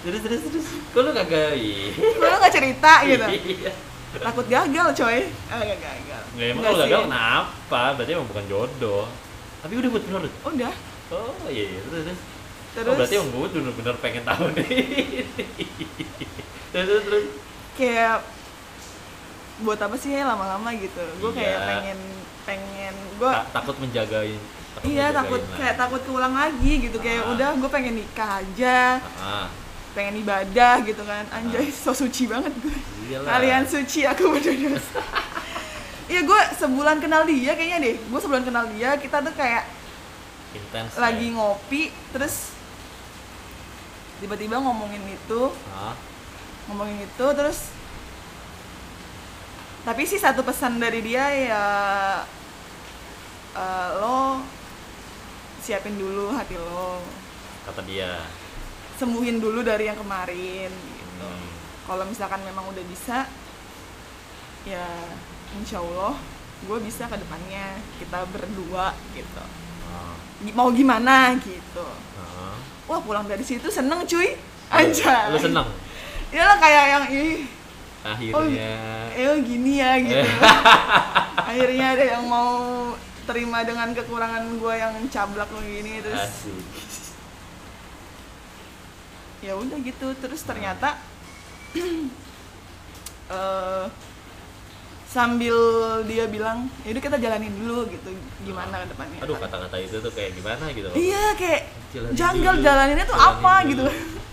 terus 0.00 0.20
terus 0.22 0.40
terus. 0.42 0.66
Kok 0.90 1.00
lu 1.02 1.10
kagak 1.10 1.52
lu 1.96 2.36
nggak 2.36 2.52
cerita 2.52 2.92
gitu 3.06 3.26
Iya. 3.28 3.72
takut 4.16 4.46
gagal 4.46 4.88
coy 4.92 5.18
ah 5.46 5.60
gak 5.60 5.78
gagal 5.78 6.22
Nggak, 6.30 6.46
emang 6.48 6.62
kalau 6.64 6.78
gagal 6.80 7.00
kenapa? 7.04 7.80
Berarti 7.94 8.10
emang 8.12 8.26
bukan 8.26 8.44
jodoh. 8.46 9.04
Tapi 9.60 9.72
udah 9.76 9.88
buat 9.88 10.02
bener. 10.02 10.22
udah 10.26 10.74
Oh 11.10 11.34
iya, 11.46 11.64
iya. 11.68 11.80
terus 11.82 12.02
terus. 12.04 12.20
terus 12.72 12.86
Oh, 12.86 12.96
berarti 12.96 13.14
emang 13.14 13.30
gue 13.30 13.48
bener-bener 13.52 13.94
pengen 13.98 14.24
tahu 14.24 14.44
nih. 14.52 14.68
terus 16.70 16.86
terus 16.86 17.02
terus. 17.04 17.24
kayak 17.74 18.16
buat 19.60 19.76
apa 19.76 19.94
sih 19.94 20.10
ya 20.10 20.24
lama-lama 20.24 20.70
gitu 20.72 21.02
gue 21.18 21.30
kayak 21.30 21.50
Iya. 21.52 21.66
pengen 21.68 21.98
pengen 22.42 22.94
gue 23.14 23.30
Ta- 23.30 23.48
takut 23.52 23.76
menjagain. 23.76 24.40
Takut 24.70 24.86
iya 24.86 25.06
takut 25.10 25.42
kayak 25.54 25.74
takut 25.74 26.00
keulang 26.02 26.32
lagi 26.32 26.72
gitu 26.80 26.98
kayak 26.98 27.22
Ah. 27.22 27.32
udah 27.34 27.48
gue 27.58 27.70
pengen 27.70 27.94
nikah 27.98 28.38
aja. 28.38 29.02
Ah, 29.18 29.46
pengen 29.92 30.22
ibadah 30.22 30.80
gitu 30.82 31.02
kan. 31.02 31.26
Anjay 31.28 31.68
so 31.68 31.90
suci 31.90 32.26
banget 32.26 32.54
gue 32.56 32.76
iyalah. 33.10 33.28
kalian 33.36 33.64
suci 33.66 34.06
aku 34.06 34.30
berdosa 34.30 35.02
Iya 36.10 36.26
gue 36.26 36.40
sebulan 36.58 36.98
kenal 36.98 37.22
dia 37.22 37.54
kayaknya 37.54 37.78
deh. 37.80 37.94
Gue 37.98 38.20
sebulan 38.20 38.42
kenal 38.42 38.66
dia 38.70 38.98
kita 38.98 39.22
tuh 39.22 39.34
kayak 39.34 39.62
intens. 40.50 40.98
lagi 40.98 41.30
ya. 41.30 41.34
ngopi 41.34 41.82
terus 42.10 42.54
tiba-tiba 44.18 44.58
ngomongin 44.58 45.02
itu. 45.06 45.42
Ah, 45.70 45.94
ngomongin 46.66 47.02
itu 47.02 47.26
terus 47.34 47.74
tapi 49.80 50.04
sih 50.04 50.20
satu 50.20 50.44
pesan 50.44 50.76
dari 50.76 51.00
dia 51.00 51.24
ya 51.32 51.64
eh, 53.56 53.88
lo 53.96 54.44
siapin 55.60 55.96
dulu 55.96 56.32
hati 56.32 56.56
lo. 56.56 57.04
Kata 57.64 57.84
dia. 57.84 58.24
sembuhin 58.96 59.40
dulu 59.40 59.64
dari 59.64 59.88
yang 59.88 59.96
kemarin 59.96 60.68
gitu. 60.68 61.24
Hmm. 61.24 61.48
kalau 61.88 62.04
misalkan 62.04 62.44
memang 62.44 62.68
udah 62.68 62.84
bisa 62.84 63.24
ya 64.68 64.84
insya 65.56 65.80
Allah 65.80 66.20
gue 66.60 66.78
bisa 66.84 67.08
ke 67.08 67.16
depannya 67.16 67.80
kita 67.96 68.28
berdua 68.28 68.92
gitu. 69.16 69.42
Gi- 70.44 70.52
mau 70.52 70.68
gimana 70.68 71.32
gitu. 71.40 71.86
Ah. 72.20 72.60
wah 72.84 73.00
pulang 73.00 73.24
dari 73.24 73.40
situ 73.40 73.72
seneng 73.72 74.04
cuy. 74.04 74.36
Lu 74.36 74.76
aja 74.76 75.32
seneng? 75.40 75.68
Ya 76.28 76.44
lah 76.44 76.60
kayak 76.60 76.84
yang 76.92 77.04
ih 77.08 77.40
akhirnya. 78.04 78.72
Eh 79.16 79.34
gini 79.40 79.72
ya 79.80 79.96
gitu. 79.96 80.28
Akhirnya 81.50 81.86
ada 81.96 82.04
yang 82.16 82.24
mau 82.28 82.52
terima 83.30 83.62
dengan 83.62 83.88
kekurangan 83.90 84.44
gue 84.58 84.74
yang 84.74 84.94
cablak 85.08 85.48
begini 85.48 86.02
terus 86.02 86.20
asik. 86.20 86.50
Ya 89.40 89.56
udah 89.56 89.78
gitu 89.80 90.12
terus 90.20 90.44
ternyata 90.44 91.00
eh 93.32 93.86
sambil 95.10 95.56
dia 96.06 96.28
bilang 96.28 96.68
ya 96.84 96.92
udah 96.92 97.02
kita 97.02 97.16
jalanin 97.16 97.50
dulu 97.56 97.88
gitu. 97.88 98.10
Gimana 98.44 98.84
ke 98.84 98.92
depannya? 98.92 99.18
Aduh 99.24 99.36
kata-kata 99.40 99.76
itu 99.80 99.96
tuh 99.98 100.12
kayak 100.12 100.36
gimana 100.36 100.68
gitu 100.70 100.86
loh. 100.86 100.94
Iya 100.94 101.24
kayak 101.34 101.62
Jalanin 101.90 102.14
janggal 102.14 102.54
dulu, 102.54 102.66
jalaninnya 102.68 103.06
tuh 103.08 103.16
jalanin 103.16 103.32
apa 103.40 103.54
dulu. 103.56 103.70
gitu. 103.72 103.84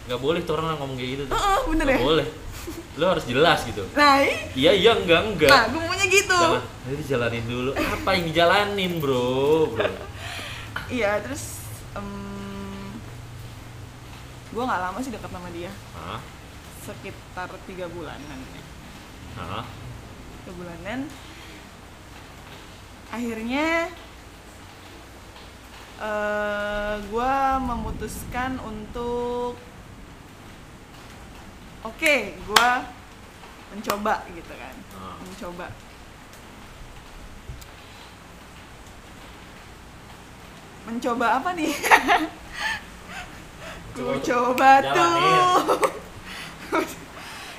Nggak 0.08 0.20
boleh 0.22 0.40
tuh 0.44 0.54
orang 0.54 0.66
ngomong 0.78 0.98
kayak 1.00 1.12
gitu 1.16 1.24
tuh. 1.26 1.34
Heeh, 1.34 1.60
bener 1.72 1.86
nggak 1.88 1.98
ya? 1.98 2.06
boleh 2.06 2.28
lo 2.98 3.06
harus 3.14 3.26
jelas 3.30 3.62
gitu. 3.66 3.86
Nah 3.94 4.26
iya 4.58 4.72
iya 4.74 4.92
enggak 4.98 5.22
enggak. 5.22 5.52
Nah 5.54 5.64
gue 5.70 5.82
maunya 5.82 6.08
gitu. 6.10 6.34
Jangan 6.34 6.64
jadi 6.90 7.04
jalanin 7.06 7.46
dulu. 7.46 7.72
Apa 7.78 8.10
yang 8.18 8.24
dijalanin 8.30 8.92
bro? 8.98 9.74
Bro. 9.76 9.86
Iya 10.88 11.20
terus 11.20 11.58
gue 14.58 14.64
nggak 14.66 14.82
lama 14.90 14.98
sih 15.06 15.14
dekat 15.14 15.30
sama 15.30 15.50
dia. 15.54 15.70
Hah? 15.94 16.18
sekitar 16.82 17.52
tiga 17.68 17.86
bulanan. 17.92 18.40
Hah? 19.38 19.68
tiga 20.42 20.52
bulanan. 20.58 21.00
Akhirnya 23.14 23.92
eh 25.98 26.96
gue 27.06 27.34
memutuskan 27.62 28.58
untuk 28.66 29.60
oke 31.88 32.16
gue 32.36 32.70
mencoba 33.72 34.24
gitu 34.32 34.54
kan. 34.56 34.76
Ah. 34.96 35.16
mencoba. 35.24 35.68
Mencoba 40.88 41.28
apa 41.40 41.50
nih? 41.52 41.72
Untuk 43.98 44.22
coba 44.24 44.72
tuh. 44.84 45.90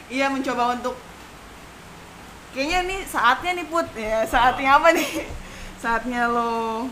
Iya 0.09 0.33
mencoba 0.33 0.73
untuk. 0.73 0.97
Kayaknya 2.57 2.79
nih 2.89 3.01
saatnya 3.05 3.61
nih 3.61 3.67
put. 3.69 3.85
Ya 3.93 4.25
saatnya 4.25 4.81
apa 4.81 4.97
nih? 4.97 5.29
Saatnya 5.77 6.33
lo 6.33 6.89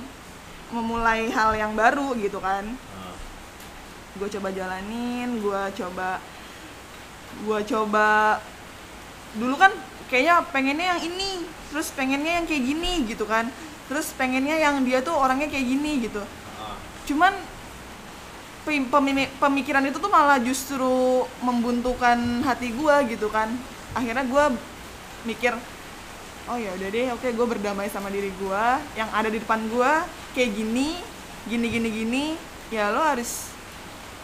memulai 0.69 1.33
hal 1.33 1.57
yang 1.57 1.73
baru 1.73 2.13
gitu 2.21 2.37
kan. 2.45 2.77
Ah. 2.93 3.17
gue 4.21 4.29
coba 4.29 4.53
jalanin 4.53 5.41
gue 5.41 5.63
coba 5.81 6.21
gue 7.45 7.59
coba. 7.69 8.41
Dulu 9.37 9.55
kan 9.61 9.73
kayaknya 10.09 10.47
pengennya 10.49 10.87
yang 10.97 11.01
ini 11.05 11.45
terus 11.69 11.93
pengennya 11.93 12.41
yang 12.41 12.47
kayak 12.49 12.63
gini 12.65 12.93
gitu 13.05 13.29
kan. 13.29 13.51
Terus 13.87 14.15
pengennya 14.17 14.57
yang 14.57 14.81
dia 14.87 15.05
tuh 15.05 15.15
orangnya 15.15 15.51
kayak 15.51 15.67
gini 15.67 16.07
gitu. 16.07 16.23
Cuman 17.11 17.35
pem- 18.67 18.89
pemi- 18.89 19.31
pemikiran 19.39 19.85
itu 19.87 19.99
tuh 20.01 20.11
malah 20.11 20.41
justru 20.43 21.23
membuntukan 21.45 22.43
hati 22.47 22.73
gue 22.73 22.97
gitu 23.13 23.29
kan. 23.29 23.53
Akhirnya 23.93 24.25
gue 24.27 24.45
mikir 25.27 25.53
oh 26.47 26.55
ya 26.55 26.71
udah 26.79 26.89
deh 26.95 27.07
oke 27.11 27.27
gue 27.27 27.47
berdamai 27.59 27.91
sama 27.91 28.07
diri 28.07 28.31
gue 28.31 28.65
yang 28.95 29.11
ada 29.11 29.27
di 29.27 29.43
depan 29.43 29.59
gue 29.67 29.93
kayak 30.39 30.55
gini 30.55 30.95
gini 31.51 31.67
gini 31.67 31.89
gini 31.91 32.25
ya 32.71 32.95
lo 32.95 33.03
harus 33.03 33.51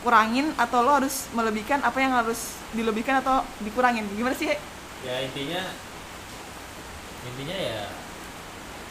kurangin 0.02 0.50
atau 0.58 0.82
lo 0.82 0.98
harus 0.98 1.30
melebihkan 1.32 1.78
apa 1.80 1.98
yang 2.02 2.12
harus 2.12 2.58
dilebihkan 2.74 3.22
atau 3.22 3.46
dikurangin? 3.62 4.04
Gimana 4.18 4.34
sih 4.34 4.52
ya 5.02 5.16
intinya 5.22 5.62
intinya 7.22 7.56
ya 7.56 7.82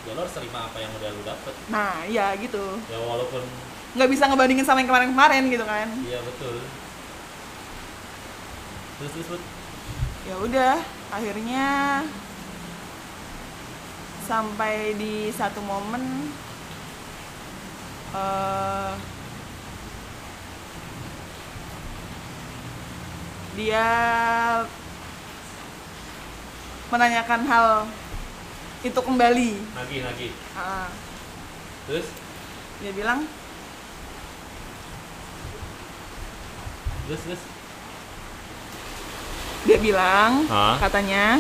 ya 0.08 0.12
lo 0.16 0.20
harus 0.26 0.34
terima 0.34 0.66
apa 0.66 0.78
yang 0.80 0.92
udah 0.96 1.10
lo 1.12 1.22
dapet. 1.28 1.54
Nah 1.70 2.08
ya 2.08 2.34
gitu. 2.40 2.80
Ya 2.88 3.00
walaupun 3.04 3.44
nggak 3.92 4.10
bisa 4.10 4.24
ngebandingin 4.32 4.64
sama 4.64 4.80
yang 4.80 4.90
kemarin-kemarin 4.90 5.44
gitu 5.52 5.66
kan? 5.68 5.88
Iya 6.08 6.20
betul. 6.24 6.64
Terus 8.98 9.12
terus 9.14 9.28
terus. 9.28 9.44
Ya 10.26 10.36
udah 10.38 10.76
akhirnya 11.12 11.68
sampai 14.32 14.96
di 14.96 15.28
satu 15.36 15.60
momen 15.60 16.32
eh, 18.16 18.92
dia 23.56 23.86
menanyakan 26.92 27.42
hal 27.48 27.68
itu 28.82 29.00
kembali. 29.00 29.52
Lagi 29.76 29.98
lagi. 30.04 30.28
Ah, 30.58 30.90
terus? 31.88 32.08
Dia 32.82 32.92
bilang 32.96 33.28
terus 37.12 37.22
terus? 37.28 37.42
dia 39.62 39.78
bilang 39.78 40.50
Hah? 40.50 40.80
katanya 40.82 41.38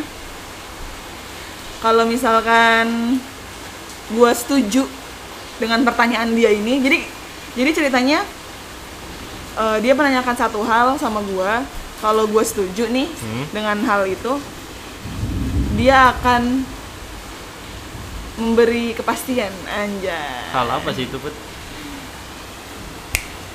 kalau 1.82 2.06
misalkan 2.06 3.18
gua 4.14 4.30
setuju 4.36 4.86
dengan 5.58 5.82
pertanyaan 5.82 6.30
dia 6.38 6.54
ini 6.54 6.78
jadi 6.86 7.00
jadi 7.58 7.72
ceritanya 7.74 8.20
eh, 9.58 9.78
dia 9.82 9.94
menanyakan 9.98 10.36
satu 10.38 10.62
hal 10.62 11.02
sama 11.02 11.26
gua 11.34 11.66
kalau 12.02 12.26
gua 12.26 12.42
setuju 12.42 12.86
nih 12.88 13.08
Hmm. 13.08 13.46
dengan 13.52 13.78
hal 13.86 14.04
itu 14.06 14.42
dia 15.74 16.12
akan 16.12 16.66
memberi 18.36 18.92
kepastian 18.92 19.54
anjay. 19.68 20.50
Hal 20.50 20.68
apa 20.68 20.90
sih 20.92 21.06
itu 21.06 21.16
put? 21.16 21.32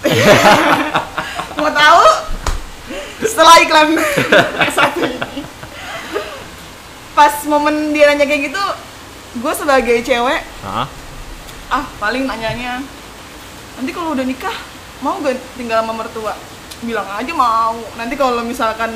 Mau 1.59 1.69
tahu? 1.69 2.05
Setelah 3.19 3.57
iklan 3.59 3.99
satu 4.71 5.01
ini. 5.03 5.43
Pas 7.13 7.33
momen 7.45 7.91
dia 7.91 8.07
nanya 8.07 8.25
kayak 8.25 8.43
gitu 8.47 8.63
gue 9.37 9.53
sebagai 9.53 10.01
cewek 10.01 10.41
Hah? 10.63 10.89
ah 11.69 11.85
paling 11.97 12.25
nanyanya 12.25 12.81
nanti 13.75 13.91
kalau 13.91 14.13
udah 14.13 14.25
nikah 14.25 14.53
mau 14.99 15.21
gak 15.21 15.37
tinggal 15.53 15.77
sama 15.77 15.93
mertua 15.93 16.33
bilang 16.79 17.09
aja 17.09 17.33
mau 17.33 17.73
nanti 17.95 18.15
kalau 18.15 18.43
misalkan 18.43 18.93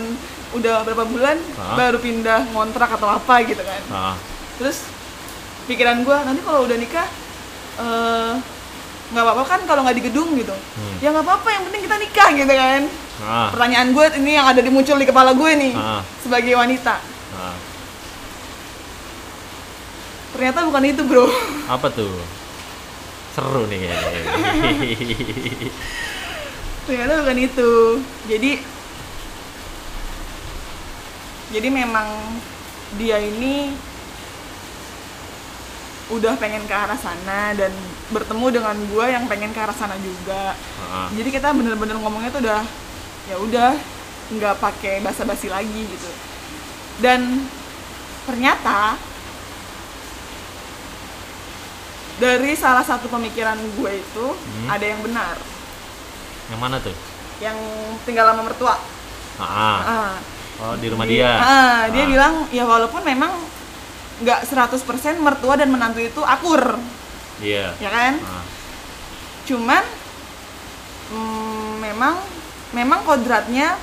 udah 0.50 0.82
berapa 0.82 1.04
bulan 1.04 1.38
Hah? 1.54 1.76
baru 1.76 1.96
pindah 1.96 2.50
ngontrak 2.50 2.90
atau 2.90 3.08
apa 3.08 3.40
gitu 3.42 3.60
kan 3.60 3.82
Hah? 3.88 4.14
terus 4.56 4.84
pikiran 5.64 6.02
gue 6.02 6.16
nanti 6.20 6.42
kalau 6.42 6.66
udah 6.66 6.76
nikah 6.76 7.08
eh, 7.78 8.32
nggak 9.10 9.22
apa-apa 9.22 9.42
kan 9.44 9.60
kalau 9.64 9.80
nggak 9.82 9.96
di 9.96 10.04
gedung 10.04 10.34
gitu 10.34 10.52
Hmm. 10.52 10.96
ya 10.98 11.10
nggak 11.10 11.22
apa-apa 11.22 11.48
yang 11.50 11.62
penting 11.64 11.82
kita 11.82 11.96
nikah 11.98 12.28
gitu 12.32 12.52
kan 12.52 12.82
Hah? 13.20 13.48
pertanyaan 13.50 13.88
gue 13.90 14.04
ini 14.18 14.32
yang 14.34 14.46
ada 14.46 14.60
di 14.60 14.68
muncul 14.68 14.94
di 14.94 15.04
kepala 15.04 15.32
gue 15.32 15.50
nih 15.56 15.72
Ah. 15.72 16.02
sebagai 16.18 16.52
wanita 16.52 16.94
Hah? 17.32 17.56
ternyata 20.30 20.62
bukan 20.62 20.84
itu 20.84 21.02
bro 21.02 21.26
apa 21.66 21.86
tuh 21.88 22.12
seru 23.30 23.66
nih 23.66 23.78
kayaknya 23.80 24.22
ternyata 26.90 27.22
bukan 27.22 27.38
itu 27.38 27.70
jadi 28.26 28.50
jadi 31.50 31.68
memang 31.70 32.06
dia 32.98 33.22
ini 33.22 33.70
udah 36.10 36.34
pengen 36.34 36.66
ke 36.66 36.74
arah 36.74 36.98
sana 36.98 37.54
dan 37.54 37.70
bertemu 38.10 38.46
dengan 38.50 38.74
gue 38.74 39.06
yang 39.06 39.30
pengen 39.30 39.54
ke 39.54 39.60
arah 39.62 39.74
sana 39.74 39.94
juga 40.02 40.58
Hah? 40.82 41.06
jadi 41.14 41.30
kita 41.30 41.54
bener-bener 41.54 41.94
ngomongnya 41.94 42.34
tuh 42.34 42.42
udah 42.42 42.62
ya 43.30 43.36
udah 43.38 43.70
nggak 44.34 44.58
pakai 44.58 44.98
basa-basi 44.98 45.46
lagi 45.46 45.86
gitu 45.86 46.10
dan 46.98 47.46
ternyata 48.26 48.98
dari 52.18 52.52
salah 52.52 52.82
satu 52.82 53.06
pemikiran 53.06 53.56
gue 53.78 53.90
itu 53.94 54.26
Hmm. 54.34 54.66
ada 54.68 54.84
yang 54.84 55.00
benar 55.00 55.38
yang 56.50 56.60
mana 56.60 56.76
tuh? 56.78 56.92
Yang 57.38 57.56
tinggal 58.02 58.26
sama 58.26 58.42
mertua. 58.42 58.74
Ah, 59.36 59.80
Ah. 59.80 60.12
oh 60.60 60.74
di 60.76 60.86
rumah 60.86 61.06
Dia- 61.06 61.16
dia 61.32 61.32
ah, 61.40 61.80
dia 61.88 62.04
Ah. 62.04 62.08
bilang 62.08 62.34
ya 62.50 62.64
walaupun 62.64 63.00
memang 63.00 63.32
nggak 64.20 64.44
100% 64.44 64.84
mertua 65.16 65.54
dan 65.54 65.68
menantu 65.68 65.98
itu 65.98 66.20
akur. 66.20 66.76
Iya. 67.38 67.72
Ya 67.78 67.88
kan? 67.88 68.14
Ah. 68.20 68.44
cuman 69.40 69.82
mm, 71.10 71.72
memang 71.80 72.14
memang 72.70 73.02
kodratnya 73.02 73.74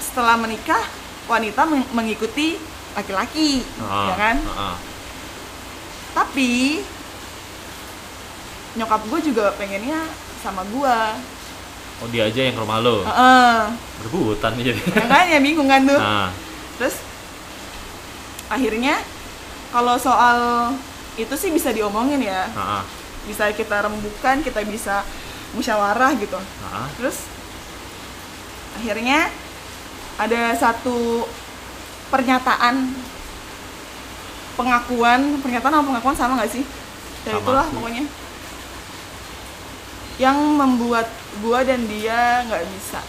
setelah 0.00 0.32
menikah 0.34 0.80
wanita 1.26 1.66
meng- 1.66 1.90
mengikuti 1.92 2.56
laki-laki. 2.92 3.60
Ah, 3.78 4.06
ya 4.06 4.14
kan? 4.16 4.36
Ah, 4.48 4.76
tapi 6.12 6.80
nyokap 8.72 9.02
gue 9.04 9.20
juga 9.24 9.50
pengennya 9.54 9.98
sama 10.38 10.62
gue 10.64 10.96
Oh 12.00 12.08
dia 12.08 12.24
aja 12.32 12.40
yang 12.40 12.56
ke 12.56 12.60
rumah 12.64 12.80
lo. 12.80 13.04
Heeh. 13.04 13.56
Rebutan 14.08 14.56
nih 14.56 14.72
jadi. 14.72 14.80
makanya 15.04 15.38
bingung 15.44 15.68
kan 15.68 15.84
tuh 15.84 16.00
Nah, 16.00 16.32
terus 16.80 16.96
akhirnya 18.48 18.96
kalau 19.70 19.94
soal 20.00 20.38
itu 21.14 21.34
sih 21.36 21.50
bisa 21.54 21.70
diomongin 21.70 22.18
ya 22.24 22.48
nah, 22.56 22.82
bisa 23.28 23.52
kita 23.54 23.86
rembukan 23.86 24.42
kita 24.42 24.64
bisa 24.66 25.04
musyawarah 25.54 26.16
gitu 26.18 26.40
nah, 26.40 26.88
terus 26.98 27.28
akhirnya 28.80 29.30
ada 30.16 30.56
satu 30.56 31.28
pernyataan 32.10 32.90
pengakuan 34.58 35.20
pernyataan 35.44 35.72
sama 35.78 35.86
pengakuan 35.94 36.16
sama 36.16 36.32
nggak 36.40 36.52
sih 36.52 36.64
ya 37.28 37.36
itulah 37.38 37.66
sih. 37.68 37.74
pokoknya 37.76 38.04
yang 40.20 40.36
membuat 40.36 41.08
gua 41.40 41.64
dan 41.64 41.88
dia 41.88 42.44
nggak 42.44 42.60
bisa 42.68 43.00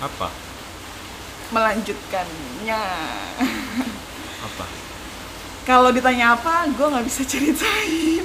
apa? 0.00 0.32
melanjutkannya 1.50 2.84
Apa? 4.40 4.64
kalau 5.62 5.92
ditanya 5.92 6.32
apa 6.32 6.64
gua 6.72 6.96
nggak 6.96 7.06
bisa 7.06 7.20
ceritain 7.22 8.24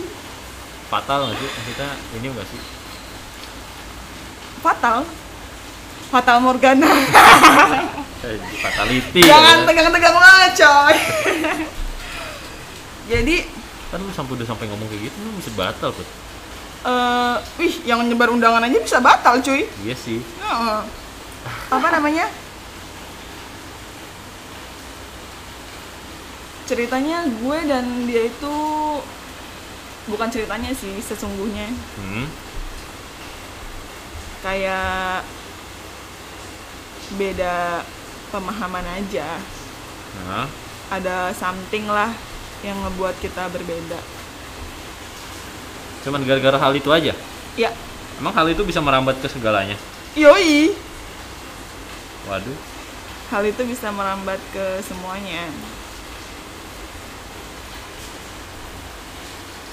Fatal 0.85 1.25
nggak 1.25 1.35
sih? 1.35 1.49
Maksudnya 1.49 1.89
ini 2.13 2.25
nggak 2.29 2.47
sih? 2.47 2.61
fatal 4.61 5.03
fatal 6.07 6.37
Morgana 6.39 6.89
Eh, 8.25 8.41
fatality. 8.57 9.21
jangan 9.21 9.69
tegang-tegang 9.69 10.17
lah 10.17 10.49
coy 10.49 10.95
jadi 13.11 13.35
Kan 13.85 14.01
lu 14.01 14.09
sampai 14.09 14.33
udah 14.33 14.47
sampai 14.47 14.65
ngomong 14.65 14.89
kayak 14.89 15.05
gitu 15.05 15.17
lu 15.21 15.29
bisa 15.37 15.53
batal 15.53 15.93
tuh. 15.93 16.07
Eh 16.85 17.35
wih 17.57 17.75
yang 17.83 18.01
nyebar 18.01 18.29
undangan 18.29 18.61
aja 18.61 18.77
bisa 18.77 18.97
batal 18.99 19.37
cuy 19.39 19.65
Iya 19.81 19.95
sih. 19.95 20.21
Heeh. 20.21 20.79
apa 21.67 21.87
namanya 21.91 22.25
ceritanya 26.65 27.25
gue 27.27 27.57
dan 27.63 27.85
dia 28.05 28.25
itu 28.25 28.55
bukan 30.05 30.29
ceritanya 30.29 30.73
sih 30.73 30.97
sesungguhnya 30.99 31.69
Hmm. 31.95 32.25
kayak 34.41 35.21
beda 37.15 37.85
pemahaman 38.31 38.85
aja 38.95 39.37
Nah, 40.15 40.47
ada 40.89 41.29
something 41.35 41.85
lah 41.85 42.07
yang 42.61 42.79
ngebuat 42.79 43.19
kita 43.19 43.51
berbeda 43.51 43.99
cuman 46.05 46.21
gara-gara 46.21 46.55
hal 46.55 46.71
itu 46.71 46.89
aja. 46.89 47.13
ya 47.57 47.73
Emang 48.15 48.31
hal 48.31 48.47
itu 48.47 48.61
bisa 48.61 48.79
merambat 48.79 49.17
ke 49.19 49.27
segalanya? 49.27 49.75
yoi 50.15 50.71
Waduh. 52.25 52.57
hal 53.29 53.43
itu 53.43 53.61
bisa 53.65 53.89
merambat 53.91 54.39
ke 54.53 54.65
semuanya 54.81 55.49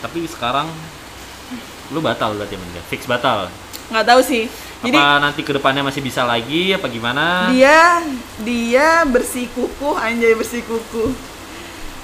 Tapi 0.03 0.27
sekarang 0.27 0.67
lu 1.95 2.03
batal 2.03 2.35
berarti 2.35 2.57
dia. 2.57 2.83
Fix 2.89 3.07
batal. 3.07 3.47
nggak 3.93 4.07
tahu 4.09 4.21
sih 4.25 4.49
jadi 4.83 4.97
apa 4.97 5.21
nanti 5.21 5.45
ke 5.45 5.53
depannya 5.53 5.85
masih 5.85 6.01
bisa 6.01 6.25
lagi 6.25 6.73
apa 6.73 6.89
gimana? 6.89 7.53
dia 7.53 8.01
dia 8.41 9.05
bersikukuh 9.05 9.95
anjay 9.95 10.33
bersikukuh 10.33 11.13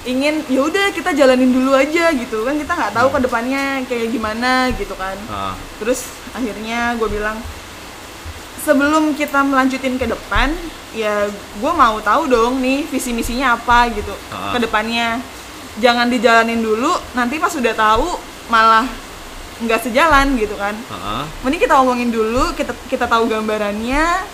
ingin 0.08 0.40
ya 0.48 0.64
udah 0.64 0.88
kita 0.96 1.12
jalanin 1.12 1.52
dulu 1.52 1.76
aja 1.76 2.08
gitu. 2.16 2.40
Kan 2.48 2.56
kita 2.56 2.72
nggak 2.72 2.96
tahu 2.96 3.08
ke 3.12 3.18
depannya 3.28 3.84
kayak 3.84 4.08
gimana 4.08 4.72
gitu 4.72 4.96
kan. 4.96 5.16
Ah, 5.28 5.52
terus 5.76 6.08
akhirnya 6.32 6.96
gue 6.96 7.08
bilang 7.12 7.36
sebelum 8.64 9.12
kita 9.12 9.44
melanjutin 9.44 10.00
ke 10.00 10.08
depan 10.08 10.52
ya 10.96 11.28
gue 11.30 11.72
mau 11.76 12.00
tahu 12.00 12.26
dong 12.26 12.64
nih 12.64 12.88
visi 12.88 13.12
misinya 13.12 13.54
apa 13.54 13.92
gitu 13.92 14.16
Ah. 14.32 14.56
ke 14.56 14.64
depannya. 14.64 15.20
Jangan 15.78 16.08
dijalanin 16.10 16.58
dulu 16.58 16.90
nanti 17.14 17.36
pas 17.38 17.52
udah 17.54 17.74
tahu 17.76 18.08
malah 18.48 18.88
nggak 19.60 19.84
sejalan 19.84 20.40
gitu 20.40 20.56
kan. 20.56 20.72
Ah, 20.88 21.28
mending 21.44 21.60
kita 21.60 21.76
omongin 21.76 22.08
dulu 22.08 22.56
kita 22.56 22.72
kita 22.88 23.04
tahu 23.04 23.28
gambarannya. 23.28 24.24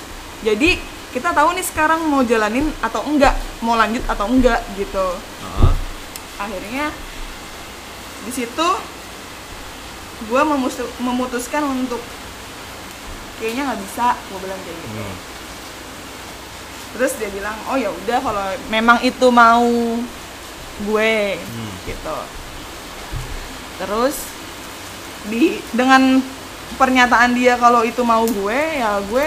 Jadi 0.46 0.78
kita 1.10 1.30
tahu 1.30 1.54
nih 1.54 1.62
sekarang 1.62 2.10
mau 2.10 2.26
jalanin 2.26 2.66
atau 2.82 3.06
enggak 3.06 3.34
mau 3.62 3.78
lanjut 3.78 4.02
atau 4.06 4.26
enggak 4.30 4.60
gitu. 4.74 5.14
Akhirnya 6.44 6.92
di 8.22 8.32
situ 8.32 8.68
gue 10.24 10.40
memutuskan 10.98 11.64
untuk 11.66 12.00
kayaknya 13.36 13.66
nggak 13.66 13.80
bisa 13.82 14.06
gue 14.14 14.38
bilang 14.38 14.60
kayak 14.60 14.78
gitu 14.78 14.94
Hmm. 14.94 15.16
terus 16.94 17.12
dia 17.18 17.28
bilang 17.28 17.56
oh 17.66 17.76
ya 17.76 17.90
udah 17.90 18.18
kalau 18.20 18.44
memang 18.68 18.98
itu 19.00 19.26
mau 19.28 19.66
gue 20.80 21.14
Hmm. 21.36 21.72
gitu 21.84 22.18
terus 23.76 24.16
di 25.24 25.58
dengan 25.70 26.22
pernyataan 26.74 27.32
dia 27.32 27.54
kalau 27.54 27.82
itu 27.82 28.00
mau 28.00 28.22
gue 28.22 28.60
ya 28.74 29.02
gue 29.02 29.26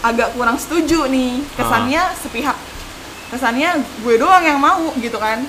agak 0.00 0.32
kurang 0.32 0.56
setuju 0.56 1.04
nih 1.06 1.44
kesannya 1.54 2.02
sepihak 2.16 2.56
kesannya 3.30 3.70
gue 4.00 4.14
doang 4.16 4.42
yang 4.42 4.58
mau 4.58 4.90
gitu 4.96 5.16
kan 5.16 5.46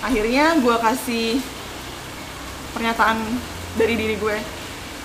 akhirnya 0.00 0.54
gue 0.56 0.76
kasih 0.78 1.38
pernyataan 2.70 3.18
dari 3.74 3.94
diri 3.94 4.14
gue 4.14 4.36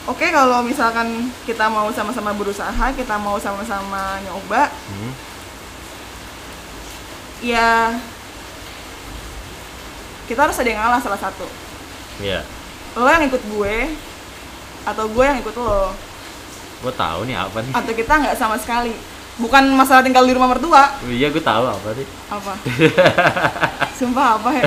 oke 0.05 0.25
kalau 0.27 0.61
misalkan 0.61 1.07
kita 1.43 1.65
mau 1.67 1.89
sama-sama 1.89 2.31
berusaha 2.31 2.69
kita 2.91 3.15
mau 3.15 3.37
sama-sama 3.37 4.01
nyoba 4.21 4.67
Hmm. 4.67 5.13
ya 7.41 7.93
kita 10.23 10.39
harus 10.39 10.55
ada 10.55 10.65
yang 10.65 10.79
ngalah 10.79 10.99
salah 10.99 11.19
satu 11.19 11.45
Iya. 12.17 12.45
lo 12.93 13.05
yang 13.05 13.25
ikut 13.25 13.41
gue 13.43 13.75
atau 14.83 15.05
gue 15.07 15.23
yang 15.23 15.39
ikut 15.39 15.55
lo 15.55 15.91
Gue 16.79 16.91
tahu 16.91 17.23
nih 17.23 17.37
apa 17.37 17.57
nih. 17.59 17.71
atau 17.71 17.91
kita 17.91 18.13
nggak 18.13 18.35
sama 18.35 18.55
sekali 18.55 18.91
bukan 19.37 19.63
masalah 19.73 20.05
tinggal 20.05 20.25
di 20.25 20.33
rumah 20.35 20.49
mertua. 20.51 20.93
Oh, 21.01 21.09
iya, 21.09 21.33
gue 21.33 21.41
tahu 21.41 21.65
apa 21.65 21.89
sih. 21.97 22.05
apa? 22.29 22.53
Sumpah 23.97 24.37
apa 24.37 24.49
ya? 24.53 24.63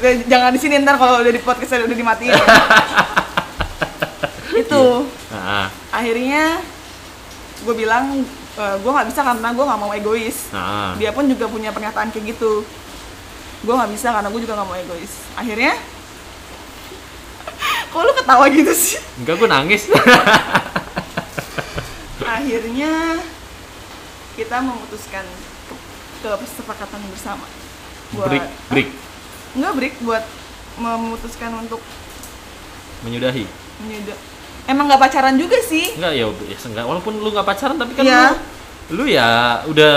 Eh, 0.00 0.24
jangan 0.24 0.50
di 0.50 0.58
sini 0.58 0.80
ntar 0.80 0.96
kalau 0.96 1.20
udah 1.20 1.28
di 1.28 1.42
podcast 1.44 1.84
udah 1.84 1.92
dimatiin 1.92 2.32
ya. 2.32 2.40
itu. 4.64 4.84
Nah, 5.30 5.68
akhirnya 5.92 6.58
gue 7.60 7.74
bilang 7.76 8.24
"Eh, 8.56 8.76
gue 8.80 8.90
nggak 8.90 9.08
bisa 9.12 9.20
karena 9.20 9.48
gue 9.52 9.64
nggak 9.64 9.80
mau 9.80 9.92
egois. 9.92 10.48
Nah. 10.50 10.96
dia 10.96 11.12
pun 11.12 11.28
juga 11.28 11.46
punya 11.46 11.70
pernyataan 11.70 12.08
kayak 12.10 12.34
gitu. 12.34 12.64
Gue 13.60 13.74
nggak 13.76 13.92
bisa 13.92 14.08
karena 14.10 14.28
gue 14.32 14.40
juga 14.40 14.56
nggak 14.56 14.68
mau 14.68 14.78
egois. 14.80 15.12
Akhirnya 15.36 15.76
kok 17.92 18.00
lu 18.00 18.12
ketawa 18.16 18.44
gitu 18.48 18.72
sih? 18.72 18.96
Enggak, 19.20 19.36
gue 19.36 19.48
nangis. 19.48 19.82
Akhirnya 22.40 23.20
kita 24.32 24.56
memutuskan 24.58 25.24
ke, 25.66 25.74
ke 26.18 26.30
kesepakatan 26.40 27.00
bersama 27.06 27.44
buat 28.10 28.26
break, 28.26 28.46
break, 28.68 28.88
nggak 29.54 29.72
break 29.72 29.94
buat 30.00 30.24
memutuskan 30.76 31.52
untuk 31.58 31.78
menyudahi. 33.00 33.44
menyudah 33.78 34.16
emang 34.66 34.84
nggak 34.86 35.00
pacaran 35.00 35.36
juga 35.36 35.60
sih 35.60 35.92
Enggak 35.94 36.12
ya, 36.14 36.26
ya 36.28 36.56
enggak. 36.58 36.84
Walaupun 36.86 37.12
lu 37.16 37.28
nggak 37.28 37.44
pacaran, 37.44 37.76
tapi 37.76 37.92
kan 37.92 38.02
Iya. 38.02 38.22
lu, 38.22 38.36
lu 38.90 39.04
ya 39.06 39.28
udah 39.64 39.94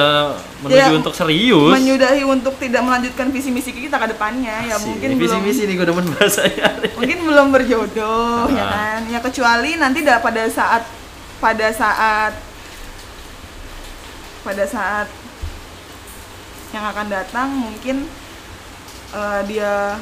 menuju 0.62 0.78
Ya, 0.86 0.94
untuk 0.94 1.14
serius. 1.14 1.72
menyudahi 1.74 2.24
untuk 2.24 2.54
tidak 2.58 2.82
melanjutkan 2.82 3.28
visi 3.30 3.50
misi 3.50 3.72
kita 3.72 3.98
ke 3.98 4.08
depannya 4.10 4.54
ya 4.64 4.76
Asik, 4.76 4.88
mungkin 4.88 5.08
ini 5.10 5.16
belum 5.18 5.40
visi-visi 5.42 5.62
nih 5.66 5.76
gue 5.76 5.88
demen 5.88 6.06
bahasanya. 6.10 6.68
mungkin 6.94 7.18
belum 7.24 7.48
berjodoh 7.50 8.46
ya 8.50 8.62
Ah. 8.62 8.70
kan 8.70 9.02
ya 9.08 9.20
kecuali 9.20 9.76
nanti 9.76 10.00
dah 10.02 10.20
pada 10.20 10.46
saat 10.48 10.84
pada 11.44 11.68
saat 11.76 12.32
pada 14.48 14.64
saat 14.64 15.08
yang 16.72 16.88
akan 16.88 17.08
datang 17.12 17.52
mungkin 17.52 18.08
eh, 19.12 19.42
dia 19.52 20.00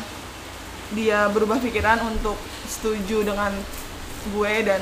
dia 0.94 1.26
berubah 1.34 1.58
pikiran 1.58 1.98
untuk 2.06 2.38
setuju 2.70 3.26
dengan 3.26 3.50
gue 4.30 4.54
dan 4.62 4.82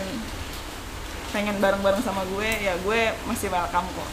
pengen 1.31 1.55
bareng-bareng 1.63 2.03
sama 2.03 2.27
gue 2.27 2.49
ya 2.59 2.75
gue 2.83 3.15
masih 3.23 3.47
welcome 3.47 3.87
kok 3.95 4.09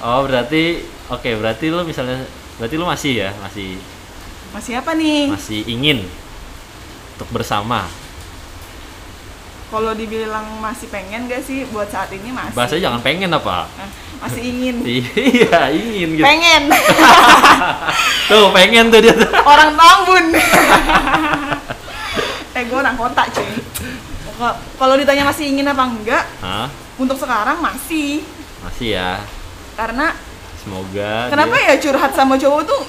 Oh, 0.00 0.24
berarti 0.24 0.80
oke, 1.12 1.28
berarti 1.36 1.68
lu 1.68 1.84
misalnya 1.84 2.24
berarti 2.56 2.74
lu 2.80 2.88
masih 2.88 3.20
ya, 3.20 3.30
masih 3.44 3.76
masih 4.56 4.80
apa 4.80 4.96
nih 4.96 5.28
masih 5.28 5.60
ingin 5.68 6.08
untuk 7.12 7.28
bersama. 7.36 7.84
Kalau 9.70 9.94
dibilang 9.94 10.58
masih 10.58 10.86
pengen 10.86 11.24
gak 11.24 11.40
sih? 11.40 11.62
Buat 11.66 11.88
saat 11.88 12.10
ini 12.10 12.28
masih. 12.28 12.52
Bahasanya 12.52 12.82
jangan 12.84 13.00
pengen 13.00 13.30
apa? 13.30 13.70
Masih 14.20 14.42
ingin. 14.44 14.76
Iya 15.16 15.70
ingin 15.70 16.08
gitu. 16.12 16.26
Pengen. 16.26 16.62
Tuh 18.28 18.50
pengen 18.50 18.90
tuh 18.90 19.00
dia 19.00 19.14
tuh. 19.14 19.30
orang 19.40 19.72
Tambun. 19.72 20.26
Eh 22.50 22.66
gue 22.66 22.74
orang 22.74 22.94
kota 22.94 23.22
cuy. 23.30 23.46
Kalau 24.74 24.94
ditanya 24.96 25.22
masih 25.22 25.48
ingin 25.48 25.64
apa 25.64 25.84
enggak 25.84 26.24
Hah? 26.40 26.66
untuk 26.96 27.14
sekarang 27.14 27.60
masih. 27.60 28.26
Masih 28.60 28.98
ya. 28.98 29.22
Karena 29.74 30.12
semoga 30.58 31.30
kenapa 31.30 31.56
dia- 31.56 31.72
ya 31.72 31.80
curhat 31.80 32.12
sama 32.12 32.36
cowok 32.36 32.62
tuh 32.66 32.82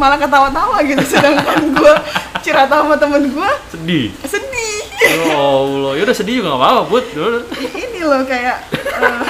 malah 0.00 0.18
ketawa-tawa 0.18 0.82
gitu 0.82 1.02
sedangkan 1.06 1.70
gue 1.74 1.94
curhat 2.42 2.70
sama 2.70 2.94
temen 2.98 3.22
gue 3.30 3.50
sedih? 3.70 4.06
sedih. 4.26 4.76
Ya 4.98 5.36
Allah 5.38 5.92
ya 5.94 6.02
udah 6.02 6.16
sedih 6.16 6.34
juga 6.42 6.54
gak 6.54 6.60
apa-apa 6.60 6.82
put. 6.90 7.04
Udah. 7.14 7.42
ini 7.78 8.00
loh 8.02 8.22
kayak 8.26 8.56
eh, 8.74 9.22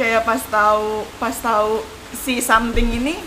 kayak 0.00 0.24
pas 0.24 0.40
tahu 0.48 1.04
pas 1.20 1.36
tahu 1.36 1.84
si 2.16 2.40
something 2.40 2.88
ini 2.88 3.20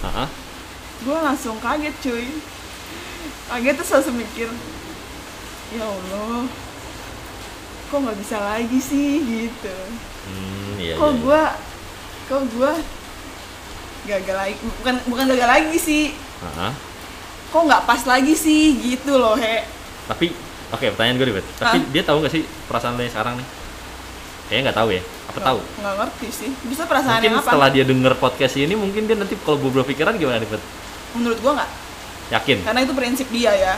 gue 1.04 1.18
langsung 1.18 1.58
kaget 1.62 1.94
cuy. 2.02 2.28
Kaget 3.52 3.74
terus 3.78 3.92
langsung 3.94 4.18
mikir 4.18 4.50
ya 5.74 5.86
Allah 5.90 6.46
kok 7.90 8.02
nggak 8.02 8.20
bisa 8.26 8.38
lagi 8.42 8.80
sih? 8.82 9.22
Gitu. 9.22 9.78
Hmm, 10.26 10.82
iya, 10.82 10.98
kok 10.98 11.14
iya, 11.14 11.14
iya. 11.14 11.22
gue 11.22 11.44
kok 12.26 12.44
gue 12.58 12.74
gagal 14.08 14.36
lagi. 14.36 14.56
Bukan 14.60 14.96
bukan 15.08 15.26
gagal 15.32 15.50
lagi 15.50 15.78
sih. 15.80 16.04
Hah? 16.44 16.74
kok 17.54 17.62
nggak 17.70 17.84
pas 17.86 18.02
lagi 18.10 18.34
sih? 18.34 18.74
Gitu 18.82 19.14
loh 19.14 19.38
he. 19.38 19.62
Tapi 20.10 20.34
oke 20.74 20.86
pertanyaan 20.98 21.22
gue 21.22 21.28
nih 21.30 21.36
Bet. 21.38 21.48
tapi 21.62 21.78
Hah? 21.78 21.92
dia 21.94 22.02
tahu 22.02 22.18
gak 22.26 22.34
sih 22.34 22.44
perasaan 22.66 22.98
lo 22.98 23.06
sekarang 23.06 23.38
nih? 23.38 23.48
Kayaknya 24.50 24.64
nggak 24.66 24.78
tahu 24.82 24.90
ya. 24.90 25.02
Apa 25.30 25.40
tahu? 25.40 25.60
nggak 25.62 25.96
ngerti 26.02 26.28
sih. 26.34 26.50
Bisa 26.66 26.84
perasaan 26.90 27.22
mungkin 27.22 27.30
yang 27.30 27.38
apa? 27.38 27.46
setelah 27.54 27.70
dia 27.70 27.86
denger 27.86 28.14
podcast 28.18 28.56
ini 28.58 28.74
mungkin 28.74 29.06
dia 29.06 29.16
nanti 29.16 29.38
kalau 29.46 29.62
berubah 29.62 29.86
pikiran 29.86 30.18
gimana 30.18 30.42
nih 30.42 30.50
Bet? 30.50 30.64
menurut 31.14 31.38
gue 31.38 31.52
nggak. 31.54 31.72
Yakin? 32.34 32.58
Karena 32.66 32.80
itu 32.82 32.94
prinsip 32.98 33.28
dia 33.30 33.54
ya. 33.54 33.74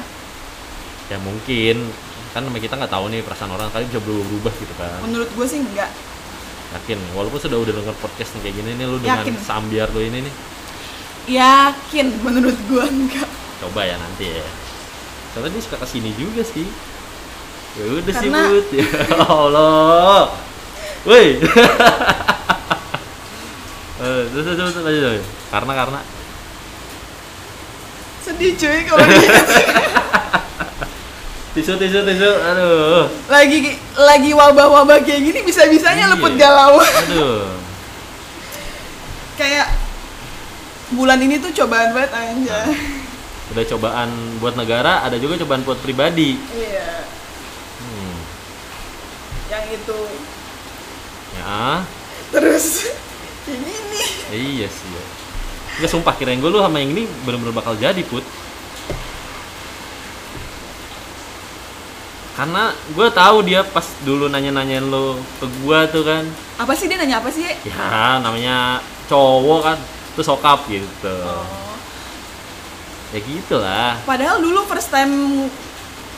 Ya 1.12 1.18
mungkin. 1.20 1.92
Kan 2.32 2.48
kita 2.48 2.80
nggak 2.80 2.92
tahu 2.92 3.12
nih 3.12 3.20
perasaan 3.28 3.52
orang. 3.52 3.68
Kali 3.76 3.84
bisa 3.92 4.00
berubah 4.00 4.54
gitu 4.56 4.72
kan. 4.80 5.04
Menurut 5.04 5.28
gue 5.28 5.46
sih 5.52 5.60
enggak 5.60 5.92
yakin. 6.76 7.00
Walaupun 7.16 7.40
sudah 7.40 7.58
udah 7.58 7.74
denger 7.74 7.96
podcast 7.98 8.36
nih 8.38 8.42
kayak 8.46 8.56
gini 8.60 8.70
nih 8.76 8.86
lu 8.86 8.98
dengan 9.00 9.24
Yakin. 9.24 9.36
sambiar 9.40 9.88
lu 9.96 10.02
ini 10.04 10.20
nih. 10.24 10.34
Yakin 11.26 12.08
menurut 12.22 12.58
gue 12.70 12.84
enggak. 12.86 13.30
Coba 13.64 13.82
ya 13.88 13.96
nanti 13.98 14.30
ya. 14.30 14.46
Soalnya 15.34 15.58
dia 15.58 15.64
suka 15.64 15.78
ke 15.82 15.88
sini 15.88 16.12
juga 16.14 16.44
sih. 16.46 16.68
Ya 17.76 17.84
udah 17.92 18.14
sih 18.14 18.30
bud 18.32 18.68
ya 18.72 18.88
Allah. 19.26 20.24
Woi. 21.08 21.28
Eh, 23.96 24.28
terus 24.28 24.44
terus 24.44 24.76
terus 24.76 24.76
terus. 24.76 25.24
karena 25.50 25.72
karena. 25.72 26.00
Sedih 28.22 28.52
cuy 28.60 28.84
kalau 28.84 29.08
tisu 31.56 31.74
tisu 31.80 32.00
tisu. 32.04 32.32
Aduh. 32.44 33.08
Lagi 33.32 33.80
lagi 33.96 34.32
wabah-wabah 34.36 35.00
kayak 35.02 35.22
gini 35.24 35.40
bisa-bisanya 35.42 36.06
Iya. 36.06 36.12
leput 36.14 36.34
galau. 36.36 36.78
Aduh. 36.84 37.48
Kayak 39.40 39.72
bulan 40.92 41.18
ini 41.18 41.40
tuh 41.40 41.52
cobaan 41.56 41.96
banget 41.96 42.12
aja 42.14 42.60
udah 43.46 43.62
cobaan 43.72 44.10
buat 44.42 44.58
negara 44.58 45.06
ada 45.06 45.16
juga 45.16 45.40
cobaan 45.40 45.64
buat 45.64 45.80
pribadi. 45.80 46.36
Iya. 46.52 47.08
Hmm. 47.80 48.18
yang 49.48 49.66
itu. 49.72 50.00
Ya. 51.40 51.86
Terus 52.36 52.66
kayak 53.46 53.60
gini 53.64 54.02
iya 54.34 54.68
sih. 54.68 54.90
Ya 54.92 55.04
Enggak 55.76 55.92
sumpah 55.92 56.16
kirain 56.16 56.40
gue 56.40 56.48
lu 56.48 56.60
sama 56.60 56.80
yang 56.80 56.96
ini 56.96 57.04
bener-bener 57.28 57.52
bakal 57.52 57.76
jadi 57.76 58.00
put 58.08 58.24
karena 62.36 62.76
gue 62.92 63.08
tahu 63.16 63.38
dia 63.48 63.64
pas 63.64 63.88
dulu 64.04 64.28
nanya-nanyain 64.28 64.84
lo 64.84 65.16
ke 65.40 65.48
gue 65.48 65.80
tuh 65.96 66.04
kan. 66.04 66.24
Apa 66.60 66.76
sih 66.76 66.92
dia 66.92 67.00
nanya 67.00 67.24
apa 67.24 67.32
sih? 67.32 67.48
Ya 67.64 68.20
namanya 68.20 68.84
cowok 69.08 69.60
kan 69.64 69.78
tuh 70.20 70.24
sokap 70.24 70.68
gitu. 70.68 71.16
Oh. 71.24 71.64
ya 73.16 73.20
gitulah. 73.24 73.96
Padahal 74.04 74.44
dulu 74.44 74.68
first 74.68 74.92
time 74.92 75.48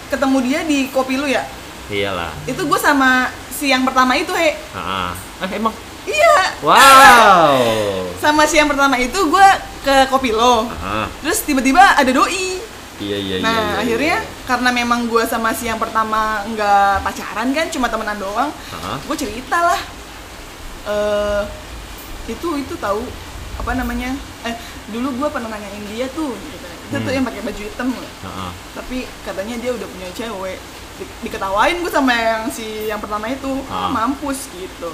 ketemu 0.09 0.37
dia 0.41 0.59
di 0.65 0.89
kopi 0.89 1.21
lu 1.21 1.29
ya? 1.29 1.45
Iyalah. 1.93 2.33
Itu 2.49 2.65
gue 2.65 2.79
sama 2.81 3.29
si 3.53 3.69
yang 3.69 3.85
pertama 3.85 4.17
itu 4.17 4.33
he. 4.33 4.57
Ah. 4.73 5.13
Eh 5.45 5.61
emang? 5.61 5.73
Iya. 6.09 6.37
Wow. 6.65 7.53
Sama 8.17 8.49
si 8.49 8.57
yang 8.57 8.65
pertama 8.65 8.97
itu 8.97 9.19
gue 9.29 9.47
ke 9.85 10.09
kopi 10.09 10.33
lo. 10.33 10.65
Ah 10.81 11.05
terus 11.27 11.43
tiba-tiba 11.43 11.83
ada 11.99 12.07
doi 12.07 12.55
iya 12.99 13.15
iya 13.15 13.35
iya, 13.35 13.43
nah 13.43 13.51
iya, 13.51 13.61
iya. 13.63 13.77
akhirnya 13.79 14.17
karena 14.43 14.69
memang 14.71 14.99
gue 15.05 15.23
sama 15.23 15.51
si 15.51 15.65
yang 15.65 15.77
pertama 15.77 16.19
nggak 16.47 17.01
pacaran 17.01 17.49
kan 17.51 17.67
cuma 17.67 17.87
temenan 17.87 18.17
doang 18.17 18.49
Ah, 18.71 18.97
gue 18.99 19.15
cerita 19.15 19.57
lah 19.63 19.81
eh 20.85 21.43
itu 22.27 22.47
itu 22.57 22.73
tahu 22.77 23.03
apa 23.55 23.71
namanya 23.73 24.13
eh 24.43 24.55
dulu 24.87 25.13
gue 25.15 25.27
pernah 25.29 25.49
nanyain 25.49 25.83
dia 25.87 26.07
tuh 26.09 26.31
gitu. 26.33 26.65
itu 26.87 26.95
tuh 26.95 27.03
Hmm. 27.03 27.13
yang 27.13 27.25
pakai 27.25 27.41
baju 27.41 27.61
hitam 27.61 27.87
loh. 27.89 28.11
ah. 28.23 28.51
tapi 28.73 28.97
katanya 29.21 29.55
dia 29.57 29.71
udah 29.71 29.87
punya 29.87 30.09
cewek 30.13 30.57
Di- 30.97 31.13
diketawain 31.21 31.77
gue 31.77 31.91
sama 31.91 32.09
yang 32.09 32.43
si 32.47 32.65
yang 32.85 32.97
pertama 32.97 33.27
itu 33.27 33.51
Ah. 33.67 33.89
mampus 33.89 34.47
gitu 34.49 34.91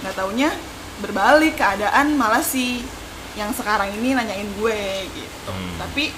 nggak 0.00 0.14
taunya 0.14 0.50
berbalik 0.98 1.56
keadaan 1.56 2.14
malah 2.14 2.40
si 2.40 2.84
yang 3.32 3.50
sekarang 3.50 3.88
ini 3.92 4.12
nanyain 4.12 4.46
gue 4.52 4.80
gitu 5.08 5.50
Hmm. 5.50 5.74
tapi 5.78 6.12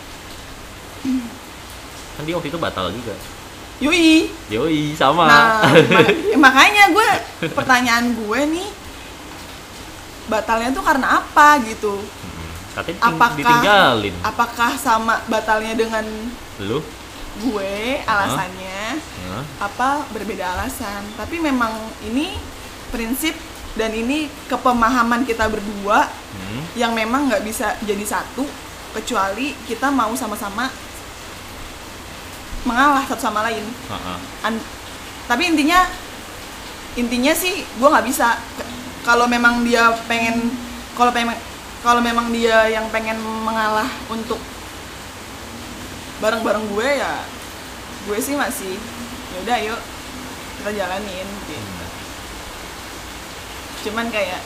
kan 2.13 2.23
dia 2.23 2.35
waktu 2.35 2.49
itu 2.49 2.57
batal 2.57 2.89
juga 2.89 3.15
yui 3.79 4.31
yoi 4.49 4.95
sama 4.95 5.27
Nah, 5.27 5.47
ma- 5.65 6.39
makanya 6.45 6.85
gue 6.89 7.09
pertanyaan 7.51 8.15
gue 8.15 8.41
nih 8.53 8.69
batalnya 10.25 10.71
tuh 10.71 10.81
karena 10.81 11.19
apa 11.19 11.59
gitu? 11.63 11.99
Katanya 12.73 13.01
Apakah 13.05 13.37
ditinggalin 13.37 14.15
apakah 14.23 14.71
sama 14.77 15.21
batalnya 15.27 15.75
dengan 15.75 16.07
lu 16.59 16.81
gue 17.35 17.75
alasannya 18.03 19.03
Hah? 19.27 19.45
apa 19.61 19.89
berbeda 20.09 20.47
alasan? 20.53 21.03
Tapi 21.13 21.37
memang 21.37 21.75
ini 22.03 22.33
prinsip 22.89 23.35
dan 23.73 23.91
ini 23.91 24.31
kepemahaman 24.47 25.25
kita 25.25 25.49
berdua 25.49 26.07
Hmm. 26.33 26.65
yang 26.73 26.93
memang 26.93 27.29
nggak 27.29 27.45
bisa 27.45 27.77
jadi 27.83 28.01
satu 28.03 28.49
kecuali 28.93 29.53
kita 29.65 29.89
mau 29.89 30.13
sama-sama 30.13 30.73
mengalah 32.63 33.03
satu 33.07 33.23
sama 33.23 33.43
lain. 33.47 33.65
Ah, 33.91 34.17
ah. 34.17 34.19
An- 34.47 34.67
tapi 35.27 35.51
intinya 35.51 35.87
intinya 36.95 37.33
sih 37.33 37.63
gue 37.65 37.89
nggak 37.89 38.07
bisa. 38.07 38.39
Kalau 39.03 39.27
memang 39.27 39.67
dia 39.67 39.91
pengen 40.07 40.51
kalau 40.95 41.11
pengen 41.11 41.35
kalau 41.83 41.99
memang 41.99 42.31
dia 42.31 42.71
yang 42.71 42.87
pengen 42.95 43.19
mengalah 43.19 43.91
untuk 44.07 44.39
bareng-bareng 46.23 46.71
gue 46.71 46.89
ya 47.03 47.27
gue 48.07 48.19
sih 48.23 48.39
masih 48.39 48.79
yaudah 49.35 49.59
yuk 49.59 49.81
kita 50.63 50.71
jalanin 50.79 51.27
gitu. 51.51 51.85
Cuman 53.91 54.07
kayak 54.15 54.39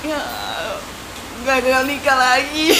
ya 0.00 0.20
gagal 1.44 1.84
nikah 1.84 2.16
lagi. 2.16 2.72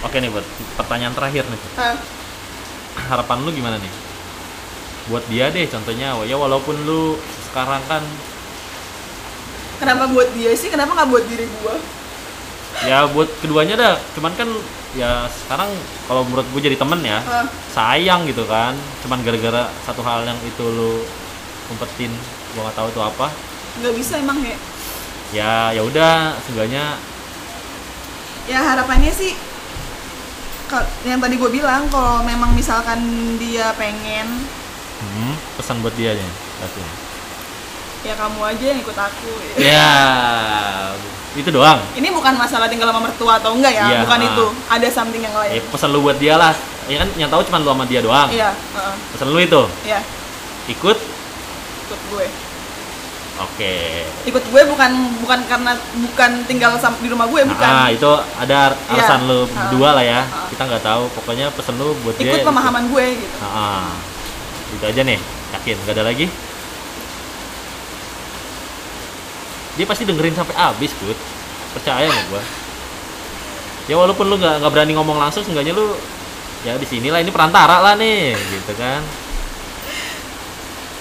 Oke 0.00 0.16
nih 0.16 0.32
buat 0.32 0.46
pertanyaan 0.80 1.12
terakhir 1.12 1.44
nih 1.44 1.60
Hah, 1.76 1.92
harapan 2.96 3.38
lu 3.44 3.50
gimana 3.54 3.76
nih? 3.78 3.92
Buat 5.10 5.24
dia 5.26 5.50
deh 5.50 5.66
contohnya 5.66 6.14
ya 6.24 6.36
walaupun 6.38 6.76
lu 6.86 7.18
sekarang 7.50 7.82
kan 7.90 8.02
kenapa 9.82 10.06
buat 10.10 10.28
dia 10.36 10.54
sih? 10.54 10.70
Kenapa 10.70 10.94
nggak 10.94 11.10
buat 11.10 11.24
diri 11.26 11.46
gue 11.46 11.74
ya 12.86 13.04
buat 13.10 13.28
keduanya 13.42 13.74
dah. 13.76 13.94
Cuman 14.14 14.32
kan 14.38 14.48
ya 14.94 15.26
sekarang 15.30 15.70
kalau 16.10 16.26
menurut 16.26 16.46
gue 16.50 16.60
jadi 16.66 16.76
temen 16.78 17.00
ya 17.02 17.22
Hah, 17.22 17.46
sayang 17.74 18.26
gitu 18.30 18.46
kan. 18.46 18.74
Cuman 19.06 19.22
gara-gara 19.26 19.70
satu 19.86 20.02
hal 20.06 20.26
yang 20.26 20.38
itu 20.46 20.64
lu 20.64 21.02
umpetin 21.70 22.10
gua 22.54 22.66
nggak 22.66 22.76
tahu 22.78 22.88
itu 22.90 23.00
apa. 23.02 23.26
Nggak 23.78 23.94
bisa 23.94 24.18
emang 24.18 24.38
ya 24.42 24.58
ya 25.30 25.70
ya 25.70 25.82
udah 25.86 26.34
seenggaknya 26.42 26.98
ya 28.50 28.58
harapannya 28.58 29.14
sih 29.14 29.38
yang 31.02 31.18
tadi 31.18 31.34
gue 31.34 31.50
bilang 31.50 31.90
kalau 31.90 32.22
memang 32.22 32.54
misalkan 32.54 33.00
dia 33.36 33.74
pengen. 33.74 34.26
Hmm, 35.00 35.34
pesan 35.56 35.80
buat 35.80 35.96
dia 35.96 36.12
nih 36.12 36.30
berarti. 36.60 36.82
ya 38.00 38.16
kamu 38.16 38.40
aja 38.40 38.64
yang 38.64 38.80
ikut 38.80 38.96
aku 38.96 39.32
ya. 39.60 39.92
Itu 41.36 41.50
doang. 41.52 41.78
Ini 41.94 42.08
bukan 42.10 42.34
masalah 42.36 42.66
tinggal 42.66 42.90
sama 42.90 43.06
mertua 43.06 43.38
atau 43.38 43.54
enggak 43.54 43.72
ya 43.76 43.84
Iya, 43.86 43.98
bukan 44.08 44.20
itu. 44.24 44.46
Ada 44.72 44.88
something 44.90 45.22
yang 45.22 45.34
ya 45.36 45.60
lain 45.60 45.62
pesan 45.68 45.88
lu 45.92 46.00
buat 46.04 46.16
dia 46.16 46.34
lah. 46.40 46.56
Ya 46.90 47.06
kan 47.06 47.08
yang 47.14 47.30
tahu 47.30 47.44
cuma 47.46 47.62
lu 47.62 47.70
sama 47.70 47.84
dia 47.86 48.00
doang. 48.02 48.28
Iya 48.32 48.50
heeh, 48.56 48.94
pesen 49.14 49.28
lu 49.30 49.38
itu. 49.38 49.62
Iya. 49.86 50.00
Ikut. 50.68 50.98
Ikut 51.86 52.00
gue 52.12 52.26
oke 53.38 53.74
ikut 54.26 54.44
gue 54.44 54.62
bukan 54.66 54.90
bukan 55.20 55.40
karena 55.46 55.72
bukan 56.02 56.30
tinggal 56.44 56.74
di 56.76 57.08
rumah 57.08 57.26
gue 57.26 57.40
bukan 57.46 57.68
Nah, 57.70 57.88
itu 57.88 58.10
ada 58.36 58.74
alasan 58.86 59.20
Iya. 59.22 59.28
lu 59.28 59.38
Ah. 59.38 59.46
berdua 59.46 59.88
lah 59.94 60.04
ya. 60.04 60.20
Ah. 60.24 60.48
Kita 60.48 60.62
nggak 60.66 60.82
tahu. 60.82 61.02
Pokoknya 61.14 61.46
pesen 61.54 61.78
lu 61.78 61.94
buat 62.02 62.14
dia. 62.16 62.34
ikut 62.34 62.42
pemahaman 62.42 62.90
gue 62.90 63.04
gitu 63.16 63.36
Ah, 63.38 63.46
ah. 63.46 63.88
Itu 64.70 64.84
aja 64.84 65.00
nih. 65.00 65.18
Yakin 65.50 65.76
nggak 65.80 65.94
ada 65.94 66.04
lagi? 66.04 66.26
Dia 69.74 69.86
pasti 69.86 70.04
dengerin 70.04 70.34
sampai 70.34 70.54
habis, 70.54 70.92
Bud. 70.94 71.16
Percaya 71.72 72.04
sama 72.04 72.22
gua. 72.28 72.42
Ya 73.86 73.94
walaupun 73.96 74.26
lu 74.26 74.36
nggak 74.36 74.60
nggak 74.60 74.72
berani 74.72 74.92
ngomong 74.94 75.16
langsung, 75.16 75.40
seenggaknya 75.40 75.72
lu 75.72 75.94
ya 76.60 76.76
di 76.76 76.84
sinilah 76.84 77.18
ini 77.18 77.32
perantara 77.32 77.80
lah 77.80 77.94
nih, 77.96 78.36
gitu 78.36 78.74
kan. 78.76 79.00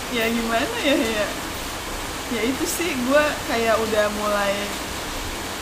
ya 0.09 0.25
gimana 0.25 0.65
ya 0.81 0.95
ya 0.97 1.25
ya 2.29 2.41
itu 2.43 2.63
sih 2.63 2.93
gue 2.93 3.23
kayak 3.45 3.75
udah 3.75 4.05
mulai 4.15 4.53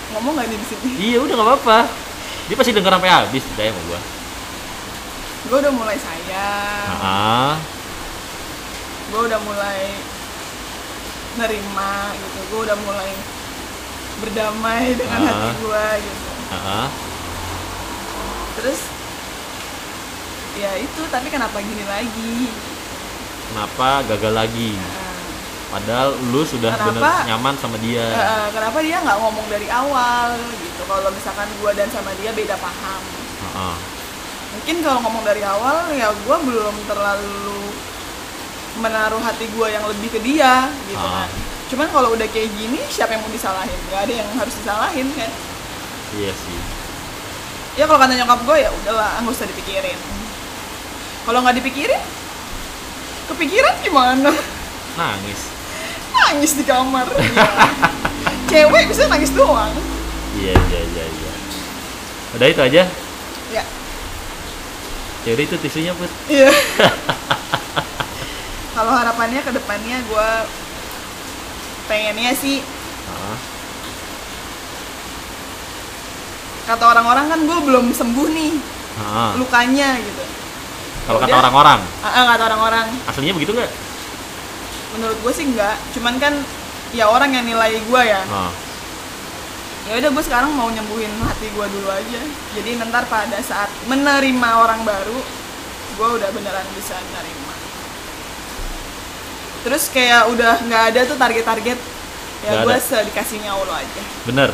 ngomong 0.09 0.35
gak 0.35 0.47
nih 0.47 0.57
di 0.57 0.67
sini 0.67 0.89
Iya 0.97 1.17
udah 1.19 1.33
nggak 1.33 1.47
apa-apa. 1.47 1.79
Dia 2.47 2.55
pasti 2.55 2.71
denger 2.71 2.91
sampai 2.93 3.11
habis, 3.11 3.43
percaya 3.45 3.69
sama 3.69 3.81
gua. 3.85 3.99
gue 5.43 5.57
udah 5.57 5.73
mulai 5.73 5.95
sayang 5.95 6.87
Ah, 6.97 7.55
gue 9.07 9.21
udah 9.21 9.39
mulai 9.41 9.79
nerima 11.37 11.91
gitu 12.13 12.39
gue 12.45 12.59
udah 12.67 12.77
mulai 12.77 13.11
berdamai 14.17 14.91
dengan 14.91 15.19
Ah. 15.21 15.27
hati 15.29 15.49
gue 15.55 15.85
gitu 16.03 16.29
ah. 16.51 16.87
terus 18.55 18.79
ya 20.57 20.71
itu 20.75 21.01
tapi 21.07 21.27
kenapa 21.29 21.59
gini 21.59 21.83
lagi 21.85 22.51
Kenapa 23.47 24.03
gagal 24.03 24.33
lagi? 24.35 24.75
Nah, 24.75 25.06
Padahal 25.67 26.15
lu 26.31 26.41
sudah 26.41 26.71
bener 26.73 26.95
Kenapa? 26.95 27.27
nyaman 27.27 27.55
sama 27.55 27.75
dia. 27.77 27.99
eh, 28.01 28.47
kenapa 28.49 28.79
dia 28.79 28.97
nggak 28.97 29.17
ngomong 29.17 29.47
dari 29.47 29.67
awal 29.67 30.31
gitu 30.57 30.81
kalau 30.81 31.11
misalkan 31.11 31.47
gue 31.53 31.71
dan 31.73 31.87
sama 31.87 32.15
dia 32.15 32.31
beda 32.31 32.55
paham 32.55 33.01
Heeh. 33.37 33.75
mungkin 34.49 34.75
kalau 34.79 34.99
ngomong 35.03 35.23
dari 35.23 35.43
awal 35.43 35.91
ya 35.91 36.07
gue 36.09 36.37
belum 36.41 36.75
terlalu 36.87 37.59
menaruh 38.77 39.19
hati 39.19 39.43
gue 39.45 39.67
yang 39.67 39.83
lebih 39.85 40.07
ke 40.09 40.19
dia 40.21 40.71
gitu 40.85 40.95
Ah. 40.97 41.25
kan 41.25 41.29
cuman 41.67 41.87
kalau 41.91 42.15
udah 42.15 42.27
kayak 42.27 42.47
gini 42.53 42.79
siapa 42.87 43.11
yang 43.11 43.21
mau 43.21 43.29
disalahin 43.29 43.75
nggak 43.85 44.01
ada 44.01 44.13
yang 44.15 44.29
harus 44.33 44.55
disalahin 44.55 45.07
kan 45.11 45.31
Iya 46.15 46.31
sih. 46.31 46.59
ya 47.75 47.83
kalau 47.83 47.99
kata 47.99 48.15
nyokap 48.15 48.39
gue 48.41 48.57
ya 48.57 48.69
udahlah 48.73 49.19
nggak 49.19 49.35
usah 49.35 49.43
dipikirin 49.45 49.99
kalau 51.21 51.43
nggak 51.43 51.59
dipikirin 51.59 51.99
kepikiran 53.27 53.75
gimana 53.81 54.31
Nangis. 54.95 55.56
Nangis 56.17 56.57
di 56.57 56.63
kamar 56.63 57.05
ya. 57.09 57.45
cewek 58.49 58.83
bisa 58.89 59.05
nangis 59.05 59.29
doang 59.33 59.73
Iya 60.37 60.53
iya 60.53 60.81
iya 60.85 61.05
iya. 61.09 61.31
Udah 62.37 62.47
itu 62.47 62.61
aja. 62.61 62.83
ya 65.27 65.35
udah 65.35 65.43
itu 65.43 65.55
tisunya 65.59 65.91
put. 65.91 66.07
iya 66.31 66.47
kalau 68.79 68.95
harapannya 68.95 69.43
ke 69.43 69.51
depannya 69.51 69.99
gue 70.07 70.29
pengennya 71.91 72.31
sih 72.31 72.63
Ah, 73.07 73.39
kata 76.67 76.83
orang-orang 76.95 77.25
kan 77.27 77.39
gue 77.43 77.59
belum 77.59 77.85
sembuh 77.91 78.27
nih 78.31 78.51
ah. 79.03 79.35
lukanya 79.35 79.99
gitu 79.99 80.23
Kalau 81.07 81.23
kata 81.23 81.35
orang-orang, 81.39 81.79
ah, 82.03 82.07
ah, 82.07 82.23
kata 82.35 82.43
orang-orang 82.51 82.87
aslinya 83.07 83.35
begitu 83.35 83.51
nggak? 83.51 83.71
Menurut 84.97 85.17
gue 85.21 85.33
sih 85.33 85.45
enggak. 85.45 85.77
Cuman 85.93 86.17
kan 86.17 86.33
ya 86.91 87.07
orang 87.07 87.31
yang 87.31 87.45
nilai 87.45 87.77
gue 87.77 88.01
ya. 88.03 88.21
Ya 89.87 89.93
udah 90.03 90.09
gue 90.11 90.23
sekarang 90.25 90.51
mau 90.51 90.67
nyembuhin 90.67 91.13
hati 91.23 91.47
gue 91.47 91.65
dulu 91.71 91.87
aja. 91.87 92.21
Jadi 92.57 92.69
ntar 92.81 93.07
pada 93.07 93.39
saat 93.39 93.71
menerima 93.87 94.49
orang 94.59 94.83
baru 94.83 95.19
gue 95.97 96.09
udah 96.19 96.29
beneran 96.35 96.67
bisa 96.75 96.97
nerima. 97.15 97.55
Terus 99.63 99.83
kayak 99.93 100.27
udah 100.33 100.59
nggak 100.67 100.83
ada 100.93 101.01
tuh 101.07 101.17
target-target 101.17 101.79
ya 102.45 102.51
gue 102.61 102.75
ada. 102.75 102.83
sedikasihnya 102.83 103.55
Allah 103.55 103.81
aja. 103.81 104.01
Bener. 104.27 104.49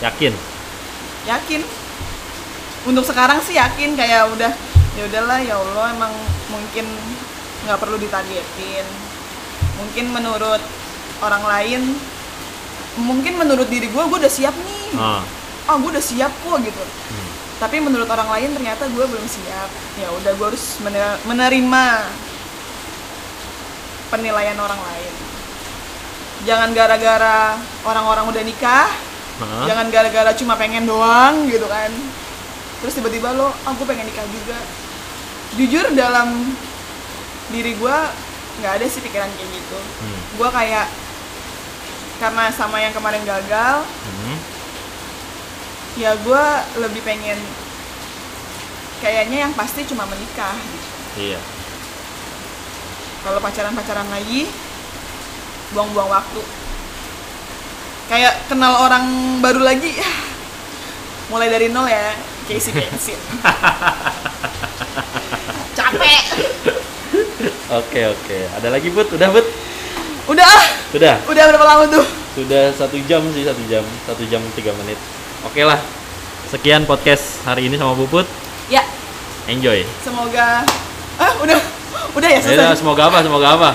Yakin. 0.00 0.32
yakin. 1.28 1.60
Untuk 2.88 3.04
sekarang 3.04 3.44
sih 3.44 3.60
yakin 3.60 3.92
kayak 3.92 4.32
udah 4.32 4.52
ya 4.96 5.02
udahlah 5.04 5.38
ya 5.44 5.54
Allah 5.60 5.92
emang 5.92 6.12
mungkin 6.48 6.88
nggak 7.68 7.76
perlu 7.76 8.00
ditargetin 8.00 9.09
mungkin 9.80 10.04
menurut 10.12 10.62
orang 11.20 11.44
lain 11.48 11.82
mungkin 13.00 13.34
menurut 13.34 13.66
diri 13.66 13.88
gue 13.88 14.02
gue 14.02 14.18
udah 14.20 14.32
siap 14.32 14.52
nih. 14.52 14.84
Ah, 15.00 15.24
ah 15.66 15.76
gue 15.80 15.90
udah 15.90 16.04
siap 16.04 16.30
kok 16.30 16.58
gitu. 16.60 16.84
Hmm. 16.84 17.28
tapi 17.60 17.76
menurut 17.76 18.08
orang 18.08 18.24
lain 18.40 18.56
ternyata 18.56 18.88
gue 18.88 19.04
belum 19.04 19.26
siap. 19.26 19.70
Ya 19.96 20.08
udah 20.12 20.32
gue 20.32 20.46
harus 20.48 20.80
mener- 20.80 21.20
menerima 21.24 21.84
penilaian 24.10 24.58
orang 24.58 24.80
lain. 24.80 25.12
Jangan 26.48 26.72
gara-gara 26.72 27.60
orang-orang 27.84 28.24
udah 28.28 28.42
nikah 28.44 28.88
Ah, 29.40 29.64
jangan 29.64 29.88
gara-gara 29.88 30.36
cuma 30.36 30.52
pengen 30.56 30.84
doang 30.84 31.48
gitu 31.48 31.64
kan. 31.64 31.88
Terus 32.84 32.92
tiba-tiba 32.92 33.32
lo 33.32 33.48
aku 33.64 33.88
pengen 33.88 34.04
nikah 34.04 34.24
juga. 34.28 34.58
Jujur 35.56 35.84
dalam 35.96 36.52
diri 37.48 37.72
gue 37.72 37.98
nggak 38.60 38.78
ada 38.78 38.86
sih 38.86 39.00
pikiran 39.00 39.28
kayak 39.28 39.50
gitu 39.50 39.78
hmm. 39.78 40.20
gue 40.36 40.48
kayak 40.52 40.86
karena 42.20 42.52
sama 42.52 42.76
yang 42.78 42.92
kemarin 42.92 43.24
gagal 43.24 43.80
Hmm. 43.80 44.36
ya 45.96 46.12
gue 46.14 46.44
lebih 46.78 47.00
pengen 47.00 47.40
kayaknya 49.00 49.48
yang 49.48 49.52
pasti 49.56 49.88
cuma 49.88 50.04
menikah 50.04 50.52
gitu. 50.52 50.88
Iya. 51.18 51.40
kalau 53.20 53.40
pacaran-pacaran 53.40 54.08
lagi 54.08 54.44
buang-buang 55.72 56.10
waktu 56.10 56.42
kayak 58.08 58.34
kenal 58.46 58.84
orang 58.84 59.06
baru 59.40 59.64
lagi 59.64 59.96
mulai 61.32 61.48
dari 61.48 61.70
nol 61.70 61.86
ya 61.86 62.12
Casey 62.44 62.74
Kensin 62.74 63.16
capek 65.90 66.22
Oke 67.70 68.00
oke. 68.04 68.38
Ada 68.52 68.68
lagi 68.68 68.90
put? 68.90 69.06
Udah 69.10 69.30
put? 69.30 69.46
udah 70.26 70.42
ah, 70.44 70.64
Sudah. 70.90 71.16
udah 71.24 71.44
berapa 71.44 71.64
lama 71.64 71.84
tuh 71.88 72.06
Sudah 72.32 72.70
satu 72.70 72.94
jam 73.04 73.22
sih 73.30 73.42
satu 73.42 73.62
jam 73.66 73.82
satu 74.04 74.22
jam 74.24 74.38
tiga 74.52 74.70
menit. 74.76 74.98
Oke 75.42 75.62
lah. 75.62 75.78
Sekian 76.46 76.82
podcast 76.82 77.42
hari 77.42 77.66
ini 77.66 77.74
sama 77.74 77.94
Puput. 77.94 78.26
ya 78.66 78.82
Enjoy. 79.46 79.82
semoga 80.00 80.62
ah 81.16 81.32
udah 81.38 81.58
udah 82.12 82.28
ya 82.28 82.38
Ya 82.38 82.42
selesai 82.44 82.78
semoga 82.78 83.06
apa? 83.06 83.18
Semoga 83.20 83.48
apa? 83.52 83.70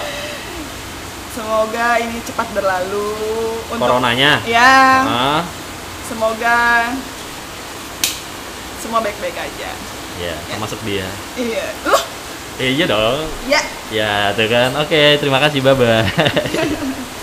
semoga 1.32 2.00
ini 2.00 2.20
cepat 2.22 2.48
berlalu 2.52 3.12
untuk 3.68 3.80
Coronanya. 3.82 4.40
ya 4.46 4.72
Ah, 5.04 5.42
semoga 6.02 6.88
semua 8.78 9.00
baik-baik 9.00 9.36
aja 9.36 9.72
ya, 10.18 10.36
termasuk 10.48 10.80
dia. 10.84 11.08
iya 11.36 11.66
loh 11.84 12.02
Eh, 12.56 12.72
iya 12.72 12.88
dong. 12.88 13.28
ya 13.52 13.60
Ya, 13.92 14.32
tuh 14.34 14.48
kan. 14.48 14.72
Oke, 14.82 15.20
terima 15.20 15.38
kasih. 15.38 15.60
Bye 15.62 15.76
bye. 15.76 16.08